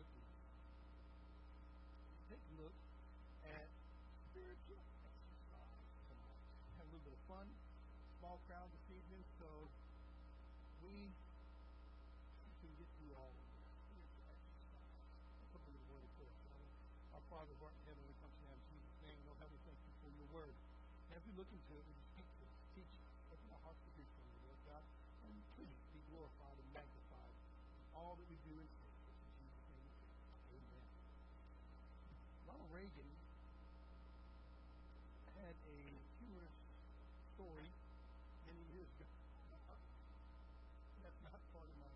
with 0.00 0.24
me. 0.28 0.40
Take 2.32 2.40
a 2.40 2.54
look 2.56 2.76
at 3.44 3.68
spiritual 4.30 4.80
exercise. 5.04 5.84
Have 6.80 6.86
a 6.88 6.90
little 6.94 7.04
bit 7.04 7.12
of 7.12 7.22
fun. 7.28 7.46
Small 8.16 8.40
crowd 8.48 8.68
this 8.72 8.86
evening, 8.92 9.24
so 9.36 9.68
we 10.84 11.12
can 12.60 12.72
get 12.80 12.88
through 12.96 13.12
all 13.16 13.32
of 13.32 13.40
this. 13.44 13.64
Spiritual 13.88 14.24
exercise. 14.32 14.92
Let's 15.40 15.68
the 15.68 15.84
word 15.92 16.04
of 16.04 16.12
prayer, 16.16 16.32
shall? 16.44 16.64
Our 17.16 17.24
Father 17.28 17.52
who 17.56 17.68
art 17.68 17.76
in 17.76 17.84
heaven, 17.88 18.04
we 18.08 18.16
come 18.24 18.32
to 18.32 18.40
you 18.44 18.52
in 18.52 18.60
Jesus' 18.72 19.00
name. 19.04 19.20
Lord, 19.28 19.36
Heavenly, 19.40 19.60
thank 19.68 19.80
you 19.84 19.92
for 20.00 20.10
your 20.16 20.28
word. 20.32 20.54
As 21.12 21.20
we 21.26 21.32
look 21.36 21.50
into 21.52 21.72
it, 21.76 21.84
we 21.84 21.94
speak 22.14 22.28
to 22.38 22.44
us, 22.46 22.54
teach 22.72 22.88
us, 22.96 23.04
open 23.34 23.48
our 23.50 23.62
hearts 23.66 23.82
to 23.82 23.90
hear 23.98 24.06
from 24.14 24.24
you, 24.30 24.38
Lord 24.46 24.60
God. 24.64 24.84
And 25.26 25.34
please 25.58 25.80
be 25.90 26.00
glorified 26.08 26.56
and 26.56 26.68
magnified 26.70 27.34
in 27.76 27.82
all 27.98 28.14
that 28.14 28.28
we 28.30 28.38
do 28.46 28.54
and 28.54 28.70
say. 28.78 28.88
In 29.10 29.30
Jesus' 29.42 29.66
name 29.74 29.82
we 29.82 29.90
pray. 29.98 30.14
Amen. 30.54 30.86
Ronald 32.46 32.69
Reagan 32.80 33.12
had 35.36 35.52
a 35.52 35.78
humorous 36.16 36.56
story 37.36 37.68
many 38.48 38.64
years 38.72 38.88
ago. 38.96 39.04
That's 41.04 41.20
not 41.20 41.36
part 41.52 41.68
of 41.68 41.76
my 41.76 41.92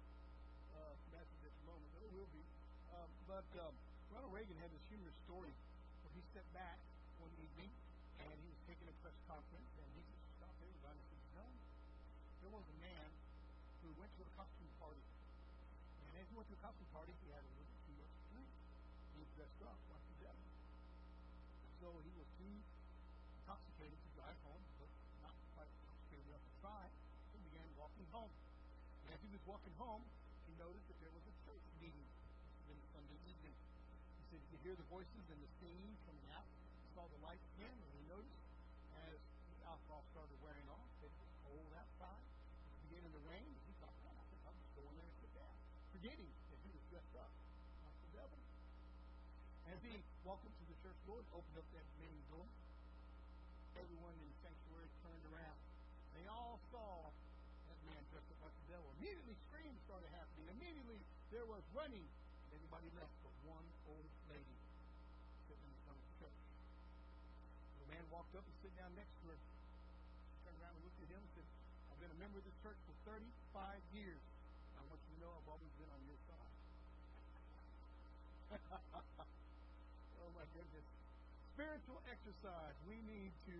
uh, 0.77 0.93
message 1.09 1.41
at 1.41 1.57
the 1.57 1.65
moment, 1.65 1.89
but 1.97 2.05
it 2.05 2.13
will 2.13 2.29
be. 2.37 2.45
Um, 2.93 3.09
but 3.25 3.49
um, 3.65 3.73
Ronald 4.13 4.37
Reagan 4.37 4.61
had 4.61 4.69
this 4.77 4.85
humorous 4.93 5.17
story 5.25 5.57
where 6.05 6.13
he 6.13 6.21
stepped 6.37 6.53
back 6.53 6.77
one 7.17 7.33
evening 7.41 7.73
and 8.21 8.37
he 8.45 8.53
was 8.53 8.61
taking 8.69 8.85
a 8.85 8.97
press 9.01 9.17
conference 9.25 9.73
and 9.81 9.89
he 9.97 10.05
just 10.05 10.21
stopped 10.37 10.61
everybody 10.61 11.01
and 11.01 11.09
said, 11.33 11.49
know, 11.49 11.49
there 12.45 12.53
was 12.53 12.69
a 12.69 12.77
man 12.85 13.09
who 13.81 13.89
went 13.97 14.13
to 14.21 14.29
a 14.29 14.31
costume 14.37 14.69
party. 14.77 15.01
And 15.01 16.13
as 16.21 16.29
he 16.29 16.37
went 16.37 16.45
to 16.53 16.57
a 16.61 16.61
costume 16.61 16.93
party, 16.93 17.17
he 17.25 17.33
had 17.33 17.41
a 17.41 17.53
little 17.57 17.73
too 17.89 17.97
much 17.97 18.13
to 18.13 18.25
drink. 18.37 18.53
He 19.17 19.25
was 19.25 19.33
dressed 19.33 19.65
up 19.65 19.81
like. 19.89 20.04
So 21.95 22.03
he 22.03 22.11
was 22.19 22.27
too 22.43 22.51
intoxicated 23.39 23.95
to 23.95 24.09
drive 24.19 24.35
home, 24.43 24.67
but 24.83 24.91
not 25.23 25.31
quite 25.55 25.71
intoxicated 25.71 26.27
enough 26.27 26.43
to. 26.43 26.91
So 27.31 27.39
he 27.39 27.47
began 27.55 27.71
walking 27.79 28.11
home. 28.11 28.35
And 29.07 29.15
as 29.15 29.23
he 29.23 29.31
was 29.31 29.39
walking 29.47 29.71
home, 29.79 30.03
he 30.51 30.59
noticed 30.59 30.91
that 30.91 30.99
there 30.99 31.15
was 31.15 31.23
a 31.23 31.35
church 31.47 31.63
meeting 31.79 32.03
in 32.67 32.75
the 32.75 32.89
Sunday 32.91 33.15
evening. 33.31 33.55
He 34.19 34.23
said 34.27 34.43
he 34.43 34.49
could 34.51 34.67
hear 34.67 34.75
the 34.75 34.91
voices 34.91 35.23
and 35.31 35.39
the 35.39 35.47
singing 35.63 35.95
coming 36.03 36.27
out. 36.35 36.43
He 36.83 36.91
saw 36.99 37.07
the 37.15 37.21
lights 37.23 37.47
again, 37.55 37.79
and 37.79 37.91
he 37.95 38.03
noticed 38.11 38.43
as 39.07 39.23
the 39.55 39.63
alcohol 39.63 40.03
started 40.11 40.35
wearing 40.43 40.67
off 40.75 40.91
that 40.99 41.15
it 41.15 41.19
was 41.23 41.31
cold 41.47 41.71
outside. 41.79 42.27
It 42.27 42.75
was 42.75 42.83
beginning 42.91 43.15
to 43.15 43.23
rain. 43.23 43.55
He 43.71 43.73
thought, 43.79 43.95
man, 44.03 44.19
I 44.19 44.25
think 44.35 44.43
I'll 44.43 44.59
just 44.59 44.75
go 44.75 44.83
in 44.83 44.99
there 44.99 45.07
and 45.07 45.19
sit 45.23 45.31
down, 45.39 45.55
forgetting 45.95 46.27
that 46.27 46.59
he 46.59 46.75
was 46.75 46.83
dressed 46.91 47.15
up 47.23 47.31
like 47.87 47.95
the 48.03 48.11
devil. 48.19 48.43
Walked 50.25 50.49
up 50.49 50.57
to 50.57 50.65
the 50.65 50.79
church 50.81 50.97
door 51.05 51.21
and 51.21 51.29
opened 51.37 51.61
up 51.61 51.69
that 51.77 51.85
main 52.01 52.17
door, 52.33 52.49
everyone 53.77 54.17
in 54.17 54.25
the 54.33 54.39
sanctuary 54.41 54.89
turned 55.05 55.21
around. 55.29 55.61
They 56.17 56.25
all 56.25 56.57
saw 56.73 57.13
that 57.69 57.79
man 57.85 58.01
dressed 58.09 58.33
up 58.33 58.41
like 58.49 58.57
the 58.65 58.73
devil. 58.73 58.89
Immediately, 58.97 59.37
screams 59.53 59.77
started 59.85 60.09
happening. 60.17 60.49
Immediately, 60.57 61.05
there 61.29 61.45
was 61.45 61.61
running. 61.77 62.09
Everybody 62.57 62.89
left 62.97 63.13
but 63.21 63.37
one 63.45 63.69
old 63.85 64.09
lady 64.33 64.57
sitting 65.45 65.69
in 65.69 65.77
front 65.85 66.01
of 66.01 66.05
the 66.09 66.15
church. 66.25 66.41
The 67.85 67.89
man 67.93 68.05
walked 68.09 68.33
up 68.33 68.49
and 68.49 68.57
sat 68.65 68.73
down 68.81 68.97
next 68.97 69.13
to 69.21 69.37
her. 69.37 69.37
She 69.37 70.41
turned 70.49 70.57
around 70.65 70.81
and 70.81 70.89
looked 70.89 71.05
at 71.05 71.13
him 71.13 71.21
and 71.21 71.33
said, 71.37 71.45
I've 71.93 72.01
been 72.01 72.15
a 72.17 72.21
member 72.25 72.41
of 72.41 72.49
this 72.49 72.57
church 72.65 72.81
for 72.89 72.97
35 73.13 73.21
years. 73.93 74.25
I 74.81 74.89
want 74.89 75.05
you 75.05 75.21
to 75.21 75.29
know 75.29 75.37
I've 75.37 75.53
always 75.53 75.73
been 75.77 75.93
on 75.93 76.01
your 76.09 76.17
side. 76.25 76.55
My 80.55 80.63
goodness. 80.63 80.87
Spiritual 81.59 81.99
exercise. 82.07 82.77
We 82.87 83.03
need 83.11 83.35
to 83.51 83.57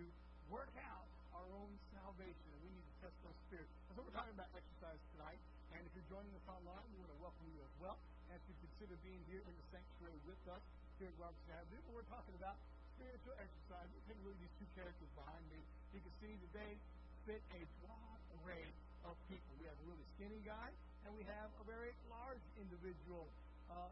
work 0.47 0.71
out 0.79 1.03
our 1.35 1.43
own 1.59 1.75
salvation. 1.91 2.51
We 2.63 2.71
need 2.71 2.87
to 2.87 2.95
test 3.03 3.15
those 3.19 3.35
spirits. 3.51 3.67
So 3.91 3.99
we're 3.99 4.15
talking 4.15 4.31
about 4.31 4.47
exercise 4.55 4.99
tonight. 5.11 5.39
And 5.75 5.83
if 5.83 5.91
you're 5.91 6.07
joining 6.07 6.31
us 6.39 6.47
online, 6.47 6.87
we 6.95 7.03
want 7.03 7.11
to 7.11 7.19
welcome 7.19 7.47
you 7.51 7.59
as 7.67 7.75
well 7.83 7.99
as 8.31 8.39
you 8.47 8.55
consider 8.63 8.95
being 9.03 9.19
here 9.27 9.43
in 9.43 9.51
the 9.59 9.65
sanctuary 9.75 10.19
with 10.23 10.39
us 10.47 10.63
here 10.95 11.11
at 11.11 11.19
Robertson 11.19 11.51
Avenue. 11.51 11.83
We're 11.91 12.07
talking 12.07 12.35
about 12.39 12.55
spiritual 12.95 13.35
exercise. 13.43 13.87
We're 13.91 14.07
taking 14.07 14.23
look 14.23 14.39
these 14.39 14.55
two 14.55 14.69
characters 14.79 15.11
behind 15.19 15.43
me. 15.51 15.59
You 15.91 15.99
can 15.99 16.15
see 16.23 16.31
they 16.55 16.79
fit 17.27 17.43
a 17.59 17.61
broad 17.83 18.19
array 18.39 18.71
of 19.03 19.19
people. 19.27 19.51
We 19.59 19.67
have 19.67 19.75
a 19.83 19.85
really 19.91 20.07
skinny 20.15 20.39
guy, 20.47 20.71
and 21.03 21.11
we 21.11 21.27
have 21.27 21.51
a 21.59 21.67
very 21.67 21.91
large 22.07 22.43
individual. 22.55 23.27
Uh, 23.67 23.91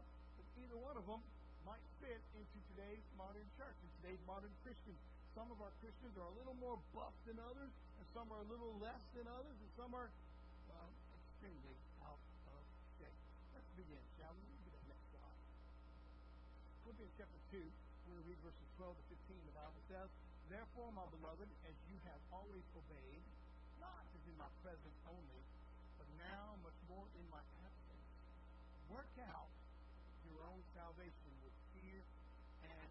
either 0.56 0.80
one 0.80 0.96
of 0.96 1.04
them 1.04 1.20
might 1.64 1.84
fit 2.04 2.20
into 2.36 2.58
today's 2.76 3.04
modern 3.16 3.48
church, 3.56 3.76
in 3.80 3.90
today's 4.04 4.20
modern 4.28 4.52
Christian. 4.60 4.92
Some 5.32 5.48
of 5.48 5.58
our 5.64 5.72
Christians 5.80 6.12
are 6.20 6.28
a 6.28 6.36
little 6.36 6.56
more 6.60 6.76
buff 6.92 7.16
than 7.24 7.40
others, 7.40 7.72
and 7.72 8.04
some 8.12 8.28
are 8.28 8.44
a 8.44 8.48
little 8.52 8.76
less 8.78 9.00
than 9.16 9.24
others, 9.26 9.56
and 9.56 9.70
some 9.74 9.96
are 9.96 10.12
well, 10.68 10.92
extremely 11.16 11.76
out 12.04 12.20
of 12.52 12.60
shape. 13.00 13.16
Let's 13.56 13.72
begin, 13.80 14.04
shall 14.20 14.36
we? 14.36 14.44
Look 14.44 14.76
at 14.76 14.84
that 14.84 14.86
next 14.92 15.08
slide. 15.08 15.40
Philippians 16.84 17.14
chapter 17.16 17.40
2, 17.48 17.58
we're 17.58 18.12
going 18.12 18.20
to 18.20 18.28
read 18.28 18.40
verses 18.44 18.68
12 18.76 18.94
to 18.94 19.04
15. 19.24 19.48
The 19.48 19.56
Bible 19.56 19.82
says, 19.88 20.08
Therefore, 20.52 20.92
my 20.92 21.08
beloved, 21.16 21.48
as 21.64 21.76
you 21.88 21.96
have 22.04 22.20
always 22.28 22.64
obeyed, 22.76 23.24
not 23.80 24.04
as 24.12 24.22
in 24.28 24.36
my 24.36 24.52
presence 24.60 24.98
only, 25.08 25.42
but 25.96 26.08
now 26.20 26.60
much 26.60 26.76
more 26.92 27.08
in 27.16 27.24
my 27.32 27.40
absence, 27.64 28.08
work 28.92 29.08
out 29.32 29.48
your 30.28 30.40
own 30.48 30.60
salvation 30.72 31.32
with 31.44 31.54
fear 31.76 32.00
and 32.64 32.90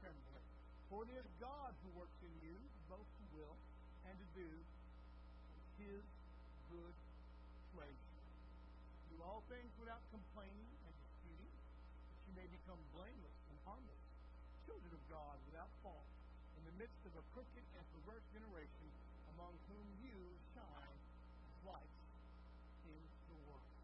trembling. 0.00 0.48
For 0.86 1.02
it 1.02 1.10
is 1.18 1.26
God 1.42 1.74
who 1.82 1.90
works 1.98 2.14
in 2.22 2.30
you, 2.46 2.54
both 2.86 3.04
to 3.04 3.24
will 3.34 3.58
and 4.06 4.14
to 4.14 4.26
do 4.38 4.46
his 5.82 6.04
good 6.70 6.94
pleasure. 7.74 8.16
Do 9.10 9.18
all 9.26 9.42
things 9.50 9.74
without 9.82 10.00
complaining 10.14 10.70
and 10.86 10.94
disputing, 10.94 11.50
that 11.50 12.22
you 12.30 12.32
may 12.38 12.46
become 12.46 12.78
blameless 12.94 13.38
and 13.50 13.58
harmless, 13.66 14.04
children 14.62 14.94
of 14.94 15.02
God 15.10 15.36
without 15.50 15.68
fault, 15.82 16.06
in 16.54 16.62
the 16.70 16.74
midst 16.78 17.02
of 17.02 17.12
a 17.18 17.24
crooked 17.34 17.66
and 17.76 17.84
perverse 17.90 18.24
generation, 18.30 18.88
among 19.34 19.58
whom 19.66 19.86
you 19.98 20.16
shine 20.54 20.98
as 21.50 21.56
lights 21.66 22.02
in 22.86 23.02
the 23.26 23.38
world. 23.50 23.74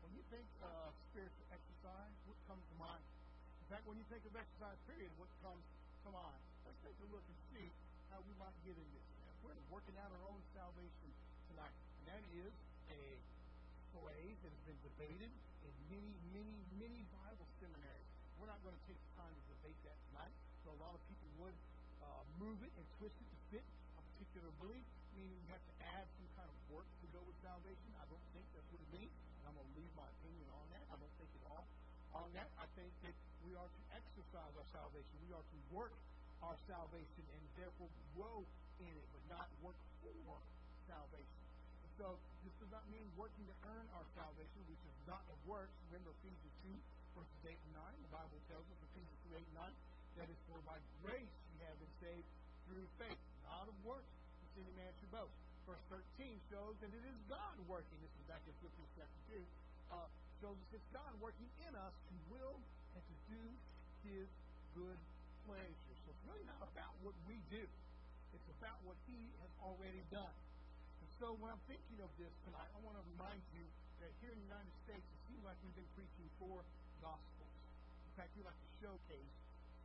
When 0.00 0.16
you 0.16 0.24
think 0.32 0.48
of 0.64 0.96
spiritual 1.12 1.44
exercise, 1.52 2.16
what 2.24 2.40
comes 2.48 2.64
to 2.72 2.76
mind? 2.80 3.04
In 3.62 3.66
fact, 3.68 3.84
when 3.84 4.00
you 4.00 4.06
think 4.08 4.24
of 4.24 4.32
exercise, 4.36 4.76
period, 4.88 5.12
what 5.20 5.28
comes 5.40 5.64
to 6.04 6.12
mind? 6.12 6.40
Let's 6.68 6.76
take 6.84 6.96
a 7.00 7.08
look 7.08 7.24
and 7.24 7.38
see 7.48 7.68
how 8.12 8.20
we 8.28 8.36
might 8.36 8.52
get 8.60 8.76
in 8.76 8.88
this. 8.92 9.06
We're 9.40 9.56
working 9.72 9.96
out 9.96 10.12
our 10.12 10.24
own 10.28 10.40
salvation 10.52 11.10
tonight. 11.48 11.72
And 11.72 12.04
that 12.12 12.22
is 12.36 12.52
a 12.92 13.04
phrase 13.96 14.36
that 14.44 14.52
has 14.52 14.62
been 14.68 14.80
debated 14.84 15.32
in 15.64 15.74
many, 15.88 16.12
many, 16.36 16.56
many 16.76 17.00
Bible 17.08 17.48
seminaries. 17.56 18.08
We're 18.36 18.52
not 18.52 18.60
going 18.60 18.76
to 18.76 18.84
take 18.84 19.00
the 19.00 19.12
time 19.16 19.32
to 19.32 19.42
debate 19.56 19.80
that 19.88 19.96
tonight. 20.12 20.34
So 20.60 20.76
a 20.76 20.78
lot 20.84 20.92
of 20.92 21.00
people 21.08 21.28
would 21.40 21.56
uh, 22.04 22.20
move 22.36 22.60
it 22.60 22.72
and 22.76 22.84
twist 23.00 23.16
it 23.16 23.28
to 23.32 23.38
fit 23.48 23.64
a 23.96 24.02
particular 24.12 24.52
belief, 24.60 24.84
meaning 25.16 25.40
you 25.40 25.48
have 25.56 25.64
to 25.64 25.74
add 25.88 26.04
some 26.20 26.28
kind 26.36 26.52
of 26.52 26.56
work 26.68 26.88
to 27.00 27.06
go 27.16 27.24
with 27.24 27.36
salvation. 27.40 27.96
I 27.96 28.04
don't 28.12 28.26
think 28.36 28.44
that's 28.52 28.68
what 28.68 28.80
it 28.84 28.90
means. 28.92 29.12
I'm 29.48 29.56
going 29.56 29.64
to 29.64 29.76
leave 29.80 29.92
my 29.96 30.08
opinion 30.20 30.52
on 30.52 30.68
that. 30.76 30.84
I 30.92 31.00
don't 31.00 31.14
think 31.16 31.32
at 31.32 31.44
all 31.48 31.64
on 32.12 32.28
that. 32.36 32.52
I 32.60 32.68
think 32.76 32.92
that 33.08 33.16
we 33.44 33.52
are 33.60 33.68
to 33.68 33.82
exercise 33.92 34.52
our 34.56 34.68
salvation. 34.72 35.12
We 35.28 35.32
are 35.36 35.44
to 35.44 35.58
work 35.68 35.92
our 36.40 36.56
salvation 36.64 37.24
and 37.36 37.42
therefore 37.60 37.88
grow 38.16 38.44
in 38.80 38.88
it, 38.88 39.06
but 39.12 39.22
not 39.28 39.48
work 39.60 39.76
for 40.00 40.36
salvation. 40.88 41.40
And 41.84 41.92
so 42.00 42.06
this 42.44 42.52
does 42.60 42.72
not 42.72 42.84
mean 42.88 43.04
working 43.16 43.44
to 43.48 43.56
earn 43.68 43.86
our 43.96 44.06
salvation, 44.16 44.60
which 44.68 44.80
is 44.84 44.96
not 45.04 45.24
of 45.28 45.38
works. 45.44 45.72
Remember 45.92 46.12
Ephesians 46.20 46.56
2, 46.64 46.72
verses 47.16 47.40
8 47.44 47.52
and 47.52 47.72
9. 47.76 48.08
The 48.08 48.12
Bible 48.12 48.40
tells 48.48 48.64
us, 48.68 48.78
Ephesians 48.92 49.20
2, 49.28 49.36
8 49.36 49.44
and 49.44 49.56
9, 49.60 50.20
that 50.20 50.28
is 50.32 50.40
for 50.48 50.60
by 50.64 50.80
grace 51.04 51.32
you 51.52 51.60
have 51.68 51.76
been 51.80 51.94
saved 52.00 52.28
through 52.68 52.84
faith, 52.96 53.20
not 53.44 53.68
of 53.68 53.76
works, 53.84 54.08
that 54.40 54.60
any 54.60 54.72
man 54.76 54.92
should 55.00 55.12
boast. 55.12 55.36
Verse 55.64 55.80
13 56.20 56.36
shows 56.52 56.76
that 56.84 56.92
it 56.92 57.04
is 57.04 57.16
God 57.28 57.56
working. 57.64 57.96
This 58.04 58.12
is 58.20 58.24
back 58.28 58.44
in 58.44 58.52
Philippians 58.60 58.92
chapter 59.00 59.20
2. 59.32 59.40
Uh, 59.88 60.08
shows 60.44 60.56
us 60.60 60.68
it's 60.76 60.90
God 60.92 61.12
working 61.24 61.48
in 61.64 61.72
us 61.72 61.94
to 62.12 62.14
will 62.28 62.60
and 62.94 63.02
to 63.02 63.16
do 63.28 63.42
His 64.06 64.28
good 64.74 64.98
pleasure. 65.46 65.92
So 66.02 66.10
it's 66.10 66.24
really 66.26 66.46
not 66.46 66.62
about 66.64 66.94
what 67.02 67.14
we 67.28 67.38
do. 67.50 67.62
It's 68.34 68.50
about 68.58 68.78
what 68.82 68.96
He 69.06 69.30
has 69.44 69.52
already 69.62 70.02
done. 70.10 70.34
And 71.02 71.08
so 71.20 71.36
when 71.38 71.52
I'm 71.52 71.64
thinking 71.70 72.00
of 72.00 72.10
this 72.18 72.32
tonight, 72.48 72.70
I 72.74 72.78
want 72.82 72.96
to 72.98 73.04
remind 73.14 73.42
you 73.54 73.64
that 74.02 74.10
here 74.20 74.32
in 74.32 74.38
the 74.40 74.48
United 74.48 74.74
States, 74.86 75.04
it 75.04 75.20
seems 75.30 75.42
like 75.46 75.58
we've 75.62 75.78
been 75.78 75.92
preaching 75.94 76.26
four 76.40 76.64
gospels. 77.04 77.54
In 78.08 78.12
fact, 78.16 78.30
we 78.34 78.42
like 78.42 78.56
to 78.56 78.72
showcase 78.80 79.34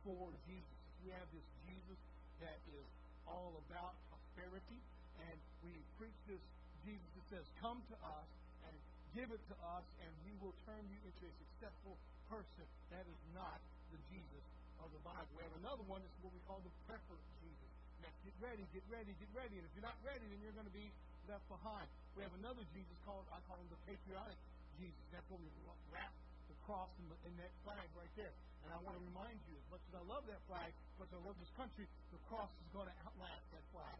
for 0.02 0.32
Jesus. 0.48 0.76
We 1.04 1.12
have 1.16 1.28
this 1.32 1.46
Jesus 1.68 2.00
that 2.40 2.60
is 2.72 2.88
all 3.28 3.56
about 3.68 3.96
prosperity, 4.08 4.80
and 5.28 5.36
we 5.64 5.76
preach 6.00 6.16
this 6.26 6.40
Jesus 6.84 7.08
that 7.16 7.26
says, 7.28 7.46
Come 7.60 7.80
to 7.92 7.96
us, 8.00 8.28
and 8.64 8.74
give 9.12 9.28
it 9.32 9.42
to 9.52 9.56
us, 9.76 9.84
and 10.00 10.10
we 10.24 10.32
will 10.40 10.56
turn 10.64 10.80
you 10.88 11.00
into 11.04 11.24
a 11.28 11.34
successful 11.36 11.96
person. 12.30 12.66
That 12.94 13.02
is 13.10 13.20
not 13.34 13.58
the 13.90 13.98
Jesus 14.06 14.46
of 14.78 14.88
the 14.94 15.02
Bible. 15.02 15.26
We 15.34 15.42
have 15.42 15.58
another 15.58 15.82
one 15.90 15.98
that's 15.98 16.14
what 16.22 16.30
we 16.30 16.40
call 16.46 16.62
the 16.62 16.70
prepper 16.86 17.18
Jesus. 17.42 17.70
Now, 18.00 18.14
get 18.22 18.36
ready, 18.38 18.62
get 18.70 18.86
ready, 18.86 19.10
get 19.18 19.28
ready. 19.34 19.58
And 19.58 19.66
if 19.66 19.72
you're 19.74 19.84
not 19.84 19.98
ready, 20.06 20.24
then 20.30 20.38
you're 20.40 20.54
going 20.54 20.70
to 20.70 20.72
be 20.72 20.88
left 21.26 21.44
behind. 21.50 21.90
We 22.14 22.22
have 22.22 22.32
another 22.38 22.62
Jesus 22.70 22.94
called, 23.02 23.26
I 23.34 23.42
call 23.50 23.58
him 23.58 23.68
the 23.68 23.82
patriotic 23.84 24.38
Jesus. 24.78 25.02
That's 25.10 25.26
what 25.26 25.42
we 25.42 25.50
wrap 25.90 26.14
the 26.46 26.56
cross 26.64 26.90
in, 27.02 27.06
the, 27.10 27.18
in 27.26 27.34
that 27.42 27.52
flag 27.66 27.86
right 27.98 28.14
there. 28.14 28.32
And 28.64 28.70
I 28.72 28.78
want 28.86 28.94
to 28.94 29.02
remind 29.02 29.38
you, 29.50 29.58
as 29.58 29.66
much 29.74 29.82
as 29.90 29.94
I 29.98 30.04
love 30.06 30.24
that 30.30 30.42
flag, 30.46 30.70
as 30.70 30.96
much 31.02 31.10
as 31.10 31.16
I 31.18 31.22
love 31.26 31.36
this 31.42 31.54
country, 31.58 31.84
the 32.14 32.20
cross 32.30 32.50
is 32.62 32.68
going 32.70 32.86
to 32.86 32.96
outlast 33.02 33.44
that 33.50 33.64
flag. 33.74 33.98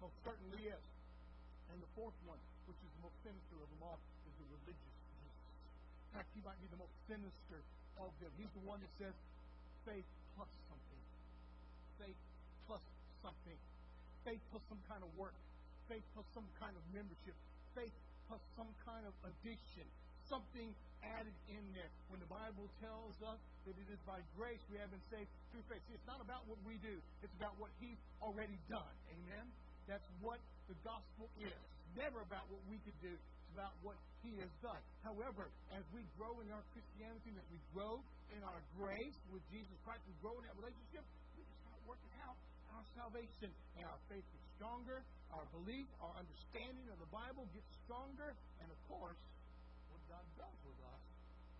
Most 0.00 0.16
certainly 0.24 0.72
is. 0.72 0.84
And 1.72 1.80
the 1.80 1.90
fourth 1.96 2.16
one, 2.24 2.40
which 2.70 2.78
is 2.80 2.90
the 2.98 3.02
most 3.04 3.16
sinister 3.24 3.56
of 3.60 3.68
them 3.68 3.82
all, 3.82 3.98
is 4.28 4.34
the 4.38 4.46
religious 4.52 4.93
fact, 6.14 6.30
he 6.30 6.42
might 6.46 6.58
be 6.62 6.70
the 6.70 6.78
most 6.78 6.94
sinister 7.10 7.58
of 7.98 8.14
them. 8.22 8.30
He's 8.38 8.50
the 8.54 8.62
one 8.62 8.78
that 8.78 8.92
says 9.02 9.14
faith 9.82 10.06
plus 10.38 10.50
something. 10.70 11.02
Faith 11.98 12.20
plus 12.70 12.82
something. 13.18 13.58
Faith 14.22 14.40
plus 14.54 14.62
some 14.70 14.80
kind 14.86 15.02
of 15.02 15.10
work. 15.18 15.34
Faith 15.90 16.06
plus 16.14 16.24
some 16.30 16.46
kind 16.62 16.72
of 16.78 16.82
membership. 16.94 17.34
Faith 17.74 17.92
plus 18.30 18.40
some 18.54 18.70
kind 18.86 19.02
of 19.04 19.12
addiction. 19.26 19.84
Something 20.30 20.70
added 21.02 21.36
in 21.50 21.64
there. 21.76 21.90
When 22.08 22.22
the 22.22 22.30
Bible 22.30 22.70
tells 22.80 23.18
us 23.20 23.36
that 23.66 23.76
it 23.76 23.88
is 23.92 24.00
by 24.08 24.22
grace 24.38 24.62
we 24.72 24.80
have 24.80 24.88
been 24.88 25.04
saved 25.12 25.28
through 25.52 25.66
faith. 25.68 25.82
See, 25.90 25.98
it's 25.98 26.08
not 26.08 26.22
about 26.22 26.46
what 26.48 26.56
we 26.64 26.80
do, 26.80 26.96
it's 27.20 27.34
about 27.36 27.58
what 27.60 27.68
He's 27.82 28.00
already 28.24 28.56
done. 28.70 28.94
Amen? 29.12 29.44
That's 29.84 30.06
what 30.24 30.40
the 30.70 30.76
gospel 30.80 31.28
is. 31.36 31.52
It's 31.52 31.92
never 32.00 32.24
about 32.24 32.48
what 32.48 32.64
we 32.72 32.80
could 32.88 32.96
do, 33.04 33.12
about 33.54 33.70
what 33.86 33.94
He 34.26 34.34
has 34.42 34.50
done. 34.58 34.82
However, 35.06 35.46
as 35.70 35.86
we 35.94 36.02
grow 36.18 36.34
in 36.42 36.50
our 36.50 36.66
Christianity, 36.74 37.30
as 37.38 37.46
we 37.54 37.62
grow 37.70 38.02
in 38.34 38.42
our 38.42 38.60
grace 38.74 39.14
with 39.30 39.46
Jesus 39.54 39.78
Christ, 39.86 40.02
we 40.10 40.16
grow 40.18 40.34
in 40.42 40.44
that 40.50 40.58
relationship, 40.58 41.06
we 41.38 41.46
just 41.46 41.62
start 41.62 41.78
working 41.86 42.10
out 42.26 42.34
our 42.74 42.82
salvation, 42.98 43.54
and 43.78 43.86
our 43.86 44.00
faith 44.10 44.26
gets 44.26 44.48
stronger, 44.58 45.06
our 45.30 45.46
belief, 45.54 45.86
our 46.02 46.10
understanding 46.18 46.90
of 46.90 46.98
the 46.98 47.10
Bible 47.14 47.46
gets 47.54 47.70
stronger, 47.86 48.34
and 48.58 48.66
of 48.66 48.78
course, 48.90 49.22
what 49.94 50.02
God 50.10 50.26
does 50.34 50.58
with 50.66 50.78
us 50.90 51.02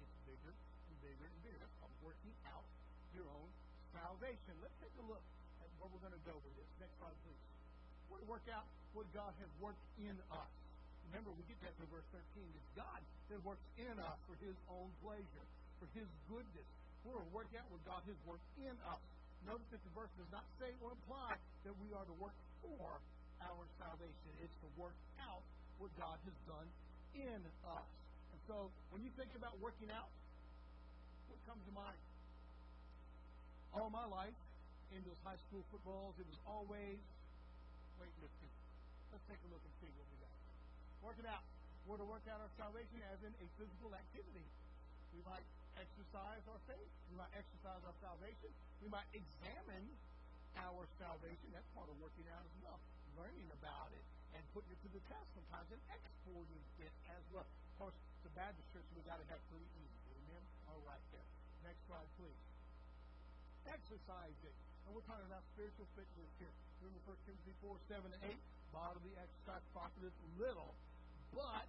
gets 0.03 0.15
bigger 0.27 0.51
and 0.51 0.95
bigger 0.99 1.25
and 1.31 1.39
bigger. 1.47 1.63
That's 1.63 1.79
called 1.79 1.95
working 2.03 2.35
out 2.51 2.67
your 3.15 3.31
own 3.31 3.51
salvation. 3.95 4.59
Let's 4.59 4.75
take 4.83 4.95
a 4.99 5.07
look 5.07 5.23
at 5.63 5.71
where 5.79 5.87
we're 5.95 6.03
going 6.03 6.19
to 6.19 6.27
go 6.27 6.35
with 6.43 6.55
this. 6.59 6.67
Next 6.83 6.99
slide, 6.99 7.15
please. 7.23 7.39
We're 8.11 8.19
going 8.19 8.27
to 8.27 8.33
work 8.35 8.49
out 8.51 8.67
what 8.99 9.07
God 9.15 9.31
has 9.39 9.51
worked 9.63 9.87
in 10.03 10.19
us. 10.35 10.64
Remember, 11.11 11.31
we 11.35 11.45
get 11.49 11.59
that 11.63 11.75
to 11.79 11.85
verse 11.91 12.07
13. 12.13 12.23
It's 12.45 12.71
God 12.79 13.01
that 13.31 13.41
works 13.45 13.65
in 13.81 13.95
us 13.99 14.19
for 14.29 14.37
His 14.41 14.57
own 14.71 14.91
pleasure, 15.03 15.47
for 15.81 15.89
His 15.97 16.09
goodness. 16.29 16.69
We're 17.05 17.21
to 17.21 17.31
work 17.37 17.51
out 17.57 17.69
what 17.69 17.83
God 17.85 18.03
has 18.09 18.19
worked 18.25 18.49
in 18.61 18.75
us. 18.89 19.03
Notice 19.45 19.69
that 19.77 19.83
the 19.85 19.93
verse 19.93 20.09
does 20.17 20.31
not 20.33 20.45
say 20.57 20.73
or 20.81 20.97
imply 20.97 21.37
that 21.69 21.75
we 21.77 21.93
are 21.93 22.07
to 22.09 22.17
work 22.17 22.33
for 22.65 22.89
our 23.45 23.65
salvation. 23.77 24.31
It's 24.41 24.57
to 24.65 24.69
work 24.81 24.97
out 25.21 25.45
what 25.77 25.93
God 26.01 26.17
has 26.25 26.37
done 26.49 26.69
in 27.13 27.41
us. 27.69 27.89
And 28.33 28.41
so 28.49 28.73
when 28.89 29.05
you 29.05 29.13
think 29.21 29.29
about 29.37 29.53
working 29.61 29.93
out, 29.93 30.09
what 31.29 31.39
comes 31.45 31.61
to 31.69 31.73
mind? 31.77 32.01
All 33.77 33.93
my 33.93 34.07
life, 34.09 34.39
in 34.97 35.03
those 35.05 35.19
high 35.27 35.39
school 35.51 35.61
footballs, 35.69 36.15
it 36.17 36.27
was 36.31 36.41
always 36.47 36.97
weightlifting. 38.01 38.53
Let's 39.13 39.25
take 39.29 39.43
a 39.45 39.49
look 39.53 39.61
and 39.61 39.75
see 39.83 39.91
what 39.99 40.07
we 40.09 40.24
got. 41.05 41.13
Working 41.13 41.29
out. 41.29 41.45
We're 41.85 42.01
to 42.01 42.09
work 42.09 42.25
out 42.33 42.41
our 42.41 42.49
salvation 42.57 42.97
as 43.13 43.21
in 43.29 43.33
a 43.37 43.47
physical 43.61 43.93
activity. 43.93 44.49
We 45.13 45.21
might 45.29 45.45
exercise 45.77 46.41
our 46.49 46.57
faith. 46.65 46.89
We 47.13 47.21
might 47.21 47.29
exercise 47.37 47.85
our 47.85 47.97
salvation. 48.01 48.49
We 48.81 48.89
might 48.89 49.05
examine 49.13 49.85
our 50.57 50.89
salvation. 50.97 51.53
That's 51.53 51.69
part 51.77 51.93
of 51.93 52.01
working 52.01 52.25
out 52.33 52.41
as 52.41 52.57
well. 52.65 52.81
Learning 53.21 53.53
about 53.53 53.93
it 53.93 54.05
and 54.33 54.41
putting 54.57 54.73
it 54.73 54.81
to 54.81 54.91
the 54.97 55.03
test 55.13 55.29
sometimes 55.37 55.69
and 55.77 55.83
exporting 55.93 56.65
it 56.81 56.95
as 57.13 57.23
well. 57.37 57.45
Of 57.45 57.75
course, 57.77 57.97
the 58.25 58.33
Baptist 58.33 58.65
church, 58.73 58.89
we've 58.97 59.05
got 59.05 59.21
to 59.21 59.27
have 59.29 59.39
pretty 59.53 59.69
easy. 59.77 60.09
Amen? 60.25 60.43
All 60.73 60.81
right, 60.89 61.05
there. 61.13 61.29
Next 61.69 61.85
slide, 61.85 62.09
please. 62.17 62.41
Exercising. 63.69 64.57
And 64.89 64.97
we're 64.97 65.05
talking 65.05 65.29
about 65.29 65.45
spiritual 65.53 65.87
fitness 65.93 66.33
here. 66.41 66.51
Remember 66.81 67.13
1 67.13 67.29
Timothy 67.29 67.55
4, 67.61 67.77
7 67.93 68.09
and 68.09 68.23
8. 68.25 68.35
Bodily 68.75 69.15
exercise 69.15 69.63
profiteth 69.71 70.19
little, 70.35 70.75
but 71.35 71.69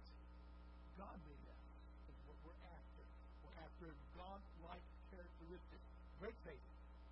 godliness 0.94 1.60
is 2.06 2.16
what 2.30 2.38
we're 2.46 2.62
after 2.70 3.02
We're 3.42 3.58
after 3.58 3.90
God-like 4.14 4.86
characteristics. 5.10 5.86
Great 6.22 6.38
faith, 6.46 6.62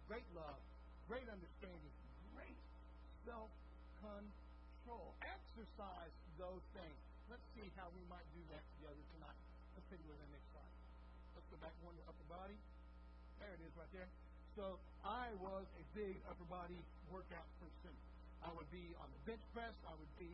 great 0.06 0.24
love, 0.32 0.62
great 1.10 1.26
understanding, 1.28 1.94
great 2.32 2.58
self-control. 3.26 5.12
Exercise 5.20 6.14
those 6.38 6.62
things. 6.72 6.98
Let's 7.28 7.44
see 7.58 7.66
how 7.74 7.90
we 7.92 8.02
might 8.06 8.26
do 8.32 8.42
that 8.54 8.62
together 8.78 9.02
tonight. 9.18 9.38
Let's 9.74 9.86
take 9.90 10.00
a 10.00 10.06
look 10.06 10.18
the 10.22 10.30
next 10.30 10.48
slide. 10.54 10.74
Let's 11.34 11.48
go 11.50 11.58
back 11.58 11.74
one 11.82 11.98
to 11.98 12.04
upper 12.06 12.26
body. 12.30 12.56
There 13.42 13.50
it 13.50 13.62
is 13.66 13.74
right 13.74 13.90
there. 13.90 14.08
So 14.54 14.78
I 15.02 15.34
was 15.42 15.66
a 15.74 15.84
big 15.98 16.14
upper 16.30 16.46
body 16.46 16.78
workout 17.10 17.48
person. 17.58 17.90
I 18.46 18.54
would 18.54 18.70
be 18.70 18.94
on 19.02 19.10
the 19.10 19.20
bench 19.26 19.42
press. 19.50 19.74
I 19.88 19.94
would 19.98 20.14
be 20.20 20.30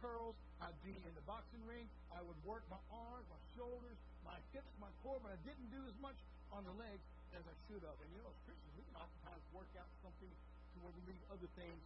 curls. 0.00 0.36
I'd 0.60 0.76
be 0.84 0.96
in 0.96 1.12
the 1.14 1.24
boxing 1.28 1.62
ring. 1.68 1.86
I 2.12 2.20
would 2.24 2.36
work 2.44 2.64
my 2.72 2.80
arms, 2.92 3.24
my 3.28 3.40
shoulders, 3.56 3.96
my 4.24 4.36
hips, 4.52 4.72
my 4.80 4.90
core, 5.04 5.20
but 5.20 5.32
I 5.32 5.38
didn't 5.44 5.68
do 5.72 5.80
as 5.88 5.96
much 6.00 6.16
on 6.52 6.64
the 6.64 6.74
legs 6.76 7.04
as 7.36 7.44
I 7.44 7.54
should 7.68 7.80
have. 7.84 7.96
And 8.00 8.08
you 8.12 8.20
know, 8.24 8.32
as 8.32 8.40
Christians, 8.48 8.72
we 8.76 8.84
can 8.88 8.96
oftentimes 8.98 9.44
work 9.54 9.70
out 9.78 9.88
something 10.02 10.32
to 10.32 10.76
where 10.82 10.92
we 10.96 11.02
leave 11.12 11.22
other 11.30 11.48
things 11.54 11.80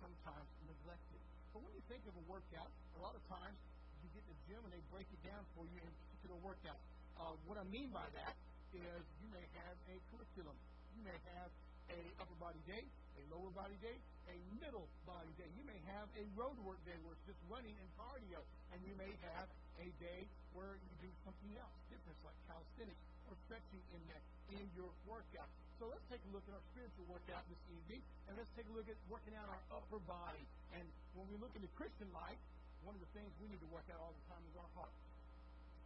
sometimes 0.00 0.48
neglected. 0.68 1.20
But 1.56 1.64
when 1.64 1.72
you 1.72 1.82
think 1.88 2.04
of 2.04 2.14
a 2.14 2.24
workout, 2.28 2.70
a 2.96 3.00
lot 3.00 3.16
of 3.16 3.24
times 3.26 3.56
you 4.04 4.08
get 4.12 4.22
in 4.28 4.30
the 4.30 4.40
gym 4.46 4.60
and 4.62 4.72
they 4.72 4.84
break 4.92 5.08
it 5.08 5.20
down 5.24 5.42
for 5.56 5.64
you 5.66 5.80
in 5.80 5.88
a 5.88 5.96
particular 6.06 6.38
workout. 6.44 6.78
Uh, 7.16 7.32
what 7.48 7.56
I 7.56 7.64
mean 7.72 7.88
by 7.90 8.04
that 8.12 8.36
is 8.76 9.00
you 9.24 9.28
may 9.32 9.44
have 9.64 9.76
a 9.88 9.96
curriculum. 10.12 10.56
You 10.92 11.02
may 11.02 11.16
have 11.32 11.48
a 11.90 12.00
upper 12.22 12.36
body 12.38 12.60
day, 12.66 12.82
a 13.18 13.22
lower 13.32 13.50
body 13.54 13.76
day, 13.82 13.96
a 14.28 14.36
middle 14.58 14.86
body 15.06 15.30
day. 15.38 15.48
You 15.54 15.64
may 15.64 15.78
have 15.94 16.10
a 16.18 16.24
road 16.34 16.58
work 16.66 16.80
day 16.84 16.96
where 17.06 17.14
it's 17.14 17.26
just 17.26 17.40
running 17.46 17.74
and 17.78 17.88
cardio, 17.94 18.42
and 18.74 18.78
you 18.82 18.94
may 18.98 19.10
have 19.34 19.48
a 19.78 19.88
day 20.02 20.26
where 20.52 20.74
you 20.80 20.92
do 21.02 21.10
something 21.22 21.52
else 21.60 21.76
different, 21.92 22.18
like 22.26 22.38
calisthenics 22.50 23.02
or 23.30 23.34
stretching 23.46 23.82
in 23.94 24.02
that 24.10 24.22
in 24.54 24.66
your 24.78 24.90
workout. 25.06 25.50
So 25.76 25.90
let's 25.92 26.04
take 26.08 26.22
a 26.24 26.30
look 26.32 26.46
at 26.48 26.56
our 26.56 26.64
spiritual 26.72 27.04
workout 27.10 27.44
this 27.52 27.60
evening, 27.68 28.00
and 28.30 28.32
let's 28.38 28.48
take 28.56 28.64
a 28.64 28.74
look 28.74 28.88
at 28.88 28.96
working 29.12 29.36
out 29.36 29.50
our 29.50 29.62
upper 29.76 30.00
body. 30.08 30.44
And 30.72 30.84
when 31.12 31.28
we 31.28 31.36
look 31.36 31.52
into 31.52 31.68
Christian 31.76 32.08
life, 32.16 32.40
one 32.86 32.96
of 32.96 33.02
the 33.02 33.10
things 33.12 33.28
we 33.42 33.50
need 33.50 33.60
to 33.60 33.70
work 33.74 33.84
out 33.92 34.00
all 34.00 34.14
the 34.14 34.26
time 34.30 34.40
is 34.46 34.54
our 34.56 34.70
heart. 34.78 34.94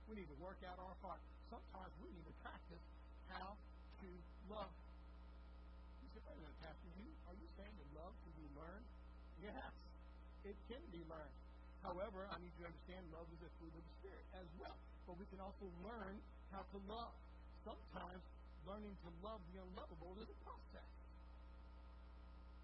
We 0.07 0.21
need 0.21 0.31
to 0.31 0.39
work 0.39 0.61
out 0.69 0.79
our 0.79 0.97
heart. 1.03 1.23
Sometimes 1.49 1.93
we 1.99 2.13
need 2.13 2.27
to 2.29 2.37
practice 2.45 2.85
how 3.35 3.57
to 4.05 4.09
love 4.47 4.71
Pastor, 6.63 6.91
you, 7.01 7.09
are 7.27 7.37
you 7.37 7.49
saying 7.59 7.75
that 7.75 7.89
love 7.97 8.15
can 8.23 8.33
be 8.39 8.47
learned? 8.55 8.87
Yes, 9.41 9.73
it 10.45 10.57
can 10.69 10.83
be 10.93 11.03
learned. 11.09 11.37
However, 11.81 12.29
I 12.29 12.37
need 12.39 12.53
you 12.61 12.69
to 12.69 12.71
understand 12.71 13.03
love 13.09 13.25
is 13.33 13.41
a 13.41 13.51
fruit 13.57 13.73
of 13.73 13.81
the 13.81 13.95
Spirit 14.05 14.27
as 14.37 14.49
well. 14.61 14.77
But 15.09 15.17
we 15.17 15.25
can 15.33 15.41
also 15.41 15.65
learn 15.81 16.21
how 16.53 16.63
to 16.63 16.79
love. 16.87 17.15
Sometimes 17.65 18.23
learning 18.69 18.93
to 19.05 19.11
love 19.25 19.41
the 19.53 19.65
unlovable 19.65 20.15
is 20.21 20.29
a 20.29 20.39
process. 20.45 20.91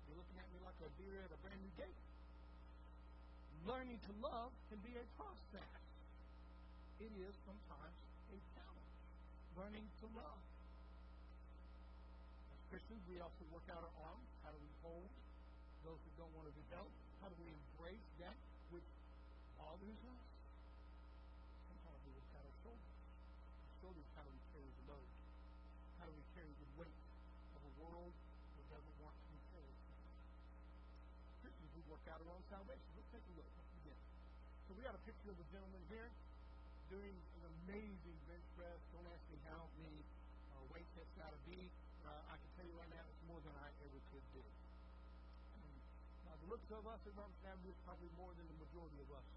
You're 0.06 0.20
looking 0.20 0.36
at 0.36 0.48
me 0.52 0.60
like 0.62 0.76
a 0.84 0.90
deer 1.00 1.24
at 1.24 1.32
a 1.32 1.38
brand 1.40 1.58
new 1.58 1.72
gate. 1.80 2.00
Learning 3.64 3.98
to 4.04 4.12
love 4.20 4.52
can 4.68 4.78
be 4.84 4.94
a 4.94 5.06
process. 5.16 5.80
It 7.00 7.12
is 7.18 7.34
sometimes 7.44 7.96
a 8.30 8.38
challenge. 8.54 8.94
Learning 9.56 9.86
to 10.00 10.06
love. 10.14 10.40
Christians, 12.76 13.08
we 13.08 13.16
also 13.24 13.40
work 13.56 13.64
out 13.72 13.80
our 13.80 13.96
arms. 14.04 14.28
How 14.44 14.52
do 14.52 14.60
we 14.60 14.68
hold 14.84 15.08
those 15.80 15.96
that 15.96 16.12
don't 16.20 16.28
want 16.36 16.44
to 16.44 16.52
be 16.52 16.60
held? 16.68 16.92
How 17.24 17.32
do 17.32 17.36
we 17.40 17.48
embrace 17.48 18.04
that 18.20 18.36
which 18.68 18.84
bothers 19.56 19.96
us? 19.96 20.24
Sometimes 21.72 21.96
we 22.04 22.12
work 22.12 22.28
out 22.36 22.44
our 22.44 22.56
shoulders. 22.60 22.92
Our 23.64 23.76
shoulders, 23.80 24.04
how 24.12 24.28
do 24.28 24.30
we 24.36 24.44
carry 24.52 24.68
the 24.76 24.84
load? 24.92 25.08
How 25.96 26.04
do 26.04 26.12
we 26.20 26.24
carry 26.36 26.52
the 26.52 26.68
weight 26.76 27.00
of 27.56 27.64
a 27.64 27.72
world 27.80 28.12
that 28.60 28.66
doesn't 28.68 28.96
want 29.00 29.16
to 29.24 29.26
be 29.32 29.40
carried? 29.56 29.80
Christians, 31.48 31.72
we 31.80 31.82
work 31.88 32.04
out 32.12 32.20
our 32.20 32.28
own 32.28 32.44
salvation. 32.52 32.92
Let's 32.92 33.08
take 33.08 33.24
a 33.24 33.34
look. 33.40 33.48
Let's 33.56 33.72
begin. 33.80 33.96
So 34.68 34.76
we 34.76 34.84
got 34.84 34.92
a 34.92 35.00
picture 35.08 35.32
of 35.32 35.40
a 35.40 35.48
gentleman 35.48 35.80
here 35.88 36.12
doing 36.92 37.16
an 37.40 37.44
amazing 37.72 38.20
bench 38.28 38.44
press. 38.52 38.76
Don't 38.92 39.08
ask 39.08 39.24
me 39.32 39.40
how 39.48 39.64
many 39.80 40.04
uh, 40.52 40.60
weights 40.76 40.92
that's 40.92 41.16
got 41.16 41.32
to 41.32 41.40
be 41.48 41.72
uh, 42.06 42.30
I 42.30 42.38
can 42.38 42.50
tell 42.54 42.66
you 42.70 42.76
right 42.78 42.92
now, 42.94 43.02
it's 43.02 43.24
more 43.26 43.42
than 43.42 43.50
I 43.58 43.66
ever 43.82 43.98
could 44.14 44.22
do. 44.30 44.42
now, 46.22 46.38
the 46.38 46.44
looks 46.56 46.72
of 46.72 46.88
us 46.88 47.04
at 47.04 47.12
Robertson 47.20 47.52
Avenue 47.52 47.76
probably 47.84 48.08
more 48.16 48.32
than 48.32 48.48
the 48.48 48.56
majority 48.64 48.96
of 49.04 49.12
us 49.12 49.28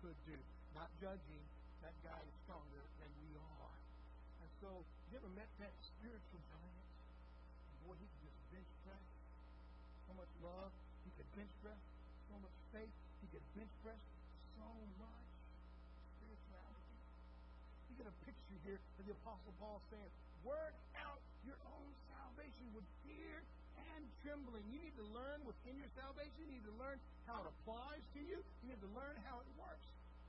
could 0.00 0.16
do. 0.24 0.32
Not 0.72 0.88
judging, 0.96 1.44
that 1.84 1.92
guy 2.00 2.16
is 2.16 2.32
stronger 2.40 2.80
than 2.96 3.10
we 3.20 3.36
are. 3.36 3.76
And 4.40 4.48
so, 4.64 4.80
you 5.12 5.20
ever 5.20 5.28
met 5.36 5.44
that 5.60 5.76
spiritual 5.84 6.40
giant? 6.48 6.88
Boy, 7.84 8.00
he 8.00 8.08
could 8.08 8.32
just 8.32 8.40
bench 8.48 8.70
press. 8.80 9.04
So 10.08 10.16
much 10.16 10.32
love. 10.40 10.72
He 11.04 11.12
could 11.20 11.28
bench 11.36 11.52
press. 11.60 11.84
So 12.32 12.40
much 12.40 12.56
faith. 12.72 12.96
He 13.20 13.28
could 13.28 13.44
bench 13.52 13.74
press 13.84 14.00
so 14.56 14.64
much 14.96 15.28
spirituality. 16.16 16.96
You 17.92 18.00
get 18.00 18.08
a 18.08 18.16
picture 18.24 18.56
here 18.64 18.80
of 18.80 19.04
the 19.04 19.12
Apostle 19.20 19.52
Paul 19.60 19.84
saying, 19.92 20.12
Work 20.48 20.80
out 20.96 21.20
your 21.44 21.60
own 21.68 21.92
salvation 22.08 22.72
with 22.72 22.88
fear 23.04 23.44
and 23.96 24.02
trembling. 24.22 24.64
You 24.70 24.80
need 24.80 24.96
to 24.96 25.06
learn 25.14 25.42
within 25.44 25.76
your 25.78 25.90
salvation. 25.94 26.34
You 26.42 26.58
need 26.58 26.66
to 26.66 26.76
learn 26.80 26.98
how 27.26 27.42
it 27.44 27.48
applies 27.48 28.04
to 28.16 28.20
you. 28.22 28.38
You 28.62 28.66
need 28.70 28.82
to 28.82 28.92
learn 28.94 29.16
how 29.26 29.40
it 29.40 29.48
works 29.58 29.88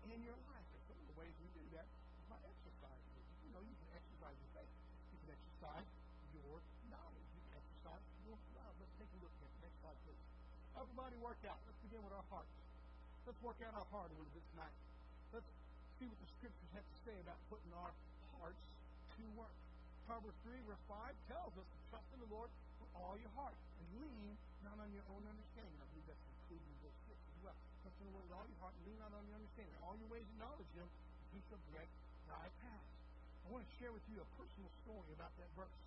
in 0.09 0.19
your 0.21 0.37
life. 0.49 0.67
And 0.73 0.81
some 0.85 0.97
of 0.99 1.05
the 1.09 1.17
ways 1.17 1.33
we 1.41 1.49
do 1.57 1.65
that 1.75 1.87
is 1.87 2.25
by 2.29 2.39
exercising. 2.45 3.15
You 3.45 3.51
know, 3.55 3.61
you 3.65 3.75
can 3.77 3.89
exercise 3.95 4.37
your 4.37 4.51
faith. 4.53 4.73
You 5.13 5.17
can 5.25 5.31
exercise 5.33 5.89
your 6.35 6.55
knowledge. 6.91 7.29
You 7.33 7.41
can 7.49 7.55
exercise 7.57 8.03
your 8.25 8.37
love. 8.57 8.73
Let's 8.77 8.95
take 9.01 9.11
a 9.13 9.19
look 9.23 9.33
at 9.41 9.49
the 9.49 9.61
next 9.65 9.77
slide, 9.81 9.99
please. 10.05 10.23
Upper 10.75 10.95
body 10.95 11.17
workout. 11.21 11.59
Let's 11.65 11.81
begin 11.81 12.01
with 12.03 12.13
our 12.13 12.27
hearts. 12.29 12.53
Let's 13.25 13.41
work 13.41 13.57
out 13.65 13.73
our 13.73 13.89
heart 13.89 14.13
a 14.13 14.15
little 14.19 14.33
bit 14.37 14.45
tonight. 14.53 14.75
Let's 15.33 15.49
see 15.97 16.05
what 16.05 16.19
the 16.21 16.29
scriptures 16.37 16.71
have 16.77 16.85
to 16.85 16.97
say 17.07 17.15
about 17.25 17.39
putting 17.49 17.73
our 17.73 17.89
hearts 18.37 18.61
to 19.17 19.23
work. 19.33 19.55
Proverbs 20.05 20.37
3, 20.45 20.53
verse 20.69 20.83
5 20.85 21.09
tells 21.25 21.53
us 21.57 21.65
to 21.65 21.77
trust 21.89 22.05
in 22.13 22.21
the 22.21 22.29
Lord 22.29 22.53
all 22.99 23.15
your 23.19 23.31
heart 23.35 23.55
and 23.79 23.85
lean 23.99 24.35
not 24.63 24.77
on 24.79 24.89
your 24.95 25.05
own 25.11 25.23
understanding. 25.27 25.75
I 25.79 25.85
believe 25.91 26.07
that's 26.07 26.25
included 26.25 26.67
in 26.67 26.77
verse 26.81 26.99
6 27.07 27.15
as 27.15 27.37
well. 27.43 27.57
Trust 27.83 27.97
in 27.99 28.05
the 28.09 28.13
Lord 28.15 28.25
with 28.27 28.35
all 28.35 28.47
your 28.47 28.59
heart 28.63 28.73
and 28.75 28.83
lean 28.87 28.99
not 28.99 29.11
on 29.13 29.23
your 29.27 29.37
understanding. 29.37 29.75
All 29.83 29.95
your 29.99 30.09
ways 30.09 30.25
acknowledge 30.35 30.71
Him, 30.75 30.87
He 31.35 31.39
shall 31.47 31.61
direct 31.71 31.91
thy 32.27 32.45
paths. 32.63 32.91
I 33.45 33.47
want 33.53 33.61
to 33.61 33.71
share 33.77 33.93
with 33.93 34.05
you 34.09 34.17
a 34.19 34.27
personal 34.39 34.71
story 34.81 35.11
about 35.13 35.33
that 35.37 35.49
verse. 35.53 35.77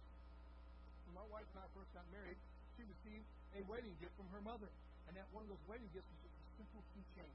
When 1.10 1.18
my 1.18 1.26
wife 1.32 1.48
and 1.56 1.64
I 1.64 1.66
first 1.74 1.90
got 1.96 2.06
married, 2.14 2.38
she 2.78 2.86
received 2.86 3.26
a 3.58 3.64
wedding 3.66 3.96
gift 3.98 4.14
from 4.14 4.30
her 4.30 4.42
mother. 4.44 4.70
And 5.10 5.16
that 5.16 5.26
one 5.32 5.42
of 5.42 5.50
those 5.50 5.64
wedding 5.66 5.88
gifts 5.96 6.06
was 6.12 6.28
a 6.28 6.32
simple 6.60 6.84
keychain. 6.92 7.34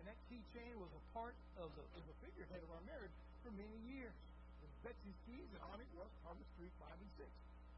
And 0.00 0.08
that 0.08 0.18
keychain 0.32 0.80
was 0.80 0.88
a 0.96 1.02
part 1.12 1.36
of 1.60 1.70
the, 1.76 1.84
of 1.94 2.02
the 2.08 2.16
figurehead 2.24 2.64
of 2.64 2.70
our 2.72 2.82
marriage 2.88 3.12
for 3.44 3.52
many 3.52 3.78
years. 3.86 4.16
Betsy's 4.86 5.18
keys, 5.26 5.50
and 5.50 5.62
on 5.66 5.82
it 5.82 5.90
was 5.98 6.06
Proverbs 6.22 6.46
3, 6.62 6.70
5, 6.78 6.94
and 6.94 7.10
6. 7.18 7.26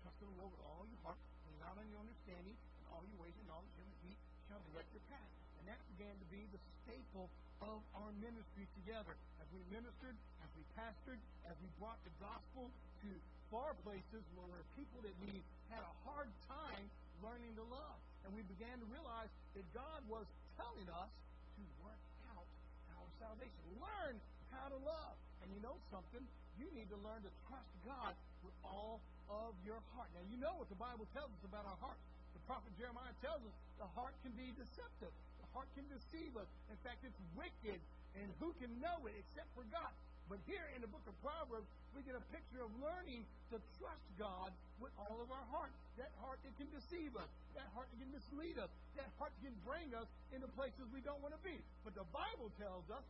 Trust 0.02 0.19
in 0.23 0.28
the 0.33 0.38
Lord 0.38 0.52
with 0.55 0.64
all 0.64 0.85
your 0.87 1.02
heart, 1.05 1.21
lean 1.49 1.59
not 1.62 1.75
on 1.78 1.87
your 1.90 2.00
understanding, 2.00 2.55
and 2.55 2.85
all 2.95 3.02
your 3.07 3.19
ways 3.23 3.35
acknowledge 3.43 3.75
Him, 3.78 3.88
and 3.88 4.00
He 4.07 4.12
shall 4.47 4.62
direct 4.73 4.90
your 4.95 5.05
path. 5.11 5.33
And 5.61 5.64
that 5.69 5.81
began 5.97 6.14
to 6.14 6.26
be 6.31 6.47
the 6.55 6.61
staple 6.87 7.26
of 7.61 7.83
our 7.99 8.12
ministry 8.23 8.64
together. 8.83 9.19
As 9.43 9.49
we 9.50 9.61
ministered, 9.75 10.14
as 10.43 10.50
we 10.55 10.62
pastored, 10.78 11.19
as 11.50 11.57
we 11.59 11.69
brought 11.83 11.99
the 12.07 12.14
gospel 12.23 12.71
to 13.02 13.11
far 13.50 13.75
places 13.83 14.23
where 14.37 14.47
there 14.47 14.61
were 14.61 14.69
people 14.76 15.00
that 15.02 15.17
we 15.25 15.40
had 15.73 15.83
a 15.83 15.95
hard 16.05 16.28
time 16.47 16.85
learning 17.25 17.52
to 17.59 17.64
love. 17.67 17.99
And 18.25 18.35
we 18.37 18.45
began 18.47 18.76
to 18.78 18.87
realize 18.93 19.31
that 19.57 19.64
God 19.75 20.00
was 20.07 20.26
telling 20.55 20.88
us 20.93 21.11
to 21.57 21.62
work 21.83 22.02
out 22.37 22.47
our 22.95 23.09
salvation. 23.19 23.62
Learn 23.81 24.14
how 24.52 24.69
to 24.69 24.78
love. 24.85 25.14
And 25.43 25.49
you 25.55 25.61
know 25.64 25.75
something? 25.90 26.23
You 26.61 26.67
need 26.75 26.90
to 26.90 26.99
learn 27.00 27.23
to 27.25 27.33
trust 27.49 27.71
God 27.87 28.12
with 28.45 28.55
all 28.62 29.00
of 29.28 29.52
your 29.64 29.80
heart. 29.94 30.08
Now, 30.16 30.25
you 30.28 30.37
know 30.40 30.56
what 30.56 30.68
the 30.73 30.80
Bible 30.80 31.04
tells 31.12 31.28
us 31.28 31.42
about 31.44 31.68
our 31.68 31.78
heart. 31.80 32.00
The 32.32 32.42
prophet 32.49 32.73
Jeremiah 32.80 33.12
tells 33.20 33.44
us 33.44 33.54
the 33.76 33.90
heart 33.92 34.16
can 34.25 34.32
be 34.35 34.52
deceptive. 34.56 35.12
The 35.40 35.49
heart 35.52 35.68
can 35.76 35.85
deceive 35.92 36.32
us. 36.37 36.49
In 36.73 36.78
fact, 36.80 37.04
it's 37.04 37.20
wicked, 37.37 37.80
and 38.16 38.26
who 38.40 38.56
can 38.56 38.73
know 38.80 39.04
it 39.04 39.14
except 39.16 39.49
for 39.52 39.64
God? 39.68 39.92
But 40.28 40.44
here 40.44 40.64
in 40.76 40.85
the 40.85 40.90
book 40.92 41.04
of 41.08 41.16
Proverbs, 41.25 41.64
we 41.97 42.04
get 42.04 42.12
a 42.12 42.25
picture 42.28 42.61
of 42.61 42.68
learning 42.85 43.25
to 43.49 43.56
trust 43.80 44.04
God 44.20 44.52
with 44.76 44.92
all 45.00 45.25
of 45.25 45.32
our 45.32 45.47
heart. 45.49 45.73
That 45.97 46.12
heart 46.20 46.37
that 46.44 46.52
can 46.61 46.68
deceive 46.68 47.16
us, 47.16 47.32
that 47.56 47.64
heart 47.73 47.88
that 47.88 47.97
can 47.97 48.12
mislead 48.12 48.61
us, 48.61 48.68
that 49.00 49.08
heart 49.16 49.32
that 49.32 49.42
can 49.49 49.56
bring 49.64 49.88
us 49.97 50.04
into 50.37 50.44
places 50.52 50.85
we 50.92 51.00
don't 51.00 51.20
want 51.25 51.32
to 51.32 51.40
be. 51.40 51.56
But 51.80 51.97
the 51.97 52.04
Bible 52.12 52.52
tells 52.61 52.85
us, 52.92 53.04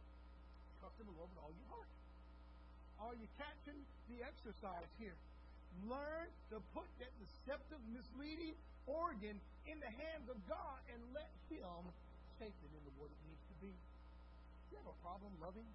trust 0.78 0.94
in 1.02 1.10
the 1.10 1.16
Lord 1.18 1.26
with 1.34 1.42
all 1.42 1.50
your 1.50 1.70
heart. 1.74 1.90
Are 3.02 3.14
you 3.18 3.26
catching 3.34 3.78
the 4.14 4.22
exercise 4.22 4.90
here? 5.02 5.18
Learn 5.86 6.28
to 6.50 6.60
put 6.74 6.88
that 6.98 7.12
deceptive, 7.22 7.80
misleading 7.92 8.54
organ 8.88 9.36
in 9.68 9.76
the 9.80 9.92
hands 9.92 10.26
of 10.32 10.36
God 10.48 10.78
and 10.92 11.00
let 11.12 11.28
Him 11.52 11.82
shape 12.40 12.56
it 12.56 12.72
into 12.72 12.90
what 12.96 13.12
it 13.12 13.20
needs 13.28 13.44
to 13.52 13.56
be. 13.60 13.72
You 14.72 14.80
have 14.80 14.88
a 14.88 14.98
problem 15.04 15.32
loving? 15.40 15.68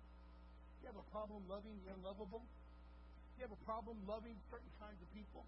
You 0.81 0.91
have 0.91 0.99
a 0.99 1.07
problem 1.13 1.45
loving 1.47 1.77
the 1.85 1.93
unlovable? 1.95 2.43
You 3.37 3.47
have 3.47 3.55
a 3.55 3.63
problem 3.65 3.97
loving 4.05 4.37
certain 4.49 4.73
kinds 4.77 4.99
of 5.01 5.07
people? 5.15 5.45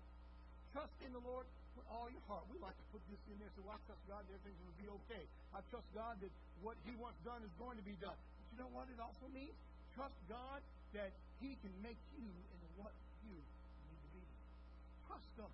Trust 0.73 0.95
in 1.05 1.11
the 1.13 1.21
Lord 1.21 1.45
with 1.75 1.87
all 1.91 2.07
your 2.11 2.23
heart. 2.27 2.47
We 2.51 2.57
like 2.59 2.75
to 2.75 2.87
put 2.91 3.03
this 3.11 3.19
in 3.31 3.37
there 3.39 3.51
so 3.55 3.63
I 3.67 3.77
trust 3.85 4.01
God 4.07 4.23
that 4.25 4.33
everything's 4.33 4.59
going 4.59 4.75
to 4.75 4.81
be 4.81 4.89
okay. 5.03 5.23
I 5.55 5.59
trust 5.71 5.87
God 5.95 6.19
that 6.23 6.31
what 6.63 6.75
He 6.87 6.95
wants 6.99 7.19
done 7.23 7.43
is 7.43 7.53
going 7.59 7.77
to 7.79 7.85
be 7.85 7.95
done. 7.99 8.15
But 8.15 8.45
you 8.51 8.57
know 8.59 8.71
what 8.71 8.87
it 8.91 8.99
also 8.99 9.27
means? 9.31 9.55
Trust 9.95 10.15
God 10.27 10.59
that 10.95 11.11
He 11.39 11.55
can 11.63 11.71
make 11.83 11.99
you 12.15 12.27
into 12.27 12.67
what 12.79 12.91
you. 13.23 13.35
Trust 15.15 15.39
Him. 15.39 15.53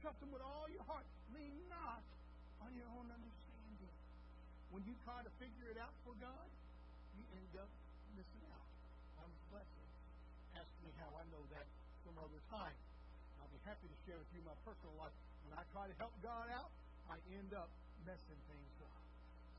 Trust 0.00 0.18
Him 0.24 0.32
with 0.32 0.40
all 0.40 0.64
your 0.72 0.80
heart. 0.88 1.04
Lean 1.36 1.52
not 1.68 2.00
on 2.64 2.72
your 2.72 2.88
own 2.96 3.04
understanding. 3.12 3.92
When 4.72 4.80
you 4.88 4.96
try 5.04 5.20
to 5.20 5.28
figure 5.36 5.68
it 5.68 5.76
out 5.76 5.92
for 6.08 6.16
God, 6.16 6.48
you 7.20 7.24
end 7.36 7.52
up 7.60 7.68
missing 8.16 8.48
out 8.48 8.70
on 9.20 9.28
His 9.28 9.44
blessing. 9.52 9.88
Ask 10.56 10.72
me 10.80 10.88
how 10.96 11.12
I 11.20 11.28
know 11.28 11.44
that 11.52 11.68
some 12.08 12.16
other 12.16 12.40
time. 12.48 12.72
I'll 13.44 13.52
be 13.52 13.60
happy 13.68 13.84
to 13.92 13.98
share 14.08 14.16
with 14.16 14.32
you 14.32 14.40
my 14.48 14.56
personal 14.64 14.96
life. 14.96 15.12
When 15.44 15.52
I 15.52 15.68
try 15.76 15.84
to 15.84 15.96
help 16.00 16.16
God 16.24 16.48
out, 16.56 16.72
I 17.12 17.20
end 17.36 17.52
up 17.52 17.68
messing 18.08 18.40
things 18.48 18.72
up. 18.80 19.04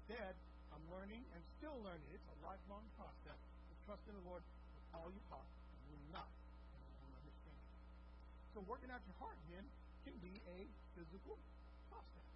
Instead, 0.09 0.33
I'm 0.73 0.81
learning 0.89 1.21
and 1.37 1.41
still 1.61 1.77
learning. 1.85 2.09
It's 2.17 2.25
a 2.33 2.37
lifelong 2.41 2.89
process 2.97 3.37
trust 3.85 4.01
in 4.09 4.17
the 4.17 4.25
Lord 4.25 4.41
with 4.41 4.97
all 4.97 5.13
your 5.13 5.27
heart 5.29 5.45
and 5.45 6.01
not 6.09 6.25
on 6.25 6.81
your 6.89 6.97
own 7.05 7.13
understanding. 7.21 7.69
So 8.55 8.63
working 8.71 8.87
out 8.87 9.03
your 9.03 9.19
heart 9.19 9.35
then 9.51 9.67
can 10.07 10.15
be 10.23 10.31
a 10.47 10.63
physical 10.95 11.35
process. 11.91 12.29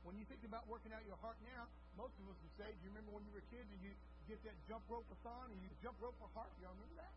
When 0.00 0.16
you 0.16 0.24
think 0.24 0.40
about 0.48 0.64
working 0.64 0.96
out 0.96 1.04
your 1.04 1.20
heart 1.20 1.36
now, 1.44 1.68
most 2.00 2.16
of 2.16 2.24
us 2.24 2.40
would 2.40 2.56
say, 2.56 2.72
do 2.72 2.80
you 2.88 2.90
remember 2.96 3.12
when 3.12 3.20
you 3.28 3.32
were 3.36 3.44
kids 3.52 3.68
and 3.68 3.84
you 3.84 3.92
get 4.24 4.40
that 4.48 4.56
jump 4.64 4.80
rope 4.88 5.04
a 5.12 5.16
thon 5.20 5.52
and 5.52 5.60
you 5.60 5.68
jump 5.84 6.00
rope 6.00 6.16
a 6.24 6.28
heart? 6.32 6.48
Y'all 6.56 6.72
remember 6.72 7.04
that? 7.04 7.12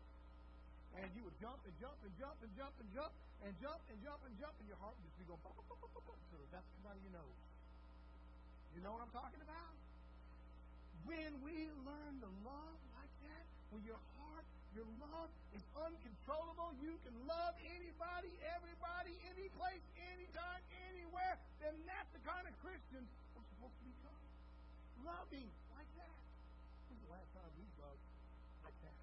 And 1.00 1.08
you 1.16 1.24
would 1.24 1.36
jump 1.40 1.64
and 1.64 1.72
jump 1.80 1.96
and 2.04 2.12
jump 2.20 2.36
and 2.44 2.52
jump 2.52 2.76
and 2.76 2.88
jump 2.92 3.12
and 3.40 3.52
jump 3.56 3.80
and 3.88 3.96
jump 4.04 4.20
and 4.20 4.34
jump 4.36 4.54
and 4.60 4.66
your 4.68 4.80
heart 4.84 4.92
would 4.92 5.08
just 5.08 5.16
be 5.16 5.24
going 5.24 5.40
pop, 5.40 5.56
pop, 5.56 5.64
pop, 5.72 5.80
pop, 5.88 6.04
pop, 6.12 6.20
so 6.28 6.36
that's 6.52 6.68
come 6.76 6.92
out 6.92 6.96
of 7.00 7.02
your 7.08 7.16
nose. 7.16 7.40
You 8.76 8.84
know 8.84 8.92
what 8.92 9.00
I'm 9.00 9.14
talking 9.16 9.40
about? 9.40 9.72
When 11.08 11.40
we 11.40 11.72
learn 11.88 12.20
to 12.20 12.28
love 12.44 12.78
like 13.00 13.12
that, 13.32 13.44
when 13.72 13.80
your 13.88 14.00
your 14.78 14.86
love 15.02 15.26
is 15.58 15.64
uncontrollable, 15.74 16.70
you 16.78 16.94
can 17.02 17.10
love 17.26 17.50
anybody, 17.66 18.30
everybody, 18.54 19.10
any 19.26 19.50
place, 19.58 19.82
anytime, 19.98 20.62
anywhere, 20.86 21.34
then 21.58 21.74
that's 21.82 22.06
the 22.14 22.22
kind 22.22 22.46
of 22.46 22.54
Christians 22.62 23.10
we're 23.34 23.42
supposed 23.58 23.74
to 23.74 23.86
become. 23.90 24.22
Loving 25.02 25.50
like 25.74 25.90
that. 25.98 26.14
When's 26.86 27.02
the 27.02 27.10
last 27.10 27.26
time 27.34 27.50
you 27.58 27.66
loved 27.82 28.06
like 28.62 28.78
that? 28.86 28.94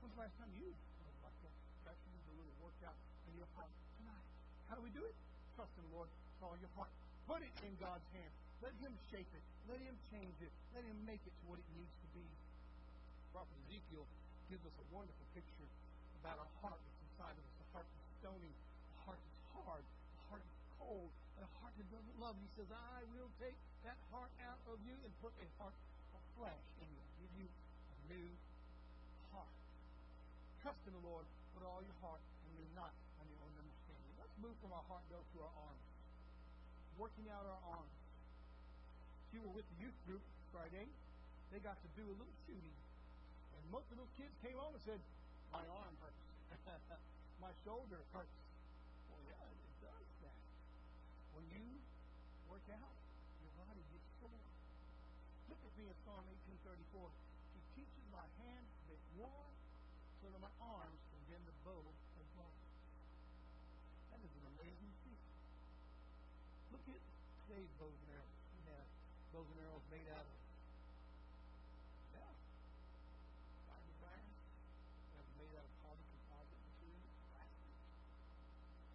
When's 0.00 0.16
the 0.16 0.20
last 0.24 0.36
time 0.40 0.52
you 0.56 0.72
loved 0.72 1.20
like 1.20 1.36
that? 1.44 1.54
Perhaps 1.84 2.00
you 2.08 2.16
a 2.16 2.36
little 2.40 2.56
workout 2.64 2.96
in 3.28 3.36
your 3.36 3.50
heart 3.60 3.72
tonight. 4.00 4.28
How 4.72 4.80
do 4.80 4.82
we 4.88 4.92
do 4.96 5.04
it? 5.04 5.16
Trust 5.52 5.76
in 5.76 5.84
the 5.84 5.92
Lord 6.00 6.08
with 6.08 6.48
all 6.48 6.56
your 6.56 6.72
heart. 6.80 6.92
Put 7.28 7.44
it 7.44 7.52
in 7.60 7.76
God's 7.76 8.08
hands. 8.16 8.32
Let 8.64 8.72
Him 8.80 8.96
shape 9.12 9.28
it. 9.36 9.44
Let 9.68 9.84
Him 9.84 10.00
change 10.08 10.40
it. 10.40 10.52
Let 10.72 10.88
Him 10.88 10.96
make 11.04 11.20
it 11.28 11.34
to 11.36 11.44
what 11.44 11.60
it 11.60 11.68
needs 11.76 11.92
to 11.92 12.08
be. 12.16 12.24
Prophet 13.36 13.52
Ezekiel 13.68 14.08
gives 14.48 14.64
us 14.64 14.76
a 14.76 14.86
wonderful 14.92 15.26
picture 15.32 15.68
about 16.20 16.40
a 16.40 16.48
heart 16.60 16.76
that's 16.76 17.00
inside 17.08 17.36
of 17.36 17.44
us, 17.44 17.56
a 17.60 17.66
heart 17.72 17.86
that's 17.88 18.10
stony, 18.20 18.52
a 18.52 19.00
heart 19.08 19.20
that's 19.20 19.42
hard, 19.56 19.84
a 19.84 20.22
heart 20.28 20.42
that's 20.44 20.64
cold, 20.80 21.10
and 21.36 21.42
a 21.44 21.52
heart 21.60 21.74
that 21.76 21.88
doesn't 21.88 22.18
love. 22.20 22.36
He 22.40 22.48
says, 22.56 22.68
I 22.72 23.00
will 23.16 23.30
take 23.40 23.56
that 23.84 23.96
heart 24.12 24.32
out 24.44 24.60
of 24.68 24.80
you 24.84 24.96
and 25.04 25.12
put 25.20 25.32
a 25.40 25.48
heart 25.60 25.76
of 26.16 26.20
flesh 26.36 26.64
in 26.80 26.88
you, 26.88 27.04
give 27.20 27.32
you 27.44 27.48
a 27.48 27.96
new 28.12 28.28
heart. 29.32 29.54
Trust 30.60 30.80
in 30.88 30.92
the 30.96 31.04
Lord 31.04 31.28
with 31.56 31.64
all 31.64 31.80
your 31.84 31.98
heart 32.00 32.20
and 32.20 32.50
lean 32.56 32.72
not 32.76 32.92
on 33.20 33.24
your 33.28 33.40
own 33.44 33.54
understanding. 33.56 34.12
Let's 34.20 34.36
move 34.40 34.56
from 34.60 34.72
our 34.72 34.84
heart, 34.88 35.04
though, 35.12 35.24
to 35.24 35.36
our 35.44 35.54
arms. 35.56 35.84
Working 36.96 37.26
out 37.32 37.44
our 37.44 37.62
arms. 37.74 37.94
If 39.28 39.36
you 39.36 39.40
were 39.44 39.54
with 39.56 39.66
the 39.76 39.78
youth 39.88 39.98
group 40.06 40.22
Friday, 40.54 40.86
they 41.50 41.58
got 41.58 41.76
to 41.80 41.88
do 41.98 42.06
a 42.06 42.14
little 42.14 42.38
shooting. 42.46 42.76
And 43.64 43.72
most 43.72 43.88
of 43.88 43.96
those 43.96 44.12
kids 44.20 44.36
came 44.44 44.60
home 44.60 44.76
and 44.76 44.84
said, 44.84 45.00
My 45.48 45.64
arm 45.64 45.96
hurts. 46.04 46.20
My 47.44 47.48
shoulder 47.64 47.96
hurts. 48.12 48.36
Well, 49.08 49.24
yeah, 49.24 49.40
it 49.40 49.76
does 49.80 50.08
that. 50.20 50.36
When 51.32 51.48
you 51.48 51.64
work 52.44 52.68
out, 52.76 52.96
your 53.40 53.52
body 53.56 53.80
gets 53.88 54.04
sore. 54.20 54.44
Look 55.48 55.64
at 55.64 55.72
me 55.80 55.88
in 55.88 55.96
Psalm 56.04 56.28
1834. 56.52 57.08
He 57.56 57.60
teaches 57.72 58.04
my 58.12 58.28
hands 58.44 58.68
that 58.92 59.00
war 59.16 59.48
so 60.20 60.28
that 60.28 60.40
my 60.44 60.52
arms 60.60 61.00
can 61.08 61.20
bend 61.24 61.48
the 61.48 61.56
bow 61.64 61.80
of 61.80 62.26
God. 62.36 62.56
That 64.12 64.20
is 64.20 64.32
an 64.44 64.44
amazing 64.60 64.92
feat. 65.08 65.24
Look 66.68 66.84
at 66.92 67.00
today's 67.48 67.72
bows 67.80 67.96
and 67.96 68.12
arrows. 68.12 68.40
We 68.60 68.68
have 68.76 68.88
bows 69.32 69.48
and 69.48 69.58
arrows 69.64 69.84
made 69.88 70.08
out 70.12 70.28
of 70.28 70.43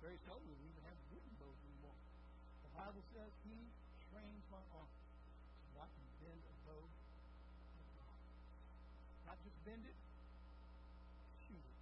Very 0.10 0.26
seldom 0.26 0.50
we 0.58 0.66
even 0.66 0.82
have 0.90 0.98
wooden 1.14 1.38
bows 1.38 1.62
anymore. 1.70 1.94
The 2.66 2.74
Bible 2.74 3.06
says 3.14 3.30
He 3.46 3.54
trains 4.10 4.42
my 4.50 4.58
arm 4.74 4.90
so 5.70 5.78
I 5.78 5.86
can 5.86 6.02
bend 6.18 6.42
a 6.50 6.56
bow. 6.66 6.82
Not 9.30 9.38
just 9.46 9.54
bend 9.62 9.86
it, 9.86 9.94
shoot 11.46 11.62
it. 11.62 11.78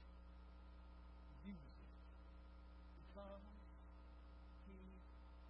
Use 1.48 1.56
it. 1.56 1.76
Because 3.00 3.48
He 4.68 4.76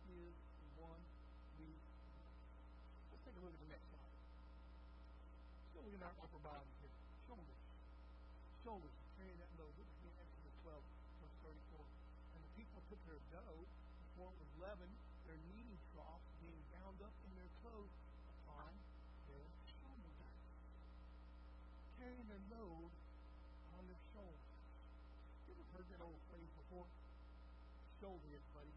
is 0.05 0.37
the 0.37 0.69
one 0.77 1.01
we 1.57 1.81
Let's 3.09 3.25
take 3.25 3.33
a 3.33 3.41
look 3.41 3.57
at 3.57 3.61
the 3.65 3.73
next 3.73 3.89
slide. 3.89 4.13
Looking 5.73 5.97
at 5.97 6.05
our 6.05 6.13
upper 6.21 6.41
body 6.45 6.69
here. 6.77 6.93
Shoulders. 7.25 7.57
Shoulders. 8.61 8.93
Carry 9.17 9.33
that 9.41 9.49
load. 9.57 9.73
Look 9.81 9.89
at 9.89 9.97
me 10.05 10.13
in 10.13 10.21
Exodus 10.21 10.53
12, 10.61 10.77
verse 11.25 11.37
34. 11.41 12.05
And 12.37 12.45
the 12.45 12.53
people 12.53 12.85
took 12.85 12.96
their 13.07 13.23
dough 13.31 13.63
it 14.17 14.35
was 14.43 14.51
leavened, 14.59 14.97
their 15.23 15.39
kneading 15.47 15.79
troughs 15.95 16.27
being 16.43 16.59
bound 16.75 16.99
up 16.99 17.15
in 17.23 17.31
their 17.39 17.47
clothes 17.63 17.95
upon 18.43 18.75
their 19.31 19.47
shoulder 19.63 20.11
bags. 20.19 20.51
Carrying 21.95 22.27
their 22.27 22.43
load 22.51 22.91
on 23.79 23.87
their 23.87 24.01
shoulders. 24.11 24.51
You 25.47 25.55
ever 25.55 25.65
heard 25.71 25.87
that 25.95 26.01
old 26.03 26.19
phrase 26.27 26.51
before? 26.59 26.89
Shoulder 28.03 28.29
it, 28.35 28.43
buddy. 28.51 28.75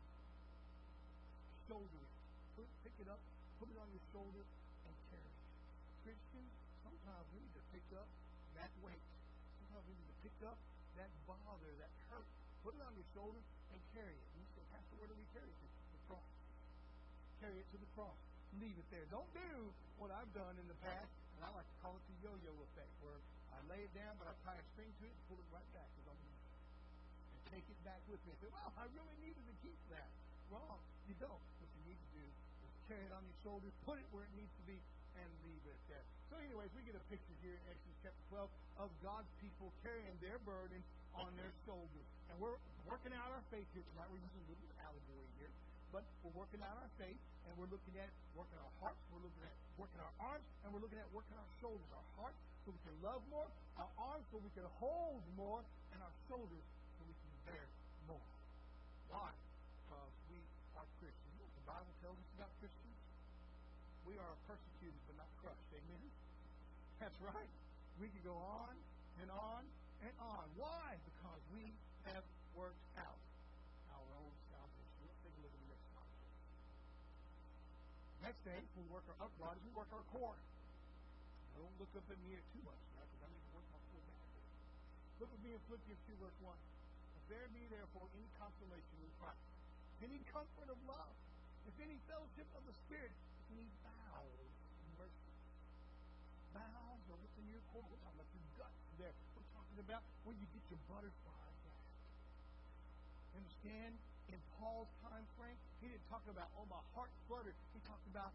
Shoulder 1.67 1.99
it. 1.99 2.13
Put, 2.55 2.69
pick 2.87 2.95
it 3.03 3.09
up, 3.11 3.21
put 3.59 3.67
it 3.73 3.79
on 3.83 3.91
your 3.91 4.05
shoulder, 4.15 4.47
and 4.87 4.95
carry 5.11 5.27
it. 5.27 5.41
Christians, 6.07 6.53
sometimes 6.87 7.27
we 7.35 7.43
need 7.43 7.57
to 7.59 7.65
pick 7.75 7.87
up 7.99 8.07
that 8.55 8.71
weight. 8.85 9.03
Sometimes 9.59 9.85
we 9.91 9.95
need 9.99 10.11
to 10.15 10.19
pick 10.23 10.39
up 10.47 10.57
that 10.95 11.11
bother, 11.27 11.73
that 11.81 11.93
hurt, 12.13 12.29
put 12.63 12.77
it 12.77 12.83
on 12.85 12.93
your 12.93 13.09
shoulder, 13.17 13.41
carry 13.95 14.15
it. 14.15 14.27
You 14.39 14.47
say, 14.55 14.63
Pastor, 14.71 14.95
where 14.99 15.09
do 15.11 15.17
we 15.19 15.27
carry 15.35 15.49
it 15.51 15.59
to? 15.61 15.67
The 15.67 16.03
cross. 16.07 16.31
Carry 17.43 17.59
it 17.61 17.69
to 17.75 17.79
the 17.79 17.91
cross. 17.97 18.19
Leave 18.59 18.75
it 18.75 18.89
there. 18.91 19.07
Don't 19.11 19.31
do 19.35 19.51
what 19.99 20.11
I've 20.11 20.31
done 20.35 20.59
in 20.59 20.67
the 20.67 20.79
past, 20.83 21.11
and 21.39 21.41
I 21.47 21.51
like 21.55 21.67
to 21.67 21.79
call 21.83 21.95
it 21.95 22.05
the 22.11 22.17
yo-yo 22.27 22.53
effect, 22.71 22.91
where 23.03 23.19
I 23.55 23.59
lay 23.71 23.87
it 23.87 23.93
down, 23.95 24.19
but 24.19 24.27
I 24.27 24.35
tie 24.43 24.59
a 24.59 24.67
string 24.75 24.91
to 24.91 25.03
it 25.07 25.15
and 25.15 25.23
pull 25.31 25.39
it 25.39 25.49
right 25.55 25.71
back 25.75 25.87
I'm 26.07 26.19
and 26.19 27.41
take 27.51 27.67
it 27.67 27.81
back 27.87 28.03
with 28.11 28.19
me. 28.27 28.35
I 28.35 28.39
say, 28.43 28.51
well, 28.51 28.71
I 28.75 28.87
really 28.91 29.17
needed 29.23 29.45
to 29.47 29.55
keep 29.63 29.79
that. 29.95 30.11
Wrong. 30.51 30.83
You 31.07 31.15
don't. 31.23 31.43
What 31.63 31.71
you 31.79 31.83
need 31.87 31.99
to 31.99 32.11
do 32.19 32.25
is 32.27 32.75
carry 32.91 33.07
it 33.07 33.15
on 33.15 33.23
your 33.23 33.39
shoulders, 33.47 33.71
put 33.87 34.03
it 34.03 34.07
where 34.11 34.27
it 34.27 34.35
needs 34.35 34.51
to 34.59 34.65
be, 34.67 34.83
and 35.15 35.31
leave 35.47 35.63
it 35.63 35.79
there. 35.87 36.07
So, 36.31 36.39
anyways, 36.39 36.71
we 36.79 36.87
get 36.87 36.95
a 36.95 37.03
picture 37.11 37.35
here 37.43 37.59
in 37.59 37.65
Exodus 37.67 37.99
chapter 38.07 38.23
12 38.31 38.87
of 38.87 38.89
God's 39.03 39.27
people 39.43 39.75
carrying 39.83 40.15
their 40.23 40.39
burdens 40.47 40.87
on 41.19 41.27
their 41.35 41.51
shoulders. 41.67 42.07
And 42.31 42.39
we're 42.39 42.55
working 42.87 43.11
out 43.19 43.35
our 43.35 43.43
faith 43.51 43.67
here 43.75 43.83
tonight. 43.83 44.07
We're 44.15 44.23
using 44.23 44.39
a 44.39 44.55
little 44.55 44.71
allegory 44.79 45.27
here. 45.43 45.51
But 45.91 46.07
we're 46.23 46.39
working 46.39 46.63
out 46.63 46.79
our 46.79 46.93
faith, 47.03 47.19
and 47.51 47.53
we're 47.59 47.67
looking 47.67 47.99
at 47.99 48.15
working 48.39 48.63
our 48.63 48.75
hearts, 48.79 49.03
we're 49.11 49.27
looking 49.27 49.43
at 49.43 49.59
working 49.75 49.99
our 49.99 50.15
arms, 50.23 50.47
and 50.63 50.71
we're 50.71 50.79
looking 50.79 51.03
at 51.03 51.11
working 51.11 51.35
our 51.35 51.51
shoulders. 51.59 51.91
Our 51.91 52.09
hearts 52.15 52.39
so 52.63 52.71
we 52.71 52.79
can 52.87 52.95
love 53.03 53.27
more, 53.27 53.51
our 53.75 53.91
arms 53.99 54.23
so 54.31 54.39
we 54.39 54.55
can 54.55 54.71
hold 54.79 55.27
more, 55.35 55.67
and 55.91 55.99
our 55.99 56.15
shoulders 56.31 56.63
so 56.95 57.01
we 57.11 57.15
can 57.19 57.33
bear 57.43 57.67
more. 58.07 58.23
Why? 59.11 59.35
Because 59.83 60.15
we 60.31 60.39
are 60.79 60.87
Christians. 61.03 61.43
The 61.43 61.67
Bible 61.67 61.91
tells 61.99 62.15
us 62.23 62.31
about 62.39 62.55
Christians? 62.63 62.95
We 64.07 64.15
are 64.15 64.35
persecuted 64.47 65.03
but 65.11 65.19
not 65.19 65.31
crushed. 65.43 65.67
Amen? 65.75 66.20
That's 67.01 67.17
right. 67.25 67.49
We 67.97 68.13
can 68.13 68.21
go 68.21 68.37
on 68.37 68.77
and 69.25 69.33
on 69.33 69.65
and 70.05 70.15
on. 70.21 70.45
Why? 70.61 71.01
Because 71.09 71.41
we 71.57 71.73
have 72.13 72.25
worked 72.53 72.85
out 73.01 73.21
our 73.89 74.09
own 74.21 74.33
salvation. 74.53 75.01
Let's 75.09 75.21
take 75.25 75.33
a 75.33 75.41
look 75.41 75.53
at 75.53 75.61
the 75.65 75.71
next 75.73 75.87
slide. 75.97 76.17
Next 78.21 78.41
thing, 78.45 78.63
we 78.77 78.85
work 78.93 79.09
our 79.09 79.17
upper 79.25 79.57
we 79.65 79.73
work 79.73 79.89
our 79.97 80.05
core. 80.13 80.37
Don't 81.57 81.73
look 81.81 81.93
up 81.97 82.05
at 82.09 82.21
me 82.25 82.37
too 82.53 82.65
much 82.69 82.81
now 82.97 83.05
because 83.09 83.25
I 83.25 83.29
need 83.33 83.45
to 83.49 83.53
work 83.57 83.69
my 83.73 83.81
core 83.93 84.05
back. 84.05 84.29
Look 85.25 85.33
at 85.33 85.41
me 85.41 85.57
in 85.57 85.61
Philippians 85.69 86.01
2, 86.05 86.17
verse 86.21 86.39
1. 86.45 86.53
If 86.53 87.23
there 87.33 87.49
be 87.53 87.65
therefore 87.69 88.09
any 88.17 88.29
consolation 88.37 88.97
in 89.01 89.13
Christ, 89.21 89.45
any 90.05 90.21
comfort 90.33 90.69
of 90.73 90.77
love, 90.89 91.17
if 91.69 91.77
any 91.81 92.01
fellowship 92.09 92.49
of 92.57 92.65
the 92.65 92.73
Spirit, 92.89 93.13
if 93.13 93.47
any 93.57 93.69
bowels 93.85 94.53
of 94.57 94.89
mercy. 94.97 95.37
Bowels 96.57 96.90
are 97.11 97.19
what's 97.19 97.37
in 97.37 97.47
your 97.51 97.63
core. 97.75 97.83
We're 97.91 97.99
talking 98.07 98.23
about 98.23 98.31
your 98.31 98.47
guts 98.55 98.83
there. 98.97 99.15
We're 99.35 99.51
talking 99.53 99.79
about 99.83 100.03
where 100.23 100.37
you 100.39 100.47
get 100.55 100.65
your 100.71 100.81
butterflies 100.87 101.61
at. 101.67 101.83
Understand? 103.35 103.99
In 104.31 104.39
Paul's 104.63 104.91
time 105.03 105.27
frame, 105.35 105.59
he 105.83 105.91
didn't 105.91 106.07
talk 106.07 106.23
about, 106.31 106.47
oh, 106.55 106.67
my 106.71 106.79
heart 106.95 107.11
fluttered. 107.27 107.59
He 107.75 107.83
talked 107.83 108.07
about, 108.07 108.31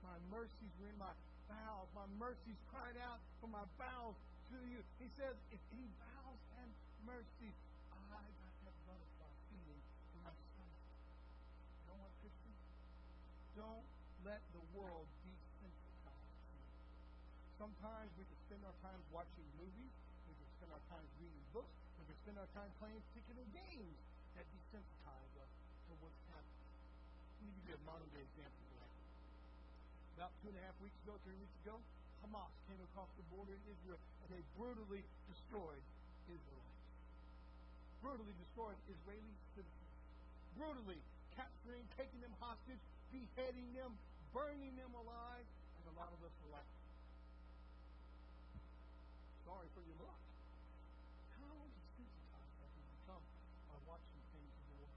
my 0.00 0.16
mercies 0.32 0.72
were 0.80 0.88
in 0.88 0.96
my 0.96 1.12
bowels. 1.48 1.88
My 1.92 2.08
mercies 2.16 2.56
cried 2.72 2.96
out 3.04 3.20
from 3.40 3.52
my 3.52 3.64
bowels 3.76 4.16
to 4.50 4.56
you. 4.68 4.80
He 4.96 5.08
says, 5.20 5.36
if 5.52 5.60
any 5.76 5.88
bowels 6.00 6.40
and 6.60 6.68
mercies, 7.04 7.56
I 7.92 8.24
that 8.64 8.76
butterfly 8.88 9.32
feeling 9.52 9.82
in 10.16 10.20
my 10.24 10.32
stomach. 10.32 10.80
You 11.80 11.84
know 11.88 11.96
what, 12.00 12.12
Christian? 12.20 12.54
Don't 13.56 13.86
let 14.24 14.40
the 14.56 14.64
world. 14.76 15.08
Sometimes 17.62 18.10
we 18.18 18.26
can 18.26 18.34
spend 18.50 18.58
our 18.66 18.74
time 18.82 18.98
watching 19.14 19.46
movies. 19.54 19.94
We 20.26 20.34
can 20.34 20.48
spend 20.58 20.74
our 20.74 20.82
time 20.90 21.06
reading 21.22 21.46
books. 21.54 21.70
We 21.94 22.10
can 22.10 22.18
spend 22.26 22.34
our 22.42 22.50
time 22.58 22.66
playing 22.82 22.98
particular 23.14 23.46
games 23.54 24.02
that 24.34 24.42
desensitize 24.50 25.34
us 25.38 25.52
to 25.86 25.94
what's 26.02 26.18
happening. 26.34 26.74
Let 27.38 27.42
me 27.46 27.54
give 27.62 27.66
you 27.70 27.78
a 27.78 27.84
modern 27.86 28.10
day 28.10 28.26
example 28.26 28.66
of 28.66 28.82
that. 28.82 28.94
About 30.18 30.34
two 30.42 30.50
and 30.50 30.58
a 30.58 30.62
half 30.66 30.74
weeks 30.82 30.98
ago, 31.06 31.14
three 31.22 31.38
weeks 31.38 31.54
ago, 31.62 31.78
Hamas 32.26 32.50
came 32.66 32.82
across 32.82 33.14
the 33.14 33.22
border 33.30 33.54
in 33.54 33.62
Israel 33.70 34.02
and 34.26 34.28
they 34.34 34.42
brutally 34.58 35.06
destroyed 35.30 35.86
Israelites. 36.26 36.86
Brutally 38.02 38.34
destroyed 38.42 38.74
Israeli 38.90 39.38
citizens. 39.54 39.94
Brutally 40.58 40.98
capturing, 41.38 41.86
taking 41.94 42.26
them 42.26 42.34
hostage, 42.42 42.82
beheading 43.14 43.70
them, 43.78 43.94
burning 44.34 44.74
them 44.74 44.90
alive, 44.98 45.46
and 45.78 45.84
a 45.86 45.94
lot 45.94 46.10
of 46.10 46.18
us 46.26 46.34
were 46.42 46.58
like, 46.58 46.66
sorry 49.52 49.68
for 49.76 49.84
your 49.84 50.00
luck. 50.00 50.22
How 51.36 51.52
desensitized 51.76 52.56
have 52.56 52.72
we 52.72 52.84
become 52.96 53.20
by 53.68 53.76
watching 53.84 54.22
things 54.32 54.48
in 54.48 54.64
the 54.64 54.76
world? 54.80 54.96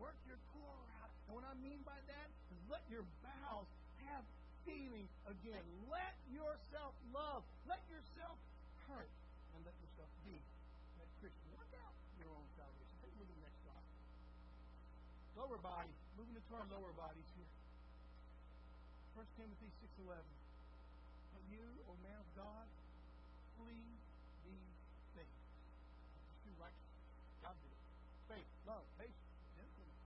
Work 0.00 0.16
your 0.24 0.40
core 0.56 0.80
out. 1.04 1.12
And 1.28 1.36
what 1.36 1.44
I 1.44 1.52
mean 1.60 1.84
by 1.84 2.00
that 2.08 2.28
is 2.48 2.56
let 2.72 2.80
your 2.88 3.04
bowels 3.20 3.68
have 4.08 4.24
feelings 4.64 5.12
again. 5.28 5.60
Let 5.92 6.16
yourself 6.32 6.96
love. 7.12 7.44
Let 7.68 7.84
yourself 7.92 8.40
hurt. 8.88 9.12
And 9.52 9.60
let 9.68 9.76
yourself 9.84 10.08
be 10.24 10.40
that 10.96 11.10
Christian. 11.20 11.44
Work 11.52 11.68
out 11.84 11.92
your 12.16 12.32
own 12.32 12.48
salvation. 12.56 12.96
Take 13.04 13.12
a 13.12 13.18
look 13.20 13.28
at 13.28 13.36
the 13.36 13.44
next 13.44 13.60
slide. 13.60 13.88
Lower 15.36 15.60
body. 15.60 15.92
Moving 16.16 16.32
into 16.32 16.52
our 16.56 16.64
lower 16.72 16.96
bodies 16.96 17.28
here. 17.36 17.52
1 19.20 19.20
Timothy 19.36 19.68
6.11 20.00 20.16
But 21.36 21.44
you, 21.52 21.60
O 21.84 21.92
man 22.00 22.16
of 22.16 22.28
God, 22.32 22.64
flee 23.60 24.00
these 24.48 24.72
things. 25.12 25.36
Pursue 26.40 26.56
righteousness. 26.56 27.44
God 27.44 27.56
did 27.60 27.72
it. 27.72 27.82
Faith, 28.32 28.48
love, 28.64 28.84
patience, 28.96 29.36
gentleness. 29.56 30.00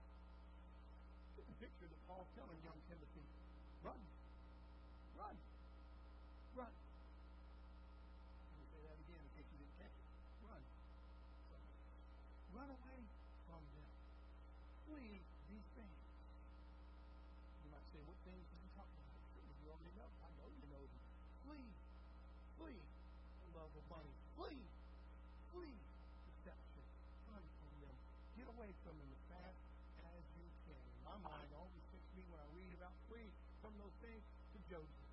Get 1.39 1.45
the 1.47 1.57
picture 1.63 1.87
that 1.87 2.01
Paul's 2.07 2.27
telling 2.35 2.59
young 2.67 2.79
Timothy. 2.91 3.23
Run. 3.83 4.01
Run. 5.15 5.35
Run. 6.59 6.73
Let 6.75 8.55
me 8.59 8.65
say 8.75 8.81
that 8.83 8.97
again 9.07 9.21
in 9.23 9.29
case 9.39 9.47
you 9.51 9.59
didn't 9.63 9.77
catch 9.79 9.95
it. 9.95 10.07
Run. 10.43 10.63
Run 12.55 12.69
away 12.71 12.99
from 13.47 13.61
them. 13.75 13.91
Flee 14.87 15.23
these 15.47 15.67
things. 15.75 16.01
You 17.63 17.69
might 17.71 17.87
say, 17.91 17.99
what 18.03 18.19
things 18.27 18.43
are 18.43 18.59
you 18.63 18.71
talking 18.75 18.99
about? 18.99 19.21
You 19.63 19.71
already 19.71 19.93
know. 19.95 20.09
I 20.23 20.29
know 20.39 20.47
you 20.51 20.65
know 20.71 20.83
them. 20.83 21.03
Flee. 21.45 21.67
Flee 22.55 22.79
the 22.79 23.49
love 23.59 23.71
of 23.75 23.85
money. 23.91 24.13
Flee. 24.39 24.63
Flee 25.55 25.79
deception. 26.27 26.83
Run 27.31 27.45
from 27.63 27.73
them. 27.79 27.95
Get 28.35 28.47
away 28.51 28.75
from 28.83 28.99
them 28.99 29.07
as 29.07 29.23
fast 29.31 29.59
as 30.03 30.23
you 30.35 30.47
can. 30.67 30.83
In 30.83 31.01
my 31.07 31.17
mind, 31.23 31.47
always 31.55 31.85
takes 31.95 32.11
me 32.19 32.27
when 32.27 32.43
I 32.43 32.49
read 32.51 32.75
about 32.75 32.91
flee 33.07 33.31
from 33.63 33.71
those 33.79 33.95
things 34.03 34.19
to 34.51 34.59
Joseph. 34.67 35.09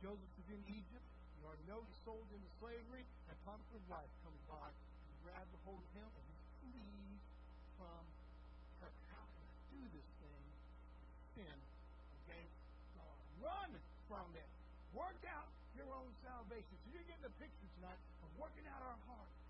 Joseph 0.00 0.32
is 0.40 0.48
in 0.56 0.62
Egypt. 0.72 1.04
You 1.46 1.72
know 1.74 1.84
he's 1.86 2.02
sold 2.02 2.26
into 2.34 2.50
slavery, 2.58 3.06
and 3.30 3.36
Potiphar's 3.46 3.86
wife 3.86 4.10
comes 4.26 4.42
by 4.50 4.66
and 4.66 5.14
grabs 5.22 5.50
a 5.54 5.60
hold 5.62 5.78
of 5.78 5.90
him, 5.94 6.10
and 6.10 6.24
he 6.26 6.36
flees 6.58 7.22
from 7.78 8.02
her. 8.82 8.90
How 9.14 9.24
can 9.30 9.42
I 9.46 9.54
do 9.70 9.82
this 9.94 10.08
thing? 10.18 10.44
Sin 11.38 11.58
against 12.22 12.58
God. 12.98 13.22
Run 13.38 13.70
from 14.10 14.26
it. 14.34 14.50
Work 14.90 15.22
out 15.30 15.50
your 15.78 15.90
own 15.94 16.10
salvation. 16.26 16.74
So 16.82 16.86
you're 16.90 17.06
getting 17.06 17.28
a 17.28 17.34
picture 17.38 17.68
tonight 17.78 18.00
of 18.26 18.30
working 18.40 18.66
out 18.66 18.82
our 18.82 18.95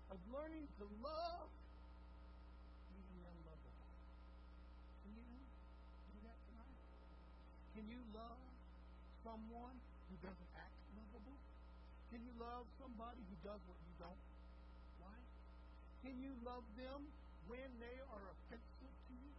of 0.09 0.19
learning 0.31 0.67
to 0.79 0.85
love 1.03 1.49
the 3.11 3.19
unlovable. 3.23 3.91
Can 5.03 5.11
you 5.15 5.27
do 6.11 6.17
that 6.23 6.39
tonight? 6.47 6.79
Can 7.75 7.85
you 7.91 8.01
love 8.15 8.39
someone 9.23 9.75
who 10.07 10.15
doesn't 10.23 10.51
act 10.55 10.75
lovable? 10.95 11.35
Can 12.11 12.23
you 12.23 12.31
love 12.39 12.63
somebody 12.79 13.19
who 13.27 13.35
does 13.43 13.59
what 13.67 13.79
you 13.83 13.93
don't 13.99 14.23
like? 15.03 15.27
Can 16.07 16.15
you 16.23 16.31
love 16.47 16.63
them 16.79 17.11
when 17.51 17.67
they 17.83 17.97
are 18.07 18.23
offensive 18.31 18.95
to 19.11 19.13
you? 19.13 19.33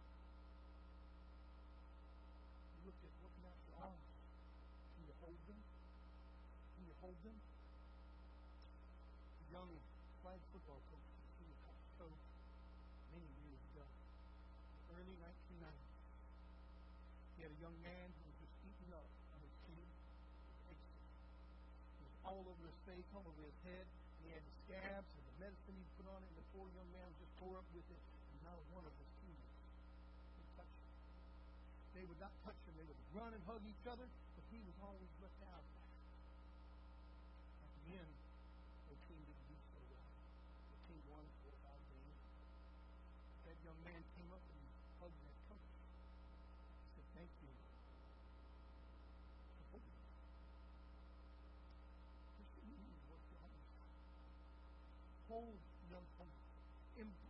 You 2.77 2.79
look 2.85 2.99
at 3.01 3.13
looking 3.25 3.45
at 3.49 3.57
your 3.65 3.77
arms. 3.81 4.09
Can 4.93 5.01
you 5.09 5.15
hold 5.17 5.39
them? 5.49 5.61
Can 6.77 6.83
you 6.85 6.95
hold 7.01 7.17
them? 7.25 7.37
A 9.39 9.45
young 9.49 9.71
flag 10.21 10.39
football 10.51 10.81
coach, 10.91 11.09
he 11.39 11.47
was 11.47 11.57
coach 11.97 12.23
many 13.15 13.29
years 13.49 13.61
ago, 13.73 13.81
early 14.93 15.15
1990s. 15.15 15.73
He 17.33 17.43
had 17.47 17.51
a 17.55 17.58
young 17.69 17.85
man 17.85 18.09
who 18.17 18.21
was 18.25 18.37
just 18.41 18.55
eating 18.65 18.89
up 18.97 19.05
all 22.25 22.41
over 22.45 22.65
his 22.65 22.77
face, 22.85 23.05
all 23.13 23.25
over 23.25 23.41
his 23.45 23.57
head. 23.61 23.85
And 23.85 24.21
he 24.25 24.29
had 24.33 24.41
the 24.41 24.55
scabs 24.65 25.09
and 25.13 25.23
the 25.29 25.35
medicine 25.37 25.73
he 25.77 25.85
put 26.01 26.09
on 26.09 26.17
it, 26.21 26.29
and 26.33 26.37
the 26.41 26.49
poor 26.53 26.65
young 26.73 26.89
man 26.89 27.05
was 27.13 27.17
just 27.21 27.33
tore 27.37 27.57
up 27.61 27.65
with 27.77 27.85
it. 27.89 28.01
And 28.01 28.41
not 28.41 28.57
one 28.73 28.85
of 28.85 28.93
his 28.97 29.09
teammates 29.21 29.65
would 30.37 30.49
touch 30.57 30.73
him. 30.73 30.93
They 31.93 32.05
would 32.09 32.17
not 32.17 32.33
touch 32.41 32.57
him. 32.65 32.73
They 32.73 32.85
would 32.89 33.01
run 33.13 33.33
and 33.37 33.41
hug 33.45 33.61
each 33.65 33.85
other, 33.85 34.05
but 34.05 34.43
he 34.49 34.61
was 34.65 34.77
always 34.81 35.09
left 35.21 35.41
out. 35.45 35.65
At 37.65 37.71
the 37.85 37.97
end, 38.01 38.13
important. 56.99 57.28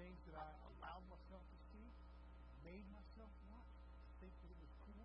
Things 0.00 0.16
that 0.32 0.40
I 0.40 0.48
allowed 0.64 1.04
myself 1.12 1.44
to 1.44 1.58
see, 1.68 1.84
made 2.64 2.88
myself 2.88 3.28
watch, 3.52 3.68
think 4.24 4.32
that 4.32 4.48
it 4.48 4.56
was 4.56 4.72
cool, 4.80 5.04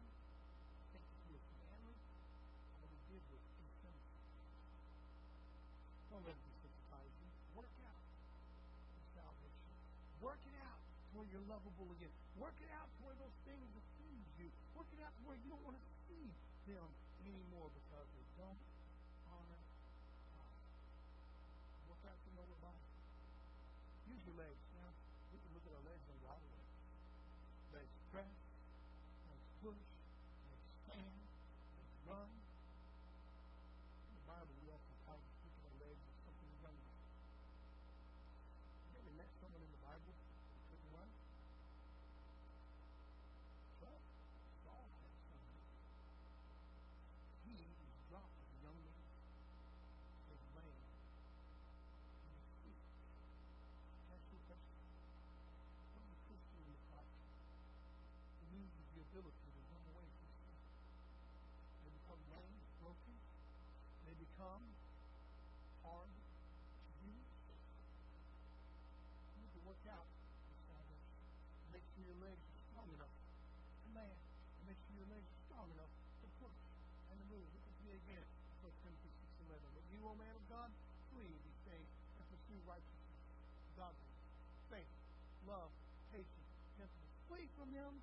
think 0.96 1.04
that 1.04 1.20
it 1.20 1.30
was 1.36 1.44
manly. 1.60 2.00
All 2.80 2.88
we 2.88 3.00
did 3.12 3.20
was 3.28 3.44
desensitize. 3.60 4.08
Don't 6.08 6.24
let 6.24 6.32
it 6.32 6.44
desensitize 6.48 7.12
you. 7.12 7.28
Work 7.60 7.76
out 7.84 8.08
your 8.96 9.04
salvation. 9.12 9.76
Work 10.24 10.40
it 10.48 10.56
out 10.64 10.80
to 10.80 11.08
where 11.12 11.28
you're 11.28 11.48
lovable 11.52 11.92
again. 12.00 12.16
Work 12.40 12.56
it 12.64 12.72
out 12.72 12.88
to 12.88 13.00
where 13.04 13.20
those 13.20 13.36
things 13.44 13.68
offend 13.76 14.24
you. 14.40 14.48
Work 14.80 14.88
it 14.96 15.04
out 15.04 15.12
to 15.12 15.22
where 15.28 15.36
you 15.36 15.52
don't 15.52 15.66
want 15.68 15.76
to 15.76 15.84
see 16.08 16.32
them 16.72 16.88
anymore 17.20 17.68
because 17.84 18.08
they 18.16 18.24
don't 18.40 18.64
honor. 19.28 19.60
Look 21.92 22.00
out 22.08 22.16
your 22.32 22.40
lower 22.40 22.60
body. 22.64 22.96
Use 24.06 24.22
your 24.24 24.38
legs. 24.38 24.62
Now, 24.78 24.94
we 25.34 25.42
can 25.42 25.50
look 25.58 25.66
at 25.66 25.74
our 25.74 25.82
legs 25.82 26.06
on 26.06 26.16
the 26.22 26.30
other 26.30 26.46
way. 26.46 26.64
Legs 27.74 27.96
press, 28.14 28.38
legs 29.28 29.50
push, 29.66 29.82
legs 30.46 30.70
stand, 30.86 31.20
legs 31.74 31.96
run. 32.06 32.30
In 34.08 34.14
the 34.14 34.26
Bible, 34.30 34.54
we 34.62 34.70
oftentimes 34.70 35.26
speak 35.42 35.58
of 35.58 35.74
our 35.74 35.78
legs 35.90 36.00
as 36.06 36.18
something 36.22 36.50
to 36.54 36.58
run 36.62 36.76
with. 36.78 36.96
You 38.94 39.02
ever 39.02 39.14
met 39.18 39.30
someone 39.42 39.66
in 39.66 39.72
the 39.74 39.82
Bible 39.82 40.14
who 40.14 40.60
couldn't 40.70 40.92
run? 40.94 41.10
Ability 59.16 59.48
to 59.48 59.64
run 59.72 59.80
away 59.96 60.08
from 60.12 60.28
sin. 60.44 60.60
They 61.88 61.92
become 62.04 62.20
lame, 62.36 62.60
broken. 62.84 63.16
They 64.04 64.12
become 64.20 64.60
hard 65.88 66.12
to 66.12 66.92
use. 67.00 67.32
You 69.32 69.40
need 69.40 69.56
to 69.56 69.64
work 69.64 69.80
out 69.88 70.04
your 70.52 70.60
salvation. 70.68 71.16
Make 71.72 71.88
sure 71.96 72.04
your 72.04 72.20
legs 72.28 72.44
are 72.44 72.60
strong 72.76 72.92
enough 72.92 73.16
to 73.16 73.88
land. 73.96 74.20
Make 74.68 74.84
sure 74.84 75.00
your 75.00 75.08
legs 75.08 75.32
are 75.32 75.44
strong 75.48 75.68
enough 75.72 75.94
to 75.96 76.28
push 76.44 76.60
and 77.08 77.16
to 77.16 77.26
move. 77.32 77.48
Look 77.56 77.64
at 77.72 77.78
me 77.88 77.96
again. 77.96 78.28
1 78.68 78.68
Timothy 78.84 79.16
6 79.16 79.48
11. 79.48 79.64
But 79.80 79.86
you, 79.96 80.04
O 80.04 80.12
man 80.20 80.36
of 80.36 80.44
God, 80.52 80.76
flee 81.16 81.40
these 81.40 81.62
things 81.64 81.88
and 82.20 82.24
pursue 82.28 82.60
righteousness, 82.68 83.16
godliness, 83.80 84.28
faith, 84.68 84.92
love, 85.48 85.72
patience, 86.12 86.52
gentleness. 86.76 87.16
Flee 87.32 87.48
from 87.56 87.72
them 87.72 87.96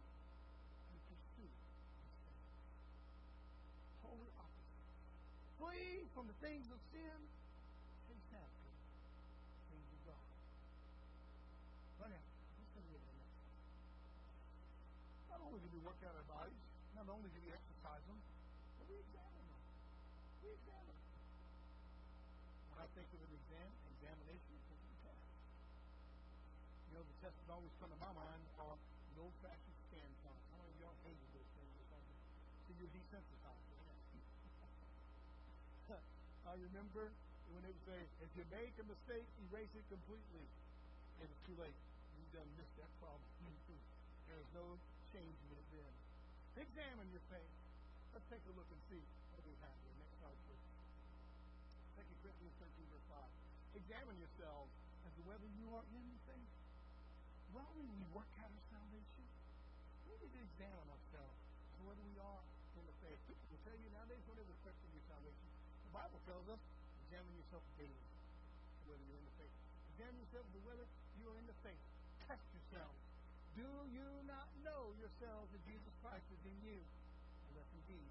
from 6.12 6.28
the 6.28 6.36
things 6.44 6.68
of 6.68 6.76
sin, 6.92 7.18
chase 8.04 8.30
after 8.36 8.70
things 9.72 9.88
of 9.96 10.00
God. 10.12 10.28
Run 12.04 12.12
after. 12.12 12.36
Let's 12.60 12.72
go 12.76 12.84
to 12.84 12.92
the 12.92 13.00
next 13.00 13.32
Not 15.32 15.40
only 15.40 15.60
do 15.64 15.68
we 15.72 15.80
work 15.80 15.96
out 16.04 16.12
our 16.12 16.28
bodies, 16.28 16.60
not 16.92 17.08
only 17.08 17.32
do 17.32 17.40
we 17.40 17.48
exercise 17.48 18.04
them, 18.04 18.20
but 18.76 18.84
we 18.92 19.00
examine 19.00 19.40
them. 19.40 19.62
We 20.44 20.52
examine 20.52 20.92
them. 20.92 21.16
When 22.76 22.78
I 22.84 22.88
think 22.92 23.08
of 23.16 23.20
an 23.24 23.32
exam, 23.32 23.72
examination, 23.96 24.52
I 24.52 24.62
think 24.68 24.80
of 24.84 24.92
a 24.92 25.00
test. 25.08 25.24
You 26.92 27.00
know, 27.00 27.04
the 27.08 27.16
test 27.24 27.40
that 27.40 27.48
always 27.56 27.72
come 27.80 27.88
to 27.88 27.96
my 27.96 28.12
mind 28.12 28.44
are 28.60 28.76
the 29.16 29.24
old-fashioned 29.24 29.78
Scantrons. 29.88 30.44
How 30.52 30.60
many 30.60 30.76
of 30.76 30.78
y'all 30.84 30.98
hated 31.08 31.24
those 31.32 31.48
things? 31.56 31.72
So 32.68 32.76
you're 32.76 32.92
desensitized. 32.92 33.41
I 36.52 36.60
remember 36.68 37.08
when 37.56 37.64
it 37.64 37.72
would 37.72 37.86
say, 37.88 37.96
if 38.20 38.28
you 38.36 38.44
make 38.52 38.76
a 38.76 38.84
mistake, 38.84 39.24
erase 39.48 39.72
it 39.72 39.88
completely. 39.88 40.44
And 41.16 41.24
it's 41.24 41.40
too 41.48 41.56
late. 41.56 41.80
You 42.12 42.28
done 42.28 42.44
missed 42.60 42.76
that 42.76 42.92
problem. 43.00 43.24
there 44.28 44.36
is 44.36 44.50
no 44.52 44.76
changing 45.16 45.48
it 45.48 45.64
then. 45.72 45.92
Examine 46.60 47.08
your 47.08 47.24
faith. 47.32 47.56
Let's 48.12 48.28
take 48.28 48.44
a 48.44 48.52
look 48.52 48.68
and 48.68 48.80
see 48.92 49.00
what 49.32 49.40
we 49.48 49.56
have 49.64 49.72
here. 49.80 49.96
Next 49.96 50.12
slide, 50.20 50.36
please. 50.44 50.60
2 52.04 52.20
Corinthians 52.20 52.56
13, 52.60 52.84
verse 52.92 53.08
5. 53.08 53.80
Examine 53.80 54.16
yourselves 54.20 54.72
as 55.08 55.12
to 55.16 55.24
whether 55.24 55.48
you 55.56 55.72
are 55.72 55.86
in 55.96 56.04
faith. 56.28 56.52
Well, 57.56 57.72
when 57.80 57.88
we 57.96 58.04
work 58.12 58.28
out 58.44 58.52
our 58.52 58.66
salvation, 58.68 59.24
we 60.04 60.20
need 60.20 60.36
to 60.36 60.42
examine 60.44 60.84
ourselves 60.84 61.32
as 61.32 61.72
to 61.80 61.82
whether 61.88 62.04
we 62.04 62.20
are 62.20 62.44
in 62.76 62.84
the 62.84 62.96
faith. 63.00 63.20
will 63.24 63.64
tell 63.64 63.76
you 63.80 63.88
nowadays 63.88 64.20
whenever 64.28 64.52
the 65.92 66.00
Bible 66.00 66.24
tells 66.24 66.48
us, 66.48 66.62
examine 67.04 67.36
yourself 67.36 67.60
daily, 67.76 68.00
whether 68.88 69.04
you're 69.04 69.20
in 69.20 69.28
the 69.28 69.36
faith. 69.36 69.56
Examine 69.92 70.24
yourself 70.24 70.48
whether 70.64 70.88
you 71.20 71.28
are 71.28 71.36
in 71.36 71.44
the 71.44 71.58
faith. 71.60 71.84
Test 72.24 72.48
yourself. 72.56 72.96
Do 73.52 73.68
you 73.92 74.08
not 74.24 74.48
know 74.64 74.96
yourselves 74.96 75.52
that 75.52 75.60
Jesus 75.68 75.92
Christ 76.00 76.24
is 76.32 76.40
in 76.48 76.56
you? 76.64 76.80
Unless 77.52 77.68
indeed 77.84 78.08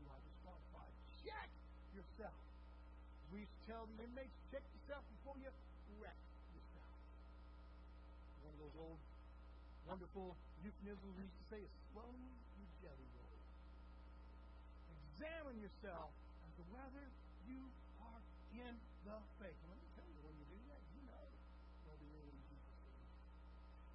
you 0.00 0.08
are 0.08 0.16
disqualified. 0.24 0.88
Check 1.20 1.52
yourself. 1.92 2.40
We 3.28 3.44
tell 3.68 3.84
the 3.92 4.08
inmates, 4.08 4.32
check 4.48 4.64
yourself 4.80 5.04
before 5.20 5.36
you 5.36 5.52
wreck 6.00 6.16
yourself. 6.56 6.96
One 8.40 8.56
of 8.56 8.60
those 8.64 8.76
old 8.80 9.00
wonderful 9.84 10.32
euphemisms 10.64 11.12
we 11.12 11.28
used 11.28 11.36
to 11.44 11.48
say 11.52 11.60
is 11.60 11.72
swallowing 11.92 12.24
your 12.56 12.72
jelly 12.80 13.08
roll. 13.20 13.36
Examine 14.96 15.60
yourself 15.60 16.08
as 16.58 16.66
to 16.66 16.74
whether 16.74 17.06
you 17.46 17.70
are 18.02 18.22
in 18.50 18.74
the 19.06 19.16
faith. 19.38 19.54
Let 19.70 19.78
me 19.78 19.86
tell 19.94 20.10
you, 20.10 20.18
when 20.26 20.34
you 20.34 20.46
do 20.50 20.58
that, 20.74 20.82
you 20.90 21.06
know 21.06 21.26
whether 21.86 22.02
you're 22.02 22.26
in 22.26 22.40
Jesus. 22.50 22.82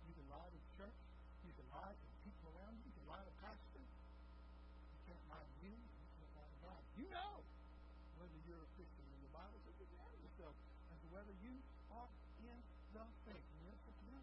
You 0.08 0.16
can 0.16 0.28
lie 0.32 0.48
to 0.48 0.56
the 0.56 0.72
church. 0.80 1.00
You 1.44 1.52
can 1.60 1.68
lie 1.76 1.92
to 1.92 2.08
people 2.24 2.56
around 2.56 2.80
you. 2.80 2.88
You 2.88 2.96
can 3.04 3.08
lie 3.12 3.26
to 3.28 3.34
pastor. 3.44 3.84
You 3.84 5.00
can't 5.12 5.28
lie 5.28 5.44
to 5.44 5.56
you. 5.60 5.76
You 5.76 6.08
can't 6.16 6.32
lie 6.40 6.48
to 6.48 6.60
God. 6.64 6.80
You 6.96 7.06
know 7.12 7.44
whether 8.16 8.38
you're 8.48 8.64
a 8.64 8.72
Christian. 8.80 9.04
And 9.12 9.20
the 9.28 9.34
Bible 9.36 9.60
says 9.68 9.76
examine 9.84 10.24
yourself 10.24 10.56
as 10.88 10.98
to 11.04 11.08
whether 11.12 11.36
you 11.44 11.60
are 11.92 12.08
in 12.48 12.58
the 12.96 13.04
faith. 13.28 13.44
And 13.44 13.62
what 13.68 13.76
you 14.08 14.16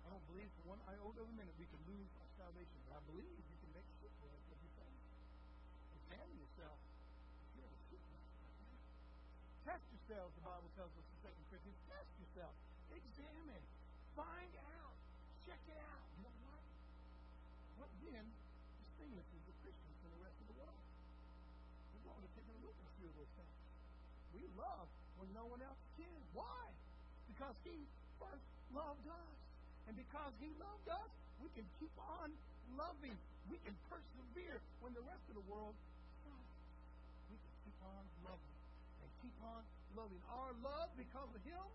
I 0.00 0.06
don't 0.14 0.26
believe 0.30 0.50
for 0.62 0.74
one 0.74 0.80
iota 0.86 1.22
of 1.22 1.28
a 1.30 1.36
minute 1.38 1.54
we 1.58 1.66
can 1.70 1.78
lose 1.86 2.10
our 2.18 2.30
salvation, 2.34 2.78
but 2.86 2.98
I 2.98 3.02
believe 3.06 3.30
you 3.30 3.58
can 3.62 3.70
make 3.74 3.86
shipwreck 3.98 4.42
of 4.50 4.58
your 4.58 4.74
faith. 4.74 5.02
Examine 6.02 6.34
yourself. 6.34 6.78
If 7.46 7.62
you're 7.62 7.70
a 7.70 7.80
shipwreck 7.86 8.26
Test 9.70 9.99
yourselves, 10.10 10.34
the 10.34 10.42
Bible 10.42 10.70
tells 10.74 10.90
us 10.98 11.06
in 11.06 11.18
2 11.22 11.30
Corinthians. 11.54 11.78
Test 11.86 12.10
yourself. 12.18 12.50
Examine. 12.90 13.62
Find 14.18 14.52
out. 14.58 14.98
Check 15.46 15.62
it 15.70 15.78
out. 15.78 16.02
You 16.18 16.26
know 16.26 16.34
what? 16.50 16.62
What 17.78 17.90
then 18.02 18.26
distinguishes 18.82 19.38
the 19.46 19.54
Christian 19.62 19.94
from 20.02 20.10
the 20.18 20.22
rest 20.26 20.34
of 20.42 20.50
the 20.50 20.58
world? 20.58 20.82
We're 21.94 22.10
going 22.10 22.26
to 22.26 22.32
take 22.34 22.42
a 22.42 22.58
look 22.58 22.74
at 22.74 22.90
few 22.98 23.06
of 23.06 23.14
those 23.22 23.34
things. 23.38 23.54
We 24.34 24.42
love 24.58 24.90
when 25.14 25.30
no 25.30 25.46
one 25.46 25.62
else 25.62 25.78
can. 25.94 26.18
Why? 26.34 26.66
Because 27.30 27.54
He 27.62 27.78
first 28.18 28.42
loved 28.74 29.06
us. 29.06 29.38
And 29.86 29.94
because 29.94 30.34
He 30.42 30.50
loved 30.58 30.90
us, 30.90 31.10
we 31.38 31.54
can 31.54 31.70
keep 31.78 31.94
on 32.18 32.34
loving. 32.74 33.14
We 33.46 33.62
can 33.62 33.78
persevere 33.86 34.58
when 34.82 34.90
the 34.90 35.06
rest 35.06 35.22
of 35.30 35.38
the 35.38 35.46
world 35.46 35.78
stops. 36.26 36.58
We 37.30 37.38
can 37.38 37.54
keep 37.62 37.78
on 37.86 38.02
loving 38.26 38.58
and 39.06 39.10
keep 39.22 39.38
on 39.46 39.62
loving. 39.96 40.22
Our 40.30 40.52
love 40.62 40.90
because 40.96 41.30
of 41.34 41.42
Him 41.42 41.66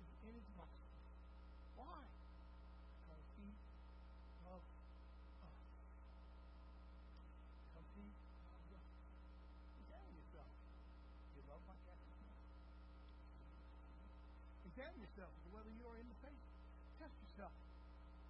is 0.00 0.10
inexhaustible. 0.28 1.00
Why? 1.76 2.00
Because 3.04 3.24
He 3.40 3.48
loved 4.44 4.68
us. 5.44 5.60
Because 7.72 7.88
He 7.96 8.06
loved 8.48 8.70
us. 8.74 8.86
Examine 9.84 10.14
yourself. 10.18 10.52
You 11.36 11.42
love 11.48 11.62
my 11.68 11.76
Catholic 11.84 12.16
Examine 14.64 15.00
yourself 15.00 15.32
whether 15.54 15.70
you 15.70 15.86
are 15.86 15.98
in 16.02 16.08
the 16.10 16.18
faith. 16.18 16.44
Test 16.98 17.14
yourself. 17.22 17.54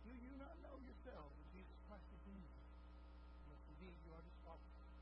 Do 0.05 0.13
you 0.13 0.33
not 0.37 0.53
know 0.61 0.77
yourself 0.85 1.33
that 1.33 1.47
Jesus 1.57 1.79
Christ 1.89 2.05
is 2.13 2.23
in 2.29 2.37
you? 2.37 2.53
Unless 3.49 3.65
indeed 3.73 3.97
you 4.05 4.13
are 4.13 4.21
disqualified. 4.21 4.93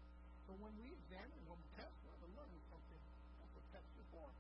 So 0.47 0.55
when 0.63 0.71
we 0.79 0.95
examine, 0.95 1.43
when 1.51 1.59
we 1.59 1.67
test, 1.75 1.91
we're 2.07 2.15
to 2.23 2.31
learn 2.39 2.55
something. 2.71 3.03
That's 3.43 3.53
what 3.59 3.67
tests 3.75 3.95
are 3.99 4.11
for. 4.15 4.31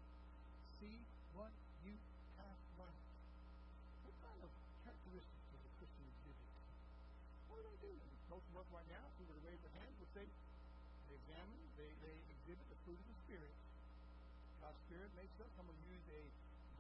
See 0.83 0.99
what 1.31 1.55
you 1.87 1.95
have 2.43 2.59
learned. 2.75 3.07
What 4.03 4.19
kind 4.19 4.41
of 4.43 4.51
characteristics 4.83 5.47
does 5.55 5.63
a 5.63 5.73
Christian 5.79 6.03
exhibit? 6.11 6.51
What 7.47 7.63
do 7.63 7.71
they 7.71 7.87
do? 7.87 7.95
Most 8.27 8.43
of 8.51 8.59
us 8.59 8.67
right 8.75 8.89
now, 8.91 9.07
if 9.07 9.15
we 9.23 9.31
were 9.31 9.39
to 9.39 9.47
raise 9.47 9.63
our 9.63 9.71
hands, 9.79 9.95
would 10.03 10.11
say 10.11 10.27
they 10.27 11.15
examine, 11.23 11.63
they, 11.79 11.87
they 12.03 12.19
exhibit 12.35 12.67
the 12.67 12.79
fruit 12.83 12.99
of 12.99 13.07
the 13.15 13.19
Spirit. 13.31 13.55
God's 14.59 14.83
Spirit 14.91 15.11
makes 15.15 15.39
us, 15.39 15.55
I'm 15.55 15.71
going 15.71 15.79
to 15.79 15.87
use 15.87 16.03
a 16.19 16.23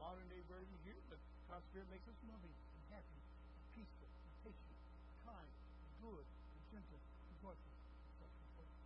modern 0.02 0.26
day 0.34 0.42
version 0.50 0.74
here, 0.82 0.98
but 1.06 1.22
God's 1.46 1.62
Spirit 1.70 1.86
makes 1.94 2.06
us 2.10 2.18
loving 2.26 2.50
and 2.58 2.82
happy, 2.90 3.22
and 3.22 3.62
peaceful, 3.78 4.10
and 4.10 4.34
patient, 4.42 4.78
kind, 5.22 5.46
and 5.46 5.90
good, 6.02 6.26
and 6.26 6.62
gentle, 6.74 6.98
and 6.98 7.34
joyful, 7.38 7.70
and 7.70 8.10
self-controlled. 8.18 8.78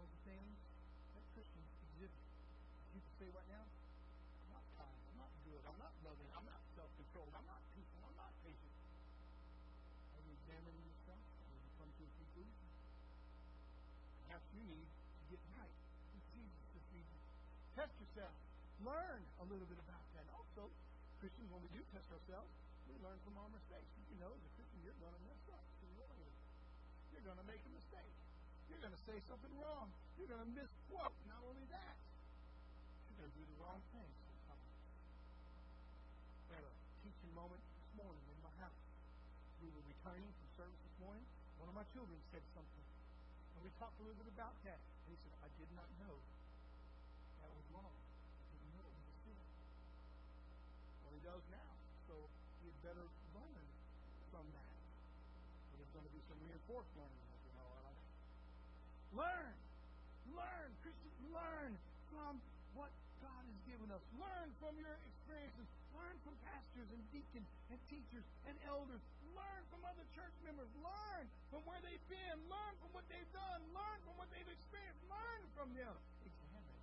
Those 0.00 0.08
are 0.08 0.22
things 0.24 0.56
that 1.12 1.24
Christians 1.36 1.68
exhibit. 1.92 2.24
You 2.92 3.00
can 3.00 3.14
say 3.16 3.28
right 3.32 3.48
now, 3.48 3.64
I'm 3.64 4.52
not 4.52 4.64
kind, 4.76 5.00
I'm 5.08 5.16
not 5.16 5.32
good, 5.48 5.64
I'm 5.64 5.80
not 5.80 5.96
loving, 6.04 6.28
I'm 6.36 6.44
not 6.44 6.60
self-controlled, 6.76 7.32
I'm 7.32 7.48
not 7.48 7.64
peaceful, 7.72 8.04
I'm 8.04 8.20
not 8.20 8.36
patient. 8.44 8.76
Are 10.12 10.20
you 10.28 10.36
examining 10.36 10.84
yourself? 10.84 11.24
Will 11.40 11.56
you 11.56 11.72
come 11.80 11.88
to 11.88 12.02
a 12.04 12.12
conclusion? 12.20 12.68
Perhaps 14.28 14.44
you 14.51 14.51
need 14.66 14.88
to 14.88 15.24
get 15.30 15.42
right 15.58 15.76
with 16.14 16.24
Jesus 16.32 16.64
this 16.74 16.86
evening. 16.94 17.22
Test 17.74 17.94
yourself. 17.98 18.34
Learn 18.82 19.20
a 19.42 19.44
little 19.46 19.66
bit 19.66 19.78
about 19.78 20.06
that. 20.18 20.26
Also, 20.34 20.70
Christians, 21.22 21.50
when 21.50 21.62
we 21.62 21.70
do 21.70 21.82
test 21.94 22.06
ourselves, 22.10 22.50
we 22.90 22.98
learn 22.98 23.18
from 23.22 23.38
our 23.38 23.50
mistakes. 23.54 23.90
You 24.10 24.18
know, 24.18 24.34
as 24.34 24.42
a 24.42 24.52
Christian, 24.58 24.78
you're 24.82 24.98
going 24.98 25.14
to 25.14 25.22
mess 25.26 25.42
up. 25.54 25.62
You're 27.22 27.38
going 27.38 27.46
to 27.46 27.54
make 27.54 27.62
a 27.62 27.70
mistake. 27.70 28.16
You're 28.66 28.82
going 28.82 28.98
to 28.98 29.04
say 29.06 29.14
something 29.30 29.54
wrong. 29.54 29.94
You're 30.18 30.26
going 30.26 30.42
to 30.42 30.52
misquote. 30.58 31.14
Not 31.30 31.38
only 31.46 31.62
that, 31.70 31.94
you're 33.06 33.22
going 33.22 33.30
to 33.30 33.38
do 33.38 33.46
the 33.46 33.58
wrong 33.62 33.78
thing. 33.94 34.10
I 36.50 36.58
had 36.58 36.66
a 36.66 36.74
teaching 37.06 37.30
moment 37.30 37.62
this 37.62 37.94
morning 37.94 38.26
in 38.26 38.38
my 38.42 38.50
house. 38.58 38.82
We 39.62 39.70
were 39.70 39.86
returning 39.86 40.34
from 40.34 40.66
service 40.66 40.82
this 40.82 40.98
morning. 40.98 41.22
One 41.62 41.70
of 41.70 41.78
my 41.78 41.86
children 41.94 42.18
said 42.34 42.42
something. 42.58 42.81
We 43.62 43.70
talked 43.78 43.94
a 43.98 44.02
little 44.02 44.18
bit 44.18 44.26
about 44.34 44.58
that. 44.66 44.82
And 45.06 45.14
he 45.14 45.18
said, 45.22 45.34
I 45.38 45.48
did 45.54 45.70
not 45.78 45.86
know 46.02 46.18
that 47.38 47.50
was 47.54 47.66
wrong. 47.70 47.94
I 47.94 48.54
didn't 48.58 48.74
know 48.74 48.86
he 48.90 49.02
was 49.06 49.18
sin. 49.22 49.46
Well, 51.06 51.14
he 51.14 51.22
does 51.22 51.44
now. 51.54 51.70
So 52.10 52.14
he 52.58 52.74
had 52.74 52.78
better 52.82 53.06
learn 53.38 53.66
from 54.34 54.46
that. 54.58 54.74
There's 55.78 55.92
going 55.94 56.06
to 56.06 56.14
be 56.14 56.22
some 56.26 56.38
reinforced 56.42 56.90
learning 56.98 57.22
we 57.46 57.50
know 57.54 57.70
out 57.86 57.94
Learn. 59.14 59.54
Learn. 60.34 60.68
Christians, 60.82 61.18
learn 61.30 61.72
from 62.10 62.42
what 62.74 62.90
God 63.22 63.42
has 63.46 63.58
given 63.62 63.94
us. 63.94 64.02
Learn 64.18 64.48
from 64.58 64.74
your 64.82 64.98
experiences. 65.06 65.70
Learn 66.02 66.18
from 66.26 66.34
pastors 66.42 66.90
and 66.90 67.02
deacons 67.14 67.46
and 67.70 67.78
teachers 67.86 68.26
and 68.50 68.58
elders. 68.66 68.98
Learn 69.38 69.62
from 69.70 69.86
other 69.86 70.02
church 70.18 70.34
members. 70.42 70.66
Learn 70.82 71.24
from 71.46 71.62
where 71.62 71.78
they've 71.78 72.08
been. 72.10 72.36
Learn 72.50 72.74
from 72.82 72.90
what 72.90 73.06
they've 73.06 73.30
done. 73.30 73.62
Learn 73.70 73.98
from 74.02 74.18
what 74.18 74.26
they've 74.34 74.50
experienced. 74.50 74.98
Learn 75.06 75.42
from 75.54 75.70
them. 75.78 75.94
Examine. 76.26 76.82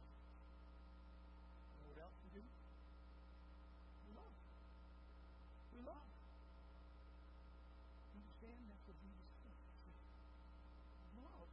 You 1.68 1.84
know 1.84 1.88
what 1.92 2.00
else 2.00 2.16
we 2.24 2.40
do? 2.40 2.44
We 4.08 4.16
love. 4.16 4.36
We 5.76 5.80
love. 5.84 6.08
Understand 8.16 8.60
that's 8.72 8.86
what 8.88 8.98
Jesus 9.04 9.28
said. 9.44 9.60
Love 11.20 11.50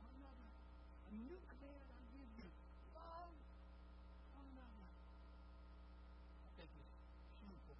one 0.00 0.12
another. 0.16 0.48
A 1.06 1.12
new 1.12 1.38
command 1.44 1.86
I 1.92 2.00
give 2.08 2.30
you. 2.40 2.48
Love 2.96 3.36
one 4.32 4.48
another. 4.56 4.88
I 6.40 6.50
think 6.56 6.72
it's 6.72 6.94
shameful. 7.42 7.76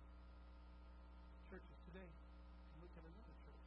Churches 1.51 1.79
today 1.91 2.07
can 2.07 2.77
look 2.83 2.93
at 2.99 3.05
another 3.07 3.35
church. 3.47 3.65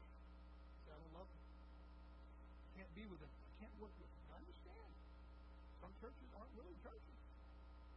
Say, 0.86 0.92
I 0.94 1.00
don't 1.00 1.16
love 1.16 1.28
them. 1.28 1.44
I 1.44 2.70
can't 2.78 2.89
be 3.00 3.08
with 3.08 3.24
them. 3.24 3.32
I 3.32 3.64
can't 3.64 3.78
work 3.80 3.96
with 3.96 4.12
them. 4.12 4.24
I 4.28 4.44
understand. 4.44 4.92
Some 5.80 5.94
churches 6.04 6.28
aren't 6.36 6.52
really 6.60 6.76
churches. 6.84 7.20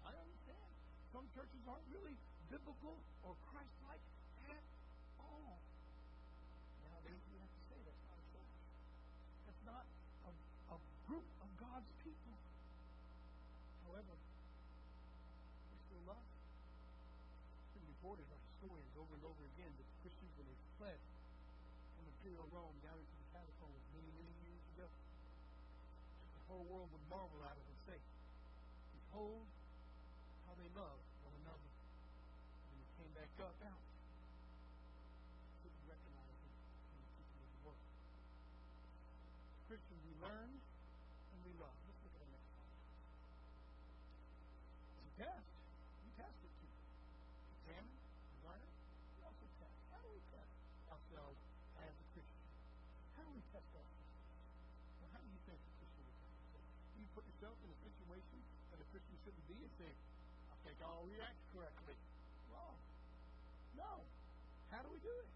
I 0.07 0.15
understand. 0.15 0.71
Some 1.11 1.27
churches 1.35 1.63
aren't 1.67 1.89
really 1.91 2.15
biblical 2.47 3.03
or 3.27 3.35
Christ-like 3.51 4.07
at 4.47 4.63
all. 5.19 5.59
Nowadays, 6.87 7.19
we 7.35 7.37
have 7.43 7.51
to 7.51 7.63
say 7.67 7.79
that's 7.83 8.05
not 8.07 8.15
a 8.15 8.27
church. 8.31 8.55
That's 9.51 9.65
not 9.67 9.85
a, 10.23 10.31
a 10.71 10.79
group 11.11 11.27
of 11.43 11.51
God's 11.59 11.91
people. 12.07 12.39
However, 13.83 14.15
we 14.15 15.77
still 15.83 16.03
love. 16.07 16.27
It's 17.67 17.75
been 17.75 17.91
reported 17.91 18.23
by 18.31 18.39
historians 18.55 18.95
over 18.95 19.19
and 19.19 19.25
over 19.27 19.43
again 19.59 19.75
that 19.75 19.89
Christians, 20.07 20.31
when 20.39 20.47
they 20.47 20.59
fled 20.79 21.01
from 21.99 22.07
imperial 22.07 22.47
Rome 22.55 22.79
down 22.87 22.95
into 22.95 23.17
the 23.19 23.27
catacombs 23.35 23.83
many, 23.99 24.07
many 24.15 24.31
years 24.47 24.63
ago, 24.79 24.87
the 24.87 26.42
whole 26.53 26.69
world 26.69 26.93
would 26.93 27.07
marvel 27.09 27.41
at 27.49 27.57
it 27.57 27.65
and 27.65 27.79
say, 27.89 27.97
Behold 28.93 29.49
how 30.45 30.53
they 30.61 30.69
love 30.77 31.01
one 31.25 31.33
another. 31.41 31.73
When 32.69 32.77
they 32.77 32.89
came 33.01 33.13
back 33.17 33.33
up 33.41 33.57
out, 33.65 33.81
couldn't 35.65 35.85
recognize 35.89 36.37
them 36.45 36.57
from 36.93 37.01
the 37.01 37.13
people 37.17 37.41
of 37.41 37.49
the 37.57 37.61
world. 37.65 37.85
Christians, 39.65 40.01
we 40.05 40.13
learn 40.21 40.61
and 41.33 41.41
we 41.41 41.57
love. 41.57 41.73
Let's 41.89 42.01
look 42.05 42.13
at 42.13 42.21
the 42.21 42.33
next 42.37 42.53
one. 42.53 42.69
It's 45.01 45.09
a 45.09 45.15
test. 45.25 45.49
You 46.05 46.13
test 46.21 46.37
it 46.45 46.53
too. 46.61 46.73
Examine, 47.65 47.97
learn, 48.45 48.69
you 49.17 49.25
also 49.25 49.49
test. 49.57 49.73
How 49.89 50.05
do 50.05 50.13
we 50.13 50.21
test 50.29 50.53
ourselves 50.93 51.41
as 51.81 51.97
a 51.97 52.07
Christian? 52.13 52.45
How 53.17 53.25
do 53.25 53.33
we 53.33 53.41
test 53.49 53.73
ourselves? 53.73 54.21
Well, 55.01 55.11
how 55.17 55.21
do 55.25 55.29
you 55.33 55.41
think 55.49 55.57
a 55.65 55.73
Christian 55.81 56.05
would 56.05 56.21
test 56.21 56.37
themselves? 56.37 56.69
Do 56.93 56.97
you 57.01 57.09
put 57.17 57.25
yourself 57.25 57.57
in 57.65 57.69
a 57.73 57.79
situation 57.81 58.39
that 58.71 58.79
a 58.81 58.87
Christian 58.93 59.12
shouldn't 59.23 59.47
be 59.47 59.59
say, 59.79 59.91
I 60.51 60.57
think 60.67 60.77
I'll 60.83 61.07
react 61.07 61.39
correctly? 61.55 61.95
Wrong. 62.51 62.79
No. 63.79 64.03
How 64.75 64.83
do 64.83 64.91
we 64.91 64.99
do 64.99 65.15
it? 65.15 65.31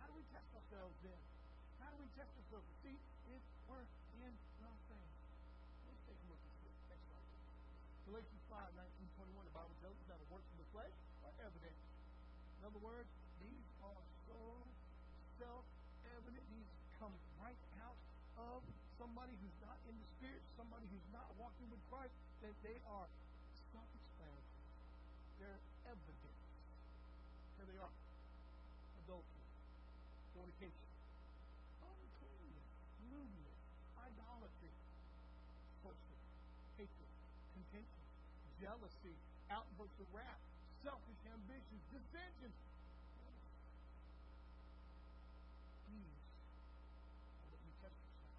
How 0.00 0.06
do 0.08 0.14
we 0.16 0.24
test 0.28 0.48
ourselves 0.52 0.96
then? 1.00 1.20
How 1.80 1.88
do 1.88 1.96
we 2.00 2.08
test 2.16 2.28
ourselves 2.36 2.68
see 2.84 2.96
if 3.32 3.42
we're 3.68 3.88
in 4.20 4.32
the? 4.60 5.00
Let's 5.88 6.02
take 6.04 6.20
a 6.20 6.26
look 6.28 6.40
at 6.40 6.52
this. 6.64 6.76
Next 6.92 7.04
slide. 7.08 7.28
Galatians 8.08 8.44
5, 8.52 8.60
19, 8.76 9.08
21. 9.32 9.48
The 9.48 9.56
Bible 9.56 9.76
tells 9.80 9.96
us 9.96 10.06
that 10.12 10.18
the 10.20 10.28
works 10.28 10.48
of 10.52 10.58
the 10.60 10.68
flesh 10.72 10.96
are 11.24 11.34
evident. 11.44 11.76
In 12.60 12.62
other 12.68 12.82
words, 12.84 13.08
these 13.40 13.68
are 13.84 14.04
so 14.28 14.40
self-evident. 15.40 16.44
These 16.52 16.70
come 17.00 17.12
right 17.40 17.60
out 17.80 17.96
of 18.36 18.60
somebody 18.96 19.36
who's 19.40 19.58
not 19.60 19.76
in 19.88 19.94
the 19.96 20.08
Spirit, 20.16 20.40
somebody 20.56 20.88
who's 20.88 21.08
not 21.12 21.28
walking 21.36 21.68
with 21.68 21.80
Christ, 21.92 22.14
that 22.44 22.52
they 22.60 22.76
are 22.92 23.08
self-explanatory. 23.72 24.68
They're 25.40 25.64
evident. 25.88 26.36
Here 27.56 27.64
they 27.72 27.80
are. 27.80 27.96
Adultery, 29.08 29.48
fornication, 30.36 30.92
uncleanness, 31.80 32.68
lewdness, 33.08 33.56
idolatry, 33.96 34.76
sorcery, 35.80 36.20
hatred, 36.76 37.08
contention, 37.56 38.04
jealousy, 38.60 39.16
outbursts 39.48 39.96
of 40.04 40.08
wrath, 40.12 40.44
selfish 40.84 41.24
ambitions, 41.24 41.80
dissensions. 41.88 42.60
These 45.88 46.12
are 47.40 47.48
what 47.56 47.60
you 47.64 47.72
test 47.80 47.96
yourself. 47.96 48.36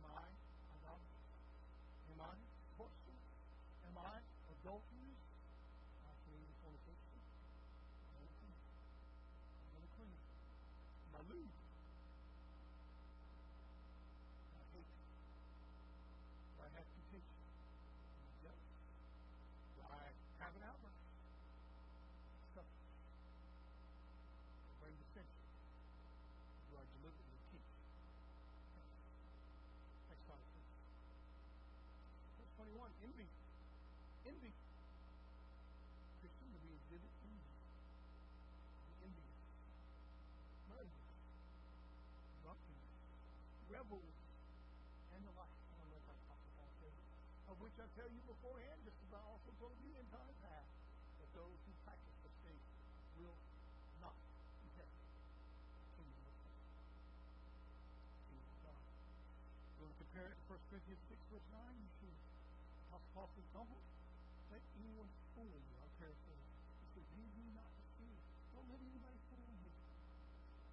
Am 0.00 0.04
I 0.08 0.32
idolatrous? 0.80 1.28
Am 2.08 2.20
I 2.24 2.32
sorcerer? 2.76 3.20
Am 3.88 3.96
I 3.98 4.20
adulterous? 4.52 5.20
Am 5.98 6.08
I 6.08 6.14
committing 6.24 6.54
fornication? 6.62 7.18
Am 7.18 8.20
I 8.20 8.28
unclean? 8.28 8.54
Am 9.58 9.72
I 9.74 9.82
unclean? 9.82 10.14
Am 11.08 11.14
I 11.18 11.22
lewd? 11.28 11.52
Am 14.48 14.54
I 14.54 14.64
hatred? 14.72 15.04
Do 16.54 16.62
I 16.62 16.70
have 16.74 16.86
contention? 16.86 17.38
Am 17.38 18.22
I 18.22 18.30
jealous? 18.42 18.70
Do 19.74 19.82
I 19.82 20.14
have 20.42 20.54
an 20.58 20.62
outburst? 20.66 21.02
Selfish. 22.54 22.86
Do 24.58 24.74
I 24.74 24.90
bring 24.90 24.94
dissension? 25.02 25.42
Do 26.70 26.78
I 26.78 26.84
deliberately 26.98 27.38
teach? 27.50 27.70
Next 30.10 30.22
slide, 30.26 30.46
please. 30.54 30.70
Verse 32.38 32.52
21, 32.58 32.90
envy. 33.08 33.28
Envy. 34.28 34.52
Christians 36.20 36.60
we 36.60 36.76
exhibit 36.76 37.12
envy. 37.24 37.56
The 38.84 38.96
envious. 39.08 39.40
Murderers. 40.68 41.16
Drunkenness. 42.44 42.92
Revelries. 43.72 44.20
And 45.16 45.24
the 45.24 45.32
like. 45.40 45.58
Of 47.48 47.56
which 47.64 47.80
I 47.80 47.88
tell 47.96 48.12
you 48.12 48.20
beforehand, 48.28 48.76
just 48.84 49.00
as 49.08 49.16
I 49.16 49.24
also 49.24 49.48
told 49.56 49.72
you 49.80 49.88
in 49.96 50.04
time 50.12 50.36
past, 50.44 50.68
that 51.16 51.32
those 51.32 51.56
who 51.64 51.72
practice 51.80 52.12
such 52.20 52.36
things 52.44 52.60
will 53.16 53.40
not 54.04 54.12
inherit 54.68 54.92
the 54.92 55.88
kingdom 55.96 56.28
of 56.28 56.36
heaven. 56.44 56.60
Kingdom 58.28 58.52
of 58.52 58.60
God. 58.68 58.84
To 59.80 59.84
compare 59.96 60.28
it 60.28 60.36
to 60.36 60.60
1 60.60 60.60
Corinthians 60.68 61.00
6, 61.08 61.16
verse 61.32 61.48
9? 61.56 61.72
You 61.72 61.88
should. 62.04 62.27
Apostle 63.18 63.42
Don't 63.50 63.82
let 64.54 64.62
anyone 64.78 65.10
fool 65.34 65.50
you. 65.50 65.74
I'll 65.82 65.90
paraphrase. 65.98 66.46
He 66.78 66.86
says, 66.94 67.06
Be 67.18 67.26
ye 67.34 67.50
not 67.50 67.66
deceived. 67.74 68.22
Don't 68.54 68.70
let 68.70 68.78
anybody 68.78 69.18
fool 69.26 69.42
you. 69.58 69.74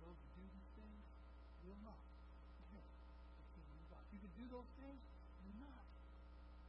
Those 0.06 0.14
who 0.14 0.30
do 0.38 0.46
these 0.54 0.70
things 0.78 1.02
will 1.66 1.82
not. 1.82 2.06
You 4.14 4.22
can 4.22 4.34
do 4.38 4.46
those 4.48 4.70
things, 4.78 5.02
you're 5.42 5.58
not 5.58 5.84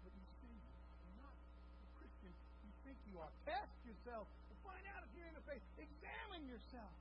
what 0.00 0.10
you 0.16 0.24
say 0.40 0.48
you 0.48 0.64
are. 0.64 0.88
Not 1.20 1.36
the 1.84 1.88
Christian 2.00 2.32
you 2.64 2.72
think 2.80 2.96
you 3.12 3.20
are. 3.20 3.28
Test 3.44 3.76
yourself 3.84 4.26
to 4.48 4.54
find 4.64 4.82
out 4.96 5.04
if 5.04 5.12
you're 5.12 5.28
in 5.28 5.36
the 5.36 5.44
faith. 5.44 5.60
Examine 5.76 6.48
yourself 6.48 6.96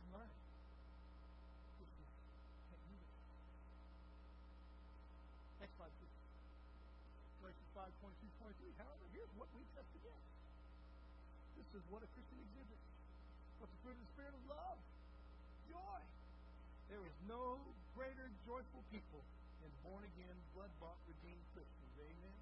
and 0.00 0.16
learn. 0.16 0.34
Christians 1.78 2.10
can't 2.72 2.84
do 2.88 2.96
this. 2.98 3.12
Next 5.60 5.76
slide, 5.78 5.94
please. 6.00 6.16
Galatians 7.46 7.70
5, 7.78 7.86
22, 8.02 8.26
23. 8.42 8.82
However, 8.82 9.06
here's 9.14 9.30
what 9.38 9.45
we 9.56 9.64
test 9.72 9.90
against. 9.96 10.30
This 11.56 11.70
is 11.80 11.84
what 11.88 12.04
a 12.04 12.08
Christian 12.12 12.38
exhibits. 12.44 12.86
What's 13.58 13.72
the 13.72 13.80
fruit 13.80 13.96
of 13.96 14.02
the 14.04 14.10
Spirit 14.12 14.34
of 14.36 14.42
love? 14.52 14.78
Joy. 15.72 16.00
There 16.92 17.02
is 17.02 17.16
no 17.26 17.58
greater 17.96 18.28
joyful 18.44 18.84
people 18.92 19.24
than 19.64 19.72
born 19.82 20.04
again, 20.04 20.36
blood 20.52 20.70
bought, 20.78 21.00
redeemed 21.08 21.42
Christians. 21.56 21.92
Amen. 21.98 22.38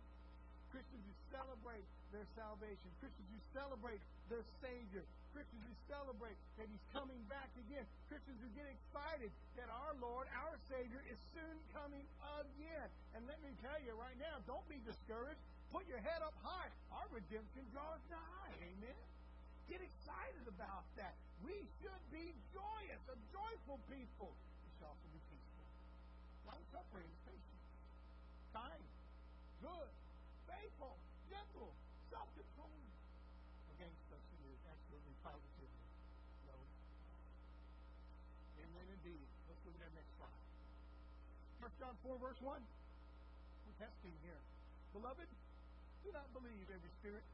Christians 0.74 1.06
who 1.06 1.14
celebrate 1.30 1.86
their 2.10 2.26
salvation. 2.34 2.90
Christians 2.98 3.30
who 3.30 3.40
celebrate 3.54 4.02
their 4.26 4.42
Savior. 4.58 5.06
Christians 5.30 5.62
who 5.62 5.74
celebrate 5.86 6.34
that 6.58 6.66
He's 6.66 6.86
coming 6.90 7.22
back 7.30 7.46
again. 7.66 7.86
Christians 8.10 8.38
who 8.42 8.50
get 8.58 8.66
excited 8.66 9.30
that 9.54 9.70
our 9.70 9.94
Lord, 10.02 10.26
our 10.34 10.58
Savior, 10.66 10.98
is 11.06 11.18
soon 11.30 11.56
coming 11.70 12.02
again. 12.42 12.88
And 13.14 13.22
let 13.30 13.38
me 13.38 13.54
tell 13.62 13.78
you 13.86 13.94
right 13.94 14.18
now, 14.18 14.42
don't 14.50 14.66
be 14.66 14.82
discouraged. 14.82 15.42
Put 15.74 15.90
your 15.90 15.98
head 15.98 16.22
up 16.22 16.38
high. 16.46 16.70
Our 16.94 17.10
redemption 17.10 17.66
draws 17.74 17.98
nigh. 18.06 18.54
Amen. 18.62 19.02
Get 19.66 19.82
excited 19.82 20.46
about 20.46 20.86
that. 20.94 21.18
We 21.42 21.66
should 21.82 22.04
be 22.14 22.30
joyous, 22.54 23.02
a 23.10 23.18
joyful 23.34 23.82
people. 23.90 24.30
We 24.62 24.70
should 24.70 24.86
also 24.86 25.02
be 25.10 25.18
peaceful. 25.34 25.66
Long 26.46 26.62
suffering 26.70 27.10
is 27.10 27.18
patience. 27.26 27.66
Kind, 28.54 28.86
good, 29.66 29.90
faithful, 30.46 30.94
gentle, 31.26 31.74
self 32.06 32.30
controlled. 32.38 32.94
Against 33.74 34.06
us 34.14 34.22
it 34.30 34.40
is 34.54 34.62
absolutely 34.70 35.18
positively 35.26 35.90
no. 36.46 36.54
Amen 38.62 38.86
indeed. 38.94 39.26
Let's 39.50 39.58
look 39.66 39.74
at 39.74 39.90
that 39.90 39.94
next 39.98 40.14
slide. 40.22 40.38
1 41.66 41.82
John 41.82 41.98
4, 42.06 42.14
verse 42.22 42.38
1. 42.38 42.62
We're 42.62 43.78
testing 43.82 44.14
here. 44.22 44.38
Beloved, 44.94 45.26
do 46.04 46.12
not 46.12 46.28
believe 46.36 46.68
every 46.68 46.92
spirit, 47.00 47.24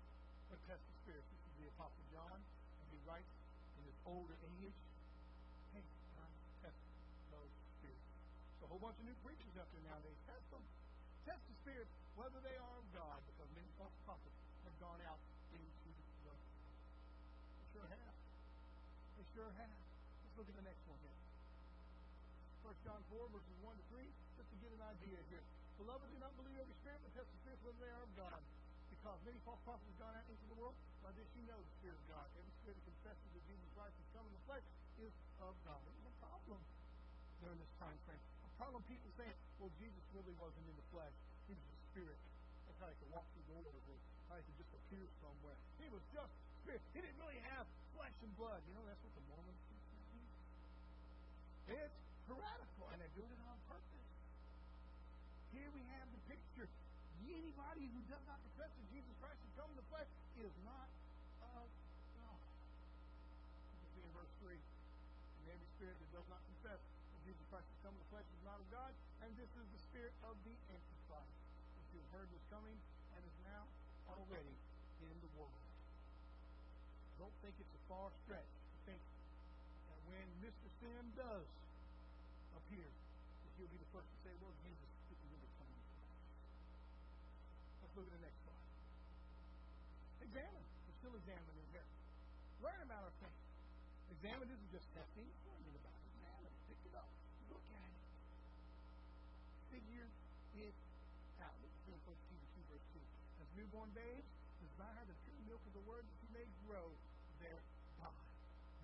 but 0.46 0.62
test 0.70 0.78
the 0.78 0.94
spirit. 1.02 1.26
This 1.26 1.42
is 1.42 1.54
the 1.58 1.66
Apostle 1.74 2.06
John, 2.14 2.38
and 2.38 2.86
he 2.94 3.02
writes 3.02 3.34
in 3.74 3.82
his 3.82 3.98
older 4.06 4.38
age. 4.46 4.78
Hey, 5.74 5.82
John, 6.14 6.30
test 6.62 6.78
those 7.34 7.50
spirits. 7.82 8.06
So 8.62 8.66
a 8.66 8.68
whole 8.70 8.78
bunch 8.78 8.94
of 9.02 9.10
new 9.10 9.18
preachers 9.26 9.58
out 9.58 9.66
there 9.74 9.82
nowadays. 9.90 10.14
Test 10.22 10.46
them. 10.54 10.62
Test 11.26 11.42
the 11.50 11.56
spirits, 11.66 11.90
whether 12.14 12.38
they 12.46 12.54
are 12.62 12.76
of 12.78 12.86
God, 12.94 13.18
because 13.34 13.50
many 13.58 13.66
false 13.74 13.94
prophets 14.06 14.38
have 14.62 14.74
gone 14.78 15.02
out 15.02 15.18
into 15.50 15.90
the 15.90 16.30
They 16.30 17.66
sure 17.74 17.90
have. 17.90 18.14
They 19.18 19.26
sure 19.34 19.50
have. 19.50 19.82
Let's 20.22 20.34
look 20.38 20.46
at 20.46 20.54
the 20.54 20.62
next 20.62 20.86
one 20.86 21.02
here. 21.02 21.18
1 22.62 22.86
John 22.86 23.02
4, 23.10 23.34
verses 23.34 23.56
1 23.66 23.74
to 23.74 23.84
3, 23.98 24.06
just 24.38 24.46
to 24.46 24.56
get 24.62 24.70
an 24.78 24.82
idea 24.94 25.18
here. 25.26 25.42
Beloved, 25.74 26.06
do 26.06 26.18
not 26.22 26.30
believe 26.38 26.54
every 26.54 26.76
spirit, 26.78 27.02
but 27.02 27.10
test 27.18 27.26
the 27.34 27.38
spirits 27.42 27.62
whether 27.66 27.82
they 27.82 27.90
are 27.90 28.04
of 28.06 28.14
God. 28.14 28.40
Because 29.00 29.16
many 29.24 29.40
false 29.48 29.56
prophets 29.64 29.88
have 29.96 29.96
gone 29.96 30.12
out 30.12 30.28
into 30.28 30.44
the 30.52 30.60
world. 30.60 30.76
By 31.00 31.08
this 31.16 31.24
you 31.32 31.40
know 31.48 31.56
the 31.56 31.72
Spirit 31.80 31.96
of 31.96 32.06
God. 32.12 32.28
Every 32.36 32.52
spirit 32.60 32.76
that 32.76 32.84
confesses 32.84 33.28
that 33.32 33.42
Jesus 33.48 33.64
Christ 33.72 33.96
has 33.96 34.08
come 34.12 34.28
in 34.28 34.32
the 34.36 34.44
flesh 34.44 34.66
is 35.00 35.14
of 35.40 35.56
God. 35.64 35.80
There's 35.88 36.04
a 36.04 36.16
problem 36.20 36.60
during 37.40 37.56
this 37.56 37.72
time 37.80 37.96
frame. 38.04 38.20
A 38.44 38.52
problem 38.60 38.84
people 38.84 39.08
saying, 39.16 39.32
well, 39.56 39.72
Jesus 39.80 40.04
really 40.12 40.36
wasn't 40.36 40.68
in 40.68 40.76
the 40.76 40.84
flesh. 40.92 41.16
He 41.48 41.56
was 41.56 41.64
a 41.64 41.78
spirit. 41.88 42.20
That's 42.68 42.76
how 42.76 42.92
he 42.92 42.96
could 43.00 43.08
walk 43.08 43.24
through 43.32 43.48
doors 43.48 43.72
or 43.72 43.96
how 44.28 44.36
he 44.36 44.44
could 44.44 44.60
just 44.60 44.72
appear 44.76 45.08
somewhere. 45.24 45.56
He 45.80 45.88
was 45.88 46.04
just 46.12 46.28
spirit. 46.60 46.84
He 46.92 47.00
didn't 47.00 47.16
really 47.16 47.40
have 47.56 47.64
flesh 47.96 48.12
and 48.20 48.36
blood. 48.36 48.60
You 48.68 48.76
know, 48.76 48.84
that's 48.84 49.00
what 49.00 49.16
the 49.16 49.24
Mormons 49.32 49.64
teach. 49.64 49.80
It's 51.72 51.96
heretical, 52.28 52.84
and 52.92 53.00
they're 53.00 53.16
doing 53.16 53.32
it 53.32 53.40
on 53.48 53.56
purpose. 53.64 54.08
Here 55.56 55.72
we 55.72 55.80
have 55.96 56.04
the 56.12 56.20
picture. 56.28 56.68
Anybody 57.24 57.86
who 57.94 58.00
does 58.10 58.24
not 58.26 58.42
Jesus 59.00 59.16
Christ 59.16 59.40
has 59.40 59.52
come 59.56 59.72
in 59.72 59.80
the 59.80 59.88
flesh 59.88 60.12
is 60.36 60.52
not 60.60 60.84
of 61.56 61.68
God. 62.20 62.40
You 63.80 63.88
see 63.96 64.04
in 64.04 64.12
verse 64.12 64.28
3. 64.44 64.52
And 64.52 65.56
every 65.56 65.68
spirit 65.72 65.96
that 65.96 66.10
does 66.12 66.28
not 66.28 66.44
confess 66.44 66.84
that 66.84 67.20
Jesus 67.24 67.40
Christ 67.48 67.64
has 67.64 67.80
come 67.80 67.96
in 67.96 68.00
the 68.04 68.10
flesh 68.12 68.28
is 68.28 68.44
not 68.44 68.60
of 68.60 68.68
God, 68.68 68.92
And 69.24 69.32
this 69.40 69.48
is 69.56 69.64
the 69.72 69.80
spirit 69.88 70.12
of 70.20 70.36
the 70.44 70.52
Antichrist, 70.68 71.32
which 71.80 71.88
you 71.96 72.04
have 72.04 72.12
heard 72.12 72.28
was 72.28 72.44
coming 72.52 72.76
and 73.16 73.24
is 73.24 73.38
now 73.48 73.64
already 74.04 74.52
in 75.00 75.16
the 75.24 75.32
world. 75.32 75.64
Don't 77.16 77.32
think 77.40 77.56
it's 77.56 77.72
a 77.72 77.82
far 77.88 78.12
stretch 78.28 78.52
to 78.52 78.76
think 78.84 79.00
that 79.00 80.00
when 80.12 80.28
Mr. 80.44 80.68
Sin 80.76 81.04
does 81.16 81.48
appear, 82.52 82.84
that 82.84 83.50
he'll 83.56 83.72
be 83.72 83.80
the 83.80 83.92
first 83.96 84.12
to 84.12 84.18
say, 84.28 84.32
well, 84.44 84.52
Jesus 84.60 84.92
didn't 85.08 85.24
really 85.32 85.52
come 85.56 85.72
Let's 87.80 87.96
look 87.96 88.08
at 88.12 88.16
the 88.20 88.24
next 88.28 88.39
Examine. 90.30 90.62
We're 90.86 90.98
still 91.02 91.16
examining 91.18 91.66
here. 91.74 91.82
Learn 92.62 92.78
about 92.86 93.02
our 93.02 93.16
faith. 93.18 93.42
Examine 94.14 94.46
isn't 94.46 94.70
just 94.70 94.86
testing, 94.94 95.26
learning 95.42 95.74
about 95.74 95.90
it. 95.90 96.06
Examine 96.22 96.46
it. 96.46 96.54
Pick 96.70 96.78
it 96.86 96.94
up. 96.94 97.10
Look 97.50 97.66
at 97.74 97.90
it. 97.90 98.06
Figure 99.74 100.06
it 100.54 100.76
out. 101.42 101.58
Look 101.58 101.74
at 101.82 101.98
1 102.06 102.14
Peter 102.30 102.46
2, 102.46 102.62
verse 102.70 102.86
2. 102.94 103.02
As 103.42 103.48
newborn 103.58 103.90
babes, 103.90 104.30
desire 104.62 105.02
the 105.02 105.18
pure 105.26 105.42
milk 105.50 105.66
of 105.66 105.74
the 105.74 105.82
word 105.82 106.06
that 106.06 106.18
you 106.22 106.30
may 106.30 106.46
grow 106.62 106.94
thereby. 107.42 108.14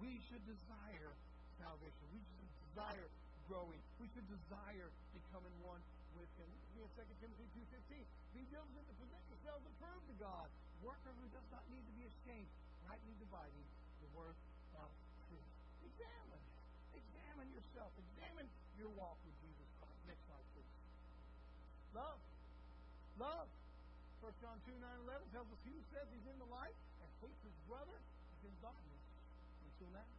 We 0.03 0.19
should 0.27 0.43
desire 0.51 1.15
salvation. 1.63 2.11
We 2.11 2.27
should 2.27 2.51
desire 2.75 3.07
growing. 3.47 3.79
We 4.03 4.11
should 4.19 4.27
desire 4.27 4.91
becoming 5.15 5.55
one 5.63 5.79
with 6.19 6.27
Him. 6.43 6.51
In 6.75 6.91
2 6.91 7.07
Timothy 7.23 7.47
2.15, 7.71 8.03
be 8.35 8.43
diligent 8.51 8.83
to 8.91 8.95
present 8.99 9.23
yourselves 9.31 9.63
approved 9.63 10.11
to 10.11 10.17
God, 10.19 10.51
worker 10.85 11.13
who 11.17 11.27
does 11.33 11.47
not 11.53 11.65
need 11.73 11.85
to 11.85 11.95
be 11.95 12.05
ashamed, 12.09 12.51
rightly 12.85 13.15
dividing 13.21 13.67
the 14.03 14.09
word 14.13 14.37
of 14.77 14.89
truth. 15.29 15.51
Examine. 15.85 16.45
Examine 16.93 17.49
yourself. 17.53 17.93
Examine 17.97 18.49
your 18.77 18.93
walk 18.97 19.17
with 19.25 19.37
Jesus 19.41 19.69
Christ. 19.81 20.01
Next 20.09 20.23
slide, 20.29 20.47
please. 20.53 20.73
Love. 21.97 22.21
Love. 23.17 23.49
1 24.21 24.33
John 24.43 24.59
2, 24.65 24.73
9, 24.75 24.83
11 25.07 25.23
tells 25.33 25.49
us 25.53 25.61
he 25.63 25.73
who 25.73 25.85
says 25.93 26.05
he's 26.11 26.27
in 26.29 26.39
the 26.41 26.51
light 26.51 26.75
and 26.99 27.09
hates 27.23 27.41
his 27.45 27.57
brother 27.69 27.95
is 27.95 28.41
in 28.43 28.55
darkness 28.65 29.05
until 29.63 29.93
now. 29.93 30.11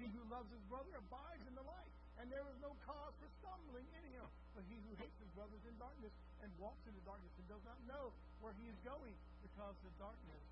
He 0.00 0.08
who 0.08 0.24
loves 0.32 0.48
his 0.48 0.64
brother 0.72 0.96
abides 0.96 1.44
in 1.44 1.54
the 1.54 1.66
light, 1.68 1.92
and 2.16 2.32
there 2.32 2.44
is 2.48 2.56
no 2.64 2.72
cause 2.88 3.12
for 3.20 3.28
stumbling 3.44 3.84
in 4.00 4.04
him. 4.16 4.24
But 4.56 4.64
he 4.64 4.80
who 4.80 4.96
hates 4.96 5.12
his 5.20 5.28
brother 5.36 5.52
is 5.60 5.64
in 5.68 5.76
darkness 5.76 6.12
and 6.42 6.50
walks 6.56 6.82
in 6.88 6.92
the 6.96 7.04
darkness 7.04 7.32
and 7.36 7.46
does 7.48 7.64
not 7.64 7.78
know 7.86 8.12
where 8.40 8.52
he 8.56 8.66
is 8.68 8.78
going 8.84 9.16
because 9.44 9.74
the 9.84 9.92
darkness 10.00 10.44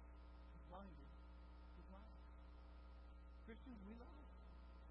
is 0.55 0.63
blinded 0.69 0.97
his. 0.99 1.19
Christians, 3.49 3.81
we 3.89 3.97
love. 3.97 4.25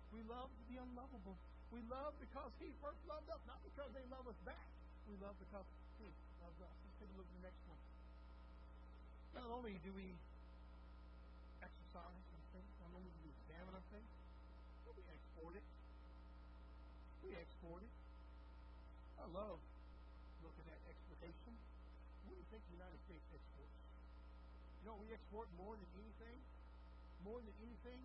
We 0.09 0.21
love 0.25 0.49
the 0.65 0.81
unlovable. 0.81 1.37
We 1.69 1.85
love 1.93 2.17
because 2.17 2.49
he 2.57 2.73
first 2.81 2.97
loved 3.05 3.29
us, 3.29 3.37
not 3.45 3.61
because 3.61 3.93
they 3.93 4.01
love 4.09 4.25
us 4.25 4.39
back. 4.41 4.65
We 5.05 5.13
love 5.21 5.37
because 5.37 5.69
he 6.01 6.09
loves 6.41 6.57
us. 6.57 6.73
Let's 6.73 6.97
take 6.97 7.13
a 7.13 7.17
look 7.21 7.29
at 7.29 7.37
the 7.37 7.45
next 7.45 7.61
one. 7.69 7.77
Not 9.37 9.45
only 9.53 9.77
do 9.85 9.93
we 9.93 10.09
exercise 11.61 12.25
our 12.33 12.43
faith, 12.49 12.71
not 12.81 12.97
only 12.97 13.13
do 13.13 13.21
we 13.21 13.31
examine 13.45 13.77
our 13.77 13.87
faith, 13.93 14.09
but 14.89 14.97
we 14.97 15.05
export 15.05 15.53
it. 15.53 15.65
We 17.21 17.37
export 17.37 17.85
it. 17.85 17.93
I 19.21 19.29
love 19.37 19.61
looking 20.47 20.71
at 20.71 20.79
exportation. 20.87 21.51
What 22.23 22.31
do 22.31 22.39
you 22.39 22.47
think 22.47 22.63
the 22.71 22.79
United 22.79 22.99
States 23.03 23.27
exports? 23.35 23.75
You 24.79 24.83
know, 24.87 24.95
we 24.95 25.11
export 25.11 25.51
more 25.59 25.75
than 25.75 25.89
anything. 25.99 26.39
More 27.27 27.43
than 27.43 27.51
anything. 27.59 27.99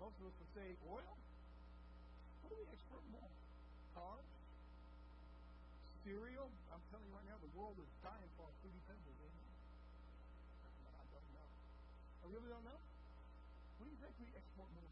Most 0.00 0.16
of 0.16 0.32
us 0.32 0.34
would 0.40 0.52
say 0.56 0.72
oil. 0.88 1.12
What 2.40 2.48
do 2.48 2.56
we 2.56 2.64
export 2.72 3.04
more? 3.12 3.28
Cars? 3.92 4.24
Cereal? 6.08 6.48
I'm 6.72 6.80
telling 6.88 7.04
you 7.04 7.12
right 7.12 7.28
now, 7.28 7.36
the 7.44 7.52
world 7.52 7.76
is 7.76 7.90
dying 8.00 8.32
for 8.40 8.48
fruity 8.64 8.80
pebbles, 8.88 9.18
isn't 9.20 9.44
it? 9.44 9.52
I 10.64 11.04
don't 11.12 11.28
know. 11.36 11.48
I 12.24 12.26
really 12.32 12.48
don't 12.48 12.64
know. 12.64 12.80
What 13.76 13.84
do 13.84 13.92
you 13.92 14.00
think 14.00 14.16
we 14.16 14.32
export 14.32 14.72
more? 14.72 14.88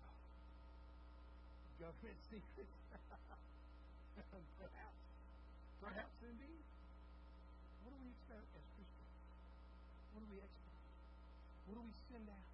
Government 1.80 2.20
secrets? 2.28 2.76
Perhaps. 4.60 5.05
Perhaps 5.80 6.16
indeed. 6.24 6.64
What 7.84 7.92
do 7.92 7.98
we 8.02 8.10
expect 8.10 8.48
as 8.56 8.64
Christians? 8.74 9.12
What 10.12 10.24
do 10.24 10.28
we 10.32 10.40
export? 10.40 10.82
What 11.68 11.74
do 11.78 11.82
we 11.84 11.94
send 12.10 12.26
out? 12.26 12.50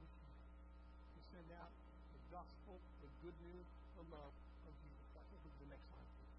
We 0.00 1.20
send 1.30 1.48
out 1.60 1.72
the 2.16 2.22
gospel, 2.32 2.80
the 3.04 3.10
good 3.20 3.36
news, 3.52 3.68
the 4.00 4.04
love 4.08 4.32
of 4.64 4.72
Jesus 4.80 5.04
Christ. 5.12 5.28
Let's 5.30 5.44
look 5.44 5.52
at 5.52 5.60
the 5.60 5.70
next 5.76 5.86
slide, 5.92 6.10
please. 6.16 6.34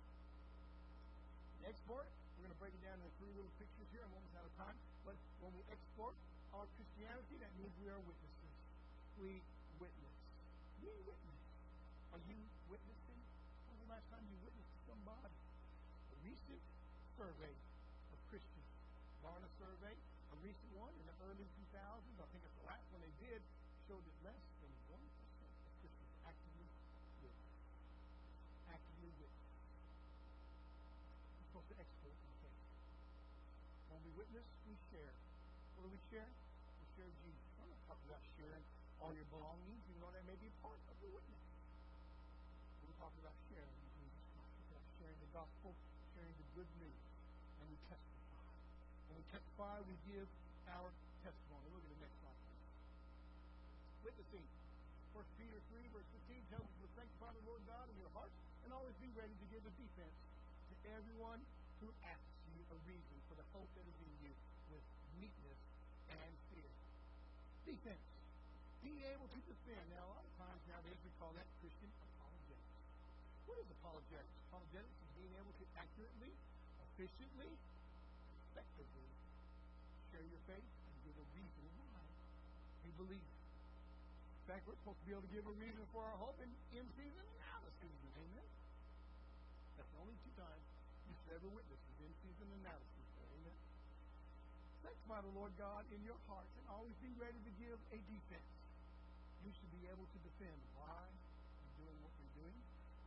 Export, 1.68 2.08
we're 2.08 2.48
going 2.48 2.56
to 2.56 2.62
break 2.64 2.74
it 2.74 2.84
down 2.84 2.98
into 2.98 3.12
three 3.22 3.34
little 3.38 3.54
pictures 3.62 3.90
here. 3.94 4.02
I'm 4.02 4.16
almost 4.18 4.34
out 4.40 4.48
of 4.48 4.56
time. 4.58 4.78
But 5.06 5.20
when 5.44 5.54
we 5.54 5.62
export 5.70 6.18
our 6.56 6.66
Christianity, 6.80 7.38
that 7.44 7.54
means 7.60 7.70
we 7.78 7.92
are 7.92 8.02
witnesses. 8.02 8.54
We 9.22 9.44
witness. 9.78 10.18
We 10.82 10.90
witness. 11.06 11.42
Are 12.16 12.22
you 12.26 12.40
witnessing? 12.72 13.20
When 13.68 13.78
was 13.78 13.86
the 13.86 13.92
last 13.94 14.08
time 14.10 14.26
you 14.26 14.40
witnessed 14.42 14.57
somebody? 15.08 15.40
A 16.12 16.18
recent 16.28 16.60
survey 17.16 17.56
of 18.12 18.20
Christians. 18.28 18.68
Barna 19.24 19.48
survey, 19.56 19.96
a 19.96 20.38
recent 20.44 20.68
one 20.76 20.92
in 21.00 21.08
the 21.08 21.16
early 21.32 21.48
2000s, 21.48 22.20
I 22.20 22.28
think 22.36 22.44
it's 22.44 22.60
the 22.60 22.68
last 22.68 22.84
one 22.92 23.00
they 23.00 23.16
did, 23.24 23.40
showed 23.88 24.04
that 24.04 24.18
less 24.28 24.44
than 24.60 24.72
1% 24.92 25.00
of 25.00 25.72
Christians 25.80 26.12
actively 26.28 26.68
witness. 27.24 27.56
Actively 28.68 29.12
witness. 29.16 29.48
We're 31.40 31.48
supposed 31.56 31.72
to 31.72 31.78
export 31.80 32.20
in 32.20 32.34
faith. 32.44 32.64
When 33.88 34.04
we 34.04 34.12
witness, 34.20 34.48
we 34.68 34.76
share. 34.92 35.16
What 35.80 35.88
do 35.88 35.90
we 35.96 36.04
share? 36.12 36.28
We 36.28 36.86
share 37.00 37.08
Jesus. 37.24 37.48
I'm 37.64 37.72
not 37.72 37.80
talking 37.88 38.08
about 38.12 38.24
sharing 38.36 38.64
all 39.00 39.16
your 39.16 39.28
belongings, 39.32 39.88
even 39.88 40.04
though 40.04 40.12
that 40.12 40.28
may 40.28 40.36
be 40.36 40.52
part 40.60 40.84
of 40.92 41.00
your 41.00 41.16
witness. 41.16 41.48
We're 42.84 43.00
talking 43.00 43.22
about 43.22 43.38
sharing 43.52 43.78
Jesus 43.94 44.26
Christ. 44.34 44.58
We're 44.58 44.74
about 44.74 44.88
sharing 44.98 45.17
the 45.28 45.44
gospel, 45.44 45.76
sharing 46.16 46.32
the 46.40 46.48
good 46.56 46.72
news, 46.80 47.04
and 47.60 47.68
we 47.68 47.76
testify. 47.92 48.48
When 49.12 49.20
we 49.20 49.26
testify, 49.28 49.76
we 49.84 49.96
give 50.08 50.28
our 50.72 50.88
testimony. 51.20 51.68
Look 51.76 51.84
at 51.84 51.92
the 51.92 52.00
next 52.00 52.16
slide. 52.24 52.40
Witnessing. 54.08 54.48
1 55.12 55.26
Peter 55.36 55.60
3, 55.76 55.84
verse 55.92 56.08
15 56.32 56.54
tells 56.54 56.64
us 56.64 56.78
to 56.80 56.88
sanctify 56.96 57.30
the 57.36 57.44
Lord 57.44 57.60
God 57.68 57.92
in 57.92 57.98
your 58.00 58.14
hearts 58.16 58.32
and 58.64 58.72
always 58.72 58.96
be 59.04 59.12
ready 59.20 59.36
to 59.36 59.46
give 59.52 59.66
a 59.68 59.74
defense 59.76 60.16
to 60.72 60.76
everyone 60.96 61.44
who 61.84 61.92
asks 62.08 62.40
you 62.56 62.64
a 62.72 62.78
reason 62.88 63.18
for 63.28 63.36
the 63.36 63.44
hope 63.52 63.68
that 63.76 63.84
is 63.84 63.98
in 64.00 64.14
you 64.24 64.32
with 64.72 64.86
meekness 65.20 65.60
and 66.08 66.32
fear. 66.56 66.72
Defense. 67.68 68.06
Being 68.80 69.04
able 69.12 69.28
to 69.28 69.40
defend. 69.44 69.84
Now, 69.92 70.08
a 70.08 70.10
lot 70.16 70.24
of 70.24 70.34
times 70.40 70.62
nowadays 70.72 71.02
we 71.04 71.12
call 71.20 71.36
that 71.36 71.50
Christian 71.60 71.92
apologetics. 72.16 72.78
What 73.48 73.58
is 73.64 73.68
apologetics? 73.80 74.36
Apologetics 74.52 74.98
is 75.02 75.12
being 75.16 75.34
able 75.40 75.56
to 75.56 75.66
accurately, 75.78 76.34
efficiently, 76.92 77.52
effectively 78.52 79.08
share 80.10 80.26
your 80.26 80.42
faith 80.50 80.66
and 80.66 80.96
give 81.06 81.14
a 81.14 81.28
reason 81.38 81.66
why 81.78 82.02
you 82.82 82.92
believe. 82.98 83.30
In 84.42 84.46
fact, 84.50 84.66
we're 84.66 84.80
supposed 84.82 84.98
to 85.04 85.06
be 85.06 85.14
able 85.14 85.28
to 85.28 85.34
give 85.36 85.46
a 85.46 85.56
reason 85.60 85.84
for 85.94 86.02
our 86.02 86.18
hope 86.18 86.40
in, 86.42 86.50
in 86.74 86.86
season 86.98 87.22
and 87.22 87.40
out 87.54 87.62
of 87.62 87.74
season. 87.78 88.10
Amen? 88.18 88.48
That's 89.78 89.92
the 89.94 90.00
only 90.02 90.18
two 90.26 90.34
times 90.40 90.66
you 91.06 91.14
should 91.22 91.38
ever 91.38 91.50
witness 91.52 91.78
is 91.78 91.98
in 92.02 92.12
season 92.24 92.48
and 92.50 92.64
out 92.66 92.80
of 92.82 92.90
season. 92.96 93.24
Amen? 93.38 93.58
Sanctify 94.82 95.20
the 95.22 95.34
Lord 95.36 95.54
God 95.60 95.84
in 95.94 96.02
your 96.02 96.18
hearts 96.32 96.50
and 96.58 96.66
always 96.72 96.96
be 97.04 97.12
ready 97.20 97.38
to 97.44 97.52
give 97.62 97.78
a 97.94 98.00
defense. 98.08 98.52
You 99.46 99.52
should 99.54 99.70
be 99.70 99.86
able 99.92 100.08
to 100.08 100.20
defend 100.24 100.58
why 100.80 101.06
you're 101.62 101.78
doing 101.84 101.98
what 102.02 102.16
you're 102.18 102.36
doing, 102.42 102.58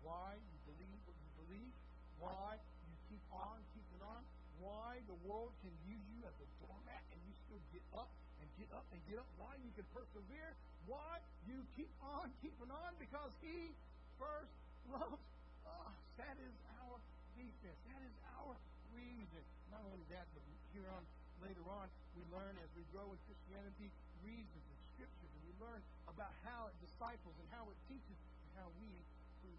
why 0.04 0.36
you 0.36 0.58
believe 0.68 1.00
what 1.08 1.16
you 1.18 1.30
believe, 1.40 1.72
why 2.20 2.56
you 2.86 2.94
keep 3.08 3.24
on 3.32 3.58
keeping 3.72 4.02
on, 4.04 4.20
why 4.60 5.00
the 5.08 5.16
world 5.26 5.50
can 5.64 5.72
use 5.88 6.04
you 6.12 6.20
as 6.28 6.36
a 6.36 6.48
doormat 6.62 7.02
and 7.10 7.18
you 7.24 7.32
still 7.48 7.62
get 7.72 7.84
up 7.96 8.12
and 8.40 8.46
get 8.60 8.70
up 8.76 8.86
and 8.92 9.00
get 9.08 9.18
up, 9.18 9.28
why 9.40 9.56
you 9.64 9.72
can 9.72 9.84
persevere, 9.96 10.52
why 10.84 11.18
you 11.48 11.64
keep 11.74 11.90
on 12.04 12.28
keeping 12.44 12.68
on 12.68 12.90
because 13.00 13.32
He 13.40 13.72
first 14.20 14.52
loves 14.92 15.24
us. 15.64 15.96
That 16.20 16.36
is 16.44 16.54
our 16.84 17.00
defense. 17.34 17.80
That 17.88 18.02
is 18.04 18.16
our 18.36 18.52
reason. 18.92 19.42
Not 19.72 19.80
only 19.88 20.04
that, 20.12 20.28
but 20.36 20.44
here 20.76 20.86
on 20.92 21.02
later 21.40 21.64
on, 21.72 21.88
we 22.12 22.22
learn 22.28 22.52
as 22.60 22.68
we 22.76 22.84
grow 22.92 23.08
in 23.08 23.18
Christianity 23.24 23.88
reasons 24.20 24.64
and 24.68 24.78
scriptures, 24.92 25.32
and 25.32 25.42
we 25.48 25.52
learn 25.56 25.80
about 26.04 26.36
how 26.44 26.68
it 26.68 26.76
disciples 26.84 27.32
and 27.40 27.48
how 27.48 27.64
it 27.72 27.78
teaches 27.88 28.18
and 28.44 28.50
how 28.60 28.68
we 28.76 28.92
who 29.40 29.50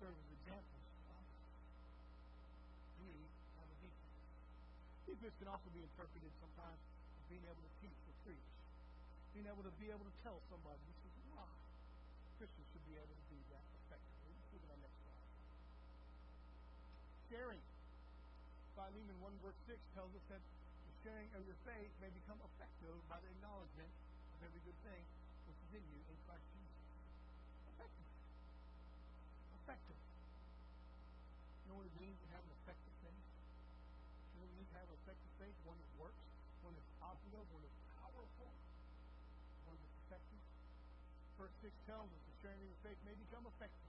serve 0.00 0.16
as 0.16 0.28
examples. 0.40 0.84
We 3.04 3.12
have 3.60 3.68
a 3.68 3.76
defense. 3.84 4.16
Defense 5.06 5.34
can 5.38 5.48
also 5.48 5.70
be 5.70 5.80
interpreted 5.80 6.30
sometimes 6.42 6.82
as 6.82 7.24
being 7.30 7.46
able 7.46 7.62
to 7.62 7.72
teach 7.78 8.00
or 8.10 8.14
preach, 8.26 8.50
being 9.32 9.46
able 9.46 9.62
to 9.62 9.72
be 9.78 9.88
able 9.94 10.04
to 10.04 10.14
tell 10.26 10.42
somebody 10.50 10.82
this 10.90 11.00
is 11.06 11.14
why. 11.30 11.46
Christians 12.36 12.66
should 12.74 12.84
be 12.90 12.98
able 12.98 13.14
to 13.14 13.26
do 13.30 13.38
that 13.54 13.64
effectively. 13.86 14.34
Let's 14.34 14.50
look 14.52 14.62
at 14.66 14.70
our 14.74 14.82
next 14.82 14.98
slide. 15.06 15.16
Philemon 18.76 19.18
1 19.24 19.32
verse 19.40 19.56
6 19.66 19.80
tells 19.96 20.12
us 20.12 20.20
that 20.28 20.38
the 20.38 20.94
sharing 21.00 21.32
of 21.32 21.40
your 21.48 21.56
faith 21.64 21.88
may 21.96 22.12
become 22.12 22.36
effective 22.44 22.92
by 23.08 23.16
the 23.24 23.28
acknowledgement 23.32 23.88
of 24.36 24.44
every 24.44 24.60
good 24.68 24.76
thing 24.84 25.00
which 25.48 25.56
is 25.64 25.80
in 25.80 25.84
you 25.90 26.00
in 26.12 26.16
Christ 26.28 26.44
Jesus. 26.52 26.84
Effective. 27.72 28.10
Effective. 29.64 30.00
You 31.64 31.72
know 31.72 31.76
what 31.80 31.88
it 31.88 31.96
means 31.96 32.20
to 32.20 32.28
have 32.36 32.44
an 32.44 32.52
effective 32.52 32.94
faith? 33.00 33.16
You 33.16 34.32
know 34.36 34.40
what 34.44 34.52
it 34.52 34.56
means 34.60 34.70
to 34.70 34.78
have 34.78 34.92
an 34.92 34.95
effective 35.06 35.30
faith? 35.38 35.54
One 35.62 35.78
that 35.78 35.92
works, 36.02 36.18
one 36.66 36.74
that's 36.74 36.92
operative, 36.98 37.46
one 37.54 37.62
that's 37.62 37.80
powerful, 38.02 38.50
one 39.70 39.78
that's 39.78 39.96
effective. 40.02 40.42
Verse 41.38 41.54
6 41.62 41.70
tells 41.86 42.10
us 42.10 42.22
the 42.26 42.34
sharing 42.42 42.58
your 42.66 42.74
faith 42.82 42.98
may 43.06 43.14
become 43.14 43.46
effective 43.46 43.86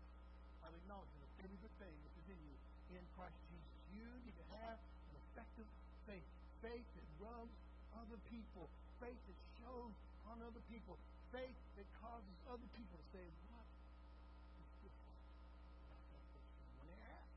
by 0.62 0.70
the 0.70 0.78
acknowledgement 0.86 1.26
of 1.26 1.32
every 1.42 1.58
good 1.58 1.74
thing 1.82 1.96
which 2.06 2.14
is 2.22 2.28
in 2.30 2.38
you 2.46 2.54
in 2.94 3.02
Christ 3.18 3.34
Jesus. 3.50 3.74
You 3.98 4.06
need 4.22 4.38
to 4.38 4.46
have 4.62 4.78
an 4.78 5.16
effective 5.26 5.66
faith. 6.06 6.28
Faith 6.62 6.86
that 6.86 7.08
rubs 7.18 7.58
other 7.98 8.22
people. 8.30 8.70
Faith 9.02 9.18
that 9.18 9.40
shows 9.58 9.94
on 10.30 10.38
other 10.46 10.62
people. 10.70 11.02
Faith 11.34 11.58
that 11.82 11.88
causes 11.98 12.38
other 12.46 12.70
people 12.78 12.94
to 12.94 13.08
say, 13.10 13.26
What 13.50 13.66
is 14.62 14.70
different 14.86 15.18
about 15.90 16.04
that 16.14 16.24
person? 16.30 16.62
When 16.78 16.88
they 16.94 17.02
ask, 17.10 17.34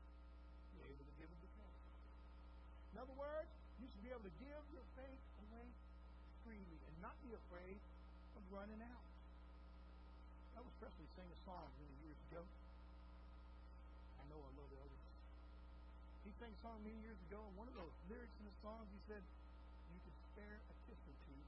you're 0.77 0.85
able 0.85 1.05
to 1.09 1.15
give 1.17 1.27
them 1.33 1.41
the 1.41 1.51
faith. 1.57 1.79
In 2.93 2.97
other 3.01 3.17
words, 3.17 3.51
you 3.81 3.89
should 3.89 4.05
be 4.05 4.13
able 4.13 4.27
to 4.29 4.35
give 4.37 4.63
your 4.69 4.85
faith 4.93 5.23
away 5.49 5.67
freely 6.45 6.79
and 6.85 6.90
not 7.01 7.17
be 7.25 7.33
afraid 7.33 7.81
of 8.37 8.41
running 8.53 8.79
out. 8.85 9.05
Elvis 10.55 10.75
Presley 10.77 11.09
sang 11.17 11.27
a 11.27 11.39
song 11.43 11.65
many 11.81 11.95
years 12.05 12.19
ago. 12.29 12.45
I 14.21 14.23
know 14.29 14.37
I 14.37 14.51
love 14.53 14.69
Elvis. 14.69 15.05
He 16.23 16.31
sang 16.37 16.53
a 16.53 16.61
song 16.61 16.77
many 16.85 17.01
years 17.01 17.17
ago, 17.27 17.41
and 17.41 17.53
one 17.57 17.65
of 17.65 17.73
those 17.73 17.93
lyrics 18.05 18.37
in 18.37 18.45
the 18.45 18.57
song, 18.61 18.85
he 18.93 19.01
said, 19.09 19.25
You 19.89 19.99
can 20.05 20.15
spare 20.29 20.57
a 20.61 20.73
kiss 20.85 21.01
or 21.09 21.17
two. 21.25 21.41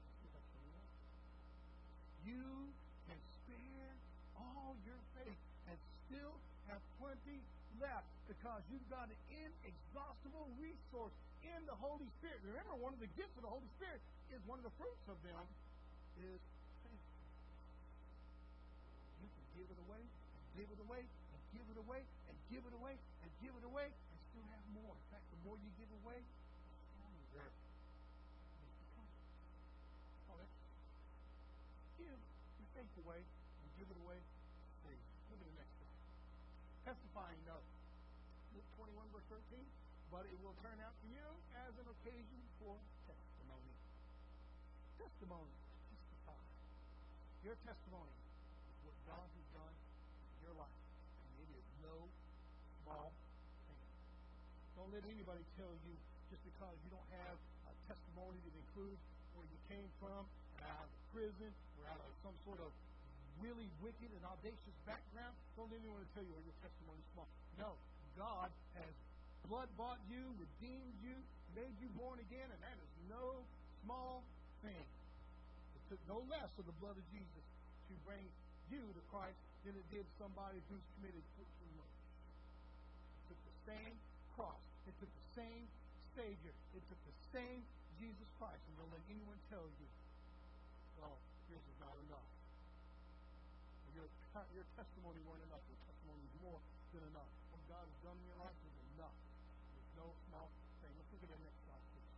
You 2.24 2.72
can 3.04 3.20
spare 3.36 3.92
all 4.40 4.72
your 4.88 4.96
faith 5.12 5.42
and 5.68 5.76
still 6.08 6.40
have 6.72 6.80
plenty 6.96 7.44
left 7.76 8.08
because 8.24 8.64
you've 8.72 8.88
got 8.88 9.12
an 9.12 9.20
inexhaustible 9.28 10.48
resource 10.56 11.12
in 11.44 11.60
the 11.68 11.76
Holy 11.76 12.08
Spirit. 12.20 12.40
Remember, 12.48 12.74
one 12.80 12.96
of 12.96 13.00
the 13.00 13.10
gifts 13.12 13.36
of 13.36 13.44
the 13.44 13.52
Holy 13.52 13.68
Spirit 13.76 14.00
is 14.32 14.40
one 14.48 14.56
of 14.58 14.64
the 14.64 14.74
fruits 14.80 15.04
of 15.12 15.20
them 15.20 15.44
is 16.18 16.40
faith. 16.82 17.06
You 19.20 19.28
can 19.28 19.46
give 19.52 19.68
it 19.68 19.78
away, 19.84 20.00
and 20.00 20.42
give 20.56 20.68
it 20.72 20.80
away, 20.80 21.02
and 21.04 21.40
give 21.52 21.66
it 21.68 21.78
away, 21.78 22.00
and 22.02 22.36
give 22.48 22.64
it 22.64 22.74
away, 22.74 22.94
and 22.96 23.28
give 23.44 23.54
it 23.54 23.64
away, 23.66 23.86
and 23.92 24.16
still 24.32 24.46
have 24.50 24.64
more. 24.72 24.94
In 24.96 25.06
fact, 25.12 25.26
the 25.28 25.40
more 25.44 25.56
you 25.60 25.70
give 25.76 25.90
away, 26.02 26.18
the 26.18 26.74
stronger 26.96 27.52
oh, 30.32 30.40
Give 32.00 32.18
your 32.58 32.70
faith 32.74 32.94
away 33.04 33.20
and 33.20 33.68
give 33.78 33.88
it 33.90 33.98
away 34.02 34.18
free. 34.82 34.98
Look 35.30 35.38
at 35.40 35.48
the 35.48 35.58
next 35.60 35.76
one. 35.78 35.94
Testifying 36.84 37.40
note. 37.46 37.66
Luke 38.54 38.66
21, 38.78 39.08
verse 39.10 39.28
13. 39.30 39.62
But 40.14 40.30
it 40.30 40.38
will 40.46 40.54
turn 40.62 40.78
out 40.78 40.94
to 41.02 41.06
you 41.10 41.26
as 41.66 41.74
an 41.74 41.90
occasion 42.04 42.44
for 42.60 42.76
testimony. 43.08 43.72
Testimony. 45.00 45.56
Testify. 45.88 46.36
Your 47.40 47.56
testimony 47.64 48.12
is 48.68 48.76
what 48.84 48.96
God 49.08 49.24
has 49.24 49.46
done 49.56 49.72
in 49.72 50.38
your 50.44 50.52
life. 50.60 50.80
And 51.24 51.48
it 51.48 51.50
is 51.56 51.64
no 51.80 51.96
small 52.84 53.08
thing. 53.72 53.88
Don't 54.76 54.92
let 54.92 55.00
anybody 55.08 55.40
tell 55.56 55.72
you 55.88 55.96
just 56.28 56.44
because 56.44 56.76
you 56.84 56.92
don't 56.92 57.08
have 57.24 57.40
a 57.40 57.74
testimony 57.88 58.36
that 58.36 58.52
includes 58.52 59.00
where 59.32 59.48
you 59.48 59.56
came 59.72 59.88
from, 59.96 60.28
out 60.60 60.84
of 60.84 60.92
prison, 61.16 61.48
or 61.80 61.88
out 61.88 62.04
of 62.04 62.12
some 62.20 62.36
sort 62.44 62.60
of 62.60 62.68
really 63.40 63.72
wicked 63.80 64.12
and 64.12 64.24
audacious 64.28 64.76
background. 64.84 65.32
Don't 65.56 65.72
let 65.72 65.80
anyone 65.80 66.04
tell 66.12 66.20
you 66.20 66.36
where 66.36 66.44
your 66.44 66.58
testimony 66.60 67.00
is 67.00 67.08
small. 67.16 67.28
No. 67.56 67.72
God 68.20 68.52
has 68.76 68.92
blood 69.48 69.72
bought 69.76 70.00
you, 70.08 70.20
redeemed 70.36 71.00
you, 71.00 71.16
made 71.54 71.74
you 71.78 71.88
born 71.94 72.18
again, 72.18 72.46
and 72.50 72.60
that 72.62 72.76
is 72.78 72.90
no 73.06 73.42
small 73.82 74.26
thing. 74.62 74.86
It 75.78 75.82
took 75.90 76.02
no 76.10 76.22
less 76.26 76.50
of 76.58 76.66
the 76.66 76.76
blood 76.82 76.98
of 76.98 77.06
Jesus 77.14 77.44
to 77.90 77.94
bring 78.06 78.26
you 78.70 78.82
to 78.82 79.02
Christ 79.10 79.38
than 79.64 79.78
it 79.78 79.86
did 79.88 80.04
somebody 80.20 80.60
who's 80.68 80.84
committed 80.98 81.22
14 81.38 81.46
murders. 81.78 82.04
It 83.22 83.24
took 83.32 83.40
the 83.44 83.56
same 83.64 83.94
cross. 84.36 84.60
It 84.84 84.94
took 85.00 85.08
the 85.08 85.28
same 85.32 85.64
Savior. 86.14 86.54
It 86.74 86.82
took 86.86 87.00
the 87.06 87.16
same 87.34 87.62
Jesus 87.98 88.28
Christ. 88.38 88.62
And 88.70 88.74
don't 88.78 88.92
let 88.94 89.02
anyone 89.10 89.38
tell 89.50 89.66
you, 89.66 89.88
well, 90.98 91.18
yours 91.50 91.64
is 91.64 91.78
not 91.82 91.94
enough. 92.06 92.28
Your, 93.94 94.06
your 94.54 94.66
testimony 94.74 95.22
weren't 95.26 95.42
enough. 95.46 95.62
Your 95.70 95.80
testimony 95.86 96.22
is 96.26 96.34
more 96.42 96.58
than 96.94 97.02
enough. 97.10 97.30
What 97.50 97.62
God 97.70 97.84
has 97.86 97.98
done 98.02 98.18
in 98.18 98.26
your 98.26 98.40
life 98.42 98.58
is 98.62 98.74
enough. 98.94 99.14
There's 99.74 99.92
no 99.98 100.06
small 100.30 100.50
thing. 100.82 100.90
Let's 100.98 101.10
look 101.14 101.22
at 101.26 101.30
the 101.30 101.40
next 101.42 101.60
slide, 101.66 101.84
please. 101.94 102.10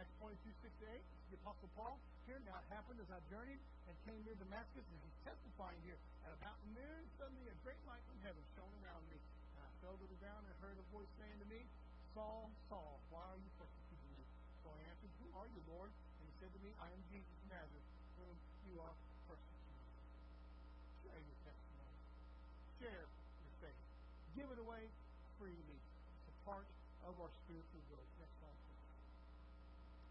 Acts 0.00 0.15
22, 0.26 0.42
6 0.58 0.82
to 0.82 0.86
8. 0.90 0.98
The 1.30 1.38
Apostle 1.38 1.70
Paul 1.78 1.94
here. 2.26 2.42
Now 2.42 2.58
it 2.58 2.66
happened 2.74 2.98
as 2.98 3.06
I 3.14 3.22
journeyed 3.30 3.62
and 3.86 3.94
came 4.02 4.18
near 4.26 4.34
Damascus, 4.34 4.82
and 4.82 4.98
he's 5.06 5.18
testifying 5.22 5.78
here. 5.86 5.94
At 6.26 6.34
about 6.34 6.58
noon, 6.74 7.06
suddenly 7.14 7.46
a 7.46 7.54
great 7.62 7.78
light 7.86 8.02
from 8.10 8.18
heaven 8.26 8.42
shone 8.58 8.74
around 8.82 9.06
me. 9.06 9.22
And 9.54 9.62
I 9.62 9.70
fell 9.78 9.94
to 9.94 10.06
the 10.10 10.18
ground 10.18 10.42
and 10.50 10.54
heard 10.58 10.74
a 10.74 10.86
voice 10.90 11.06
saying 11.22 11.38
to 11.38 11.46
me, 11.46 11.62
Saul, 12.10 12.50
Saul, 12.66 12.98
why 13.14 13.22
are 13.22 13.38
you 13.38 13.46
persecuting 13.54 14.10
me? 14.18 14.26
So 14.66 14.74
I 14.74 14.82
answered, 14.90 15.14
Who 15.22 15.30
are 15.38 15.46
you, 15.46 15.62
Lord? 15.70 15.94
And 15.94 16.26
he 16.26 16.34
said 16.42 16.50
to 16.50 16.58
me, 16.58 16.74
I 16.82 16.90
am 16.90 17.00
Jesus 17.06 17.38
Nazareth, 17.46 17.86
whom 18.18 18.34
you 18.66 18.82
are 18.82 18.94
persecuting. 19.30 19.78
Share 21.06 21.22
your 21.22 21.38
testimony. 21.46 21.98
Share 22.82 23.06
your 23.06 23.54
faith. 23.62 23.82
Give 24.34 24.50
it 24.50 24.58
away 24.58 24.90
freely. 25.38 25.78
It's 26.18 26.34
a 26.34 26.36
part 26.42 26.66
of 27.06 27.14
our 27.22 27.30
spiritual 27.46 27.86
growth. 27.86 28.10
Next 28.18 28.34
slide, 28.42 28.58
please. 28.66 28.82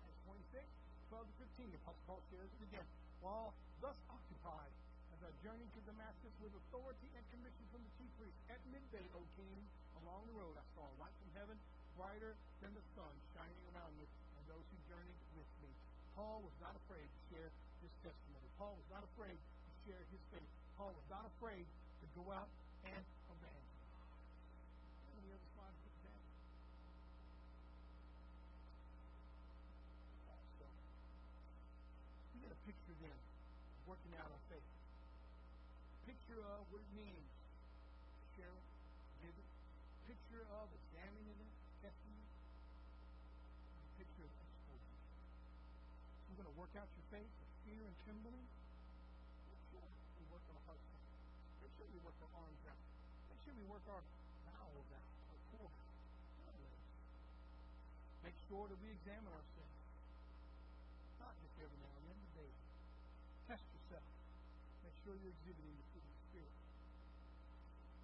Acts 0.07 0.23
26, 0.23 0.63
12 1.11 1.27
to 1.27 1.45
15. 1.85 1.93
Apostle 1.93 2.01
Paul 2.09 2.21
shares 2.33 2.49
again. 2.65 2.87
While 3.21 3.53
thus 3.77 3.97
occupied, 4.09 4.73
as 5.13 5.21
I 5.21 5.29
journeyed 5.45 5.69
to 5.77 5.81
Damascus 5.85 6.33
with 6.41 6.49
authority 6.57 7.13
and 7.13 7.23
commission 7.29 7.65
from 7.69 7.85
the 7.85 7.91
chief 8.01 8.09
priest, 8.17 8.37
at 8.49 8.57
midday, 8.73 9.05
O 9.13 9.21
king, 9.37 9.61
along 10.01 10.25
the 10.25 10.33
road 10.33 10.57
I 10.57 10.65
saw 10.73 10.81
a 10.89 10.95
light 10.97 11.13
from 11.21 11.29
heaven 11.37 11.57
brighter 11.93 12.33
than 12.65 12.73
the 12.73 12.81
sun 12.97 13.13
shining 13.37 13.61
around 13.73 13.93
me 14.01 14.09
and 14.33 14.43
those 14.49 14.65
who 14.73 14.77
journeyed 14.89 15.21
with 15.37 15.47
me. 15.61 15.69
Paul 16.17 16.41
was 16.41 16.57
not 16.57 16.73
afraid 16.73 17.05
to 17.05 17.19
share 17.29 17.49
his 17.85 17.93
testimony. 18.01 18.49
Paul 18.57 18.73
was 18.81 18.89
not 18.89 19.05
afraid 19.05 19.37
to 19.37 19.71
share 19.85 20.01
his 20.09 20.21
faith. 20.33 20.49
Paul 20.79 20.91
was 20.91 21.07
not 21.07 21.23
afraid 21.37 21.69
to 22.01 22.05
go 22.17 22.33
out 22.33 22.49
and 22.83 23.03
evangelize. 23.29 23.93
And 25.15 25.21
the 25.21 25.31
other 25.37 25.49
slide 25.55 25.75
put 25.85 25.95
that. 26.03 26.23
So, 30.59 30.67
you 32.35 32.39
get 32.43 32.51
a 32.51 32.54
picture 32.65 32.97
then 32.99 33.19
working 33.85 34.11
out 34.17 34.27
our 34.27 34.43
faith. 34.49 34.69
Picture 36.09 36.41
of 36.41 36.65
what 36.73 36.81
it 36.81 36.91
means 36.97 37.29
share 38.35 38.51
it, 38.51 38.67
give 39.21 39.35
it. 39.37 39.49
Picture 40.09 40.43
of 40.59 40.67
examining 40.73 41.39
it, 41.39 41.53
testing 41.79 42.17
it. 42.19 42.29
Picture 44.01 44.25
of 44.27 44.33
exposure. 44.33 44.99
We're 46.29 46.43
going 46.43 46.51
to 46.51 46.57
work 46.59 46.73
out 46.75 46.89
your 46.93 47.07
faith 47.13 47.31
with 47.31 47.51
fear 47.63 47.85
and 47.85 47.95
trembling. 48.03 48.43
Make 49.49 49.61
sure 49.71 49.87
we 50.19 50.25
work 50.33 50.45
our 50.51 50.61
hearts 50.67 50.85
out. 50.89 51.05
Make 51.61 51.71
sure 51.79 51.87
we 51.87 52.01
work 52.03 52.17
our 52.21 52.33
arms 52.43 52.63
out. 52.67 52.81
Make 53.31 53.39
sure 53.45 53.53
we 53.55 53.65
work 53.71 53.85
our 53.87 54.03
bowels 54.49 54.89
out, 54.91 55.13
our 55.31 55.39
core 55.53 55.69
out. 55.69 55.95
Make 58.25 58.37
sure 58.49 58.65
that 58.65 58.77
we 58.81 58.89
examine 58.89 59.29
ourselves. 59.29 59.79
Not 61.21 61.33
just 61.39 61.55
every 61.61 61.77
now 61.77 61.93
and 61.93 62.05
then, 62.09 62.17
but 62.19 62.31
daily. 62.41 62.57
Test 63.45 63.65
yourself. 63.69 64.09
Make 64.81 64.94
sure 65.05 65.13
you're 65.21 65.37
exhibiting 65.37 65.69
the 65.77 65.85
fruit 65.93 66.01
of 66.01 66.17
the 66.17 66.21
Spirit. 66.33 66.55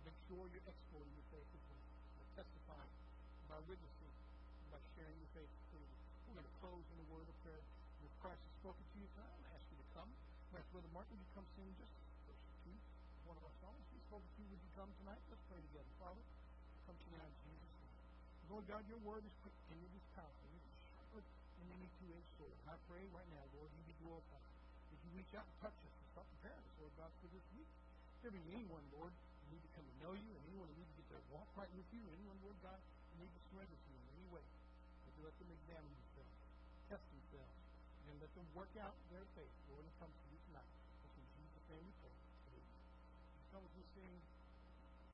Make 0.05 0.17
sure 0.29 0.45
you're 0.53 0.69
exporting 0.69 1.13
your 1.17 1.27
faith 1.33 1.49
well. 1.49 1.81
By 2.13 2.25
testifying, 2.37 2.93
by 3.49 3.57
witnessing, 3.65 4.13
by 4.69 4.77
sharing 4.93 5.17
your 5.17 5.33
faith 5.33 5.49
freely. 5.73 5.97
We're 6.29 6.37
going 6.37 6.45
to 6.45 6.57
close 6.61 6.85
in 6.93 7.01
a 7.01 7.07
word 7.09 7.25
of 7.25 7.33
prayer. 7.41 7.65
If 8.05 8.13
Christ 8.21 8.37
has 8.37 8.53
spoken 8.61 8.85
to 8.85 8.95
you 9.01 9.09
tonight, 9.17 9.33
to 9.33 9.49
ask 9.49 9.65
you 9.73 9.81
to 9.81 9.87
come. 9.97 10.09
Ask 10.53 10.69
Brother 10.69 10.93
would 10.93 11.09
you 11.09 11.29
come 11.33 11.47
sing 11.57 11.73
just 11.81 11.89
verse 12.29 12.45
2 12.69 12.69
one 13.25 13.33
of 13.33 13.49
our 13.49 13.57
songs? 13.65 13.81
He's 13.89 14.05
spoken 14.05 14.29
to 14.29 14.37
you. 14.37 14.47
Would 14.53 14.61
you 14.61 14.71
come 14.77 14.91
tonight? 15.01 15.21
Let's 15.33 15.41
pray 15.49 15.57
together. 15.73 15.89
Father, 15.97 16.21
come 16.85 17.01
to 17.01 17.05
you 17.09 17.17
in 17.17 17.33
Jesus' 17.49 17.65
name. 17.81 17.97
Lord 18.53 18.65
God, 18.69 18.85
your 18.85 19.01
word 19.01 19.25
is 19.25 19.33
quick 19.41 19.57
and 19.73 19.81
it 19.81 19.89
is 19.97 20.05
powerful. 20.13 20.45
It 20.53 20.61
is 20.69 20.77
sharper 20.93 21.25
than 21.25 21.65
any 21.81 21.89
two-edged 21.97 22.29
sword. 22.37 22.53
And 22.61 22.67
I 22.69 22.77
pray 22.85 23.01
right 23.09 23.29
now, 23.33 23.41
Lord, 23.57 23.73
you 23.73 23.81
be 23.89 23.97
glorified. 24.05 24.45
If 24.93 25.01
you 25.01 25.09
reach 25.17 25.33
out 25.33 25.49
and 25.49 25.57
touch 25.65 25.79
us 25.81 26.00
start 26.11 26.27
preparing 26.39 26.59
us, 26.59 26.75
Lord 26.77 26.93
God, 26.99 27.11
for 27.23 27.27
this 27.31 27.45
week. 27.55 27.71
There 28.19 28.35
be 28.35 28.43
anyone, 28.51 28.83
Lord, 28.91 29.15
who 29.15 29.45
need 29.55 29.63
to 29.63 29.71
come 29.73 29.87
to 29.87 29.95
know 30.03 30.13
you, 30.13 30.31
and 30.35 30.43
anyone 30.51 30.67
who 30.67 30.75
need 30.75 30.91
to 30.91 30.97
get 30.99 31.07
their 31.07 31.23
walk 31.31 31.47
right 31.55 31.71
with 31.73 31.87
you, 31.95 32.03
anyone, 32.11 32.37
Lord 32.43 32.59
God, 32.59 32.77
who 32.77 33.23
need 33.23 33.31
to 33.31 33.41
surrender 33.49 33.73
to 33.73 33.87
you 33.87 33.97
in 33.97 34.07
any 34.19 34.27
way, 34.29 34.45
let 35.23 35.35
them 35.39 35.49
examine 35.53 35.93
themselves, 35.93 36.37
test 36.91 37.05
themselves, 37.09 37.57
and 38.11 38.19
let 38.19 38.31
them 38.35 38.47
work 38.51 38.73
out 38.83 38.93
their 39.07 39.23
faith. 39.37 39.53
Lord, 39.71 39.85
when 39.85 39.87
it 39.87 39.95
to 40.11 40.27
you 40.27 40.39
tonight, 40.51 40.71
that's 41.01 41.15
in 41.15 41.27
Jesus' 41.39 41.65
name 41.71 41.83
we 41.87 41.93
pray. 42.03 42.15
Amen. 42.51 42.83
Some 43.55 43.63
of 43.63 43.71
you 43.71 43.83
sing 43.95 44.13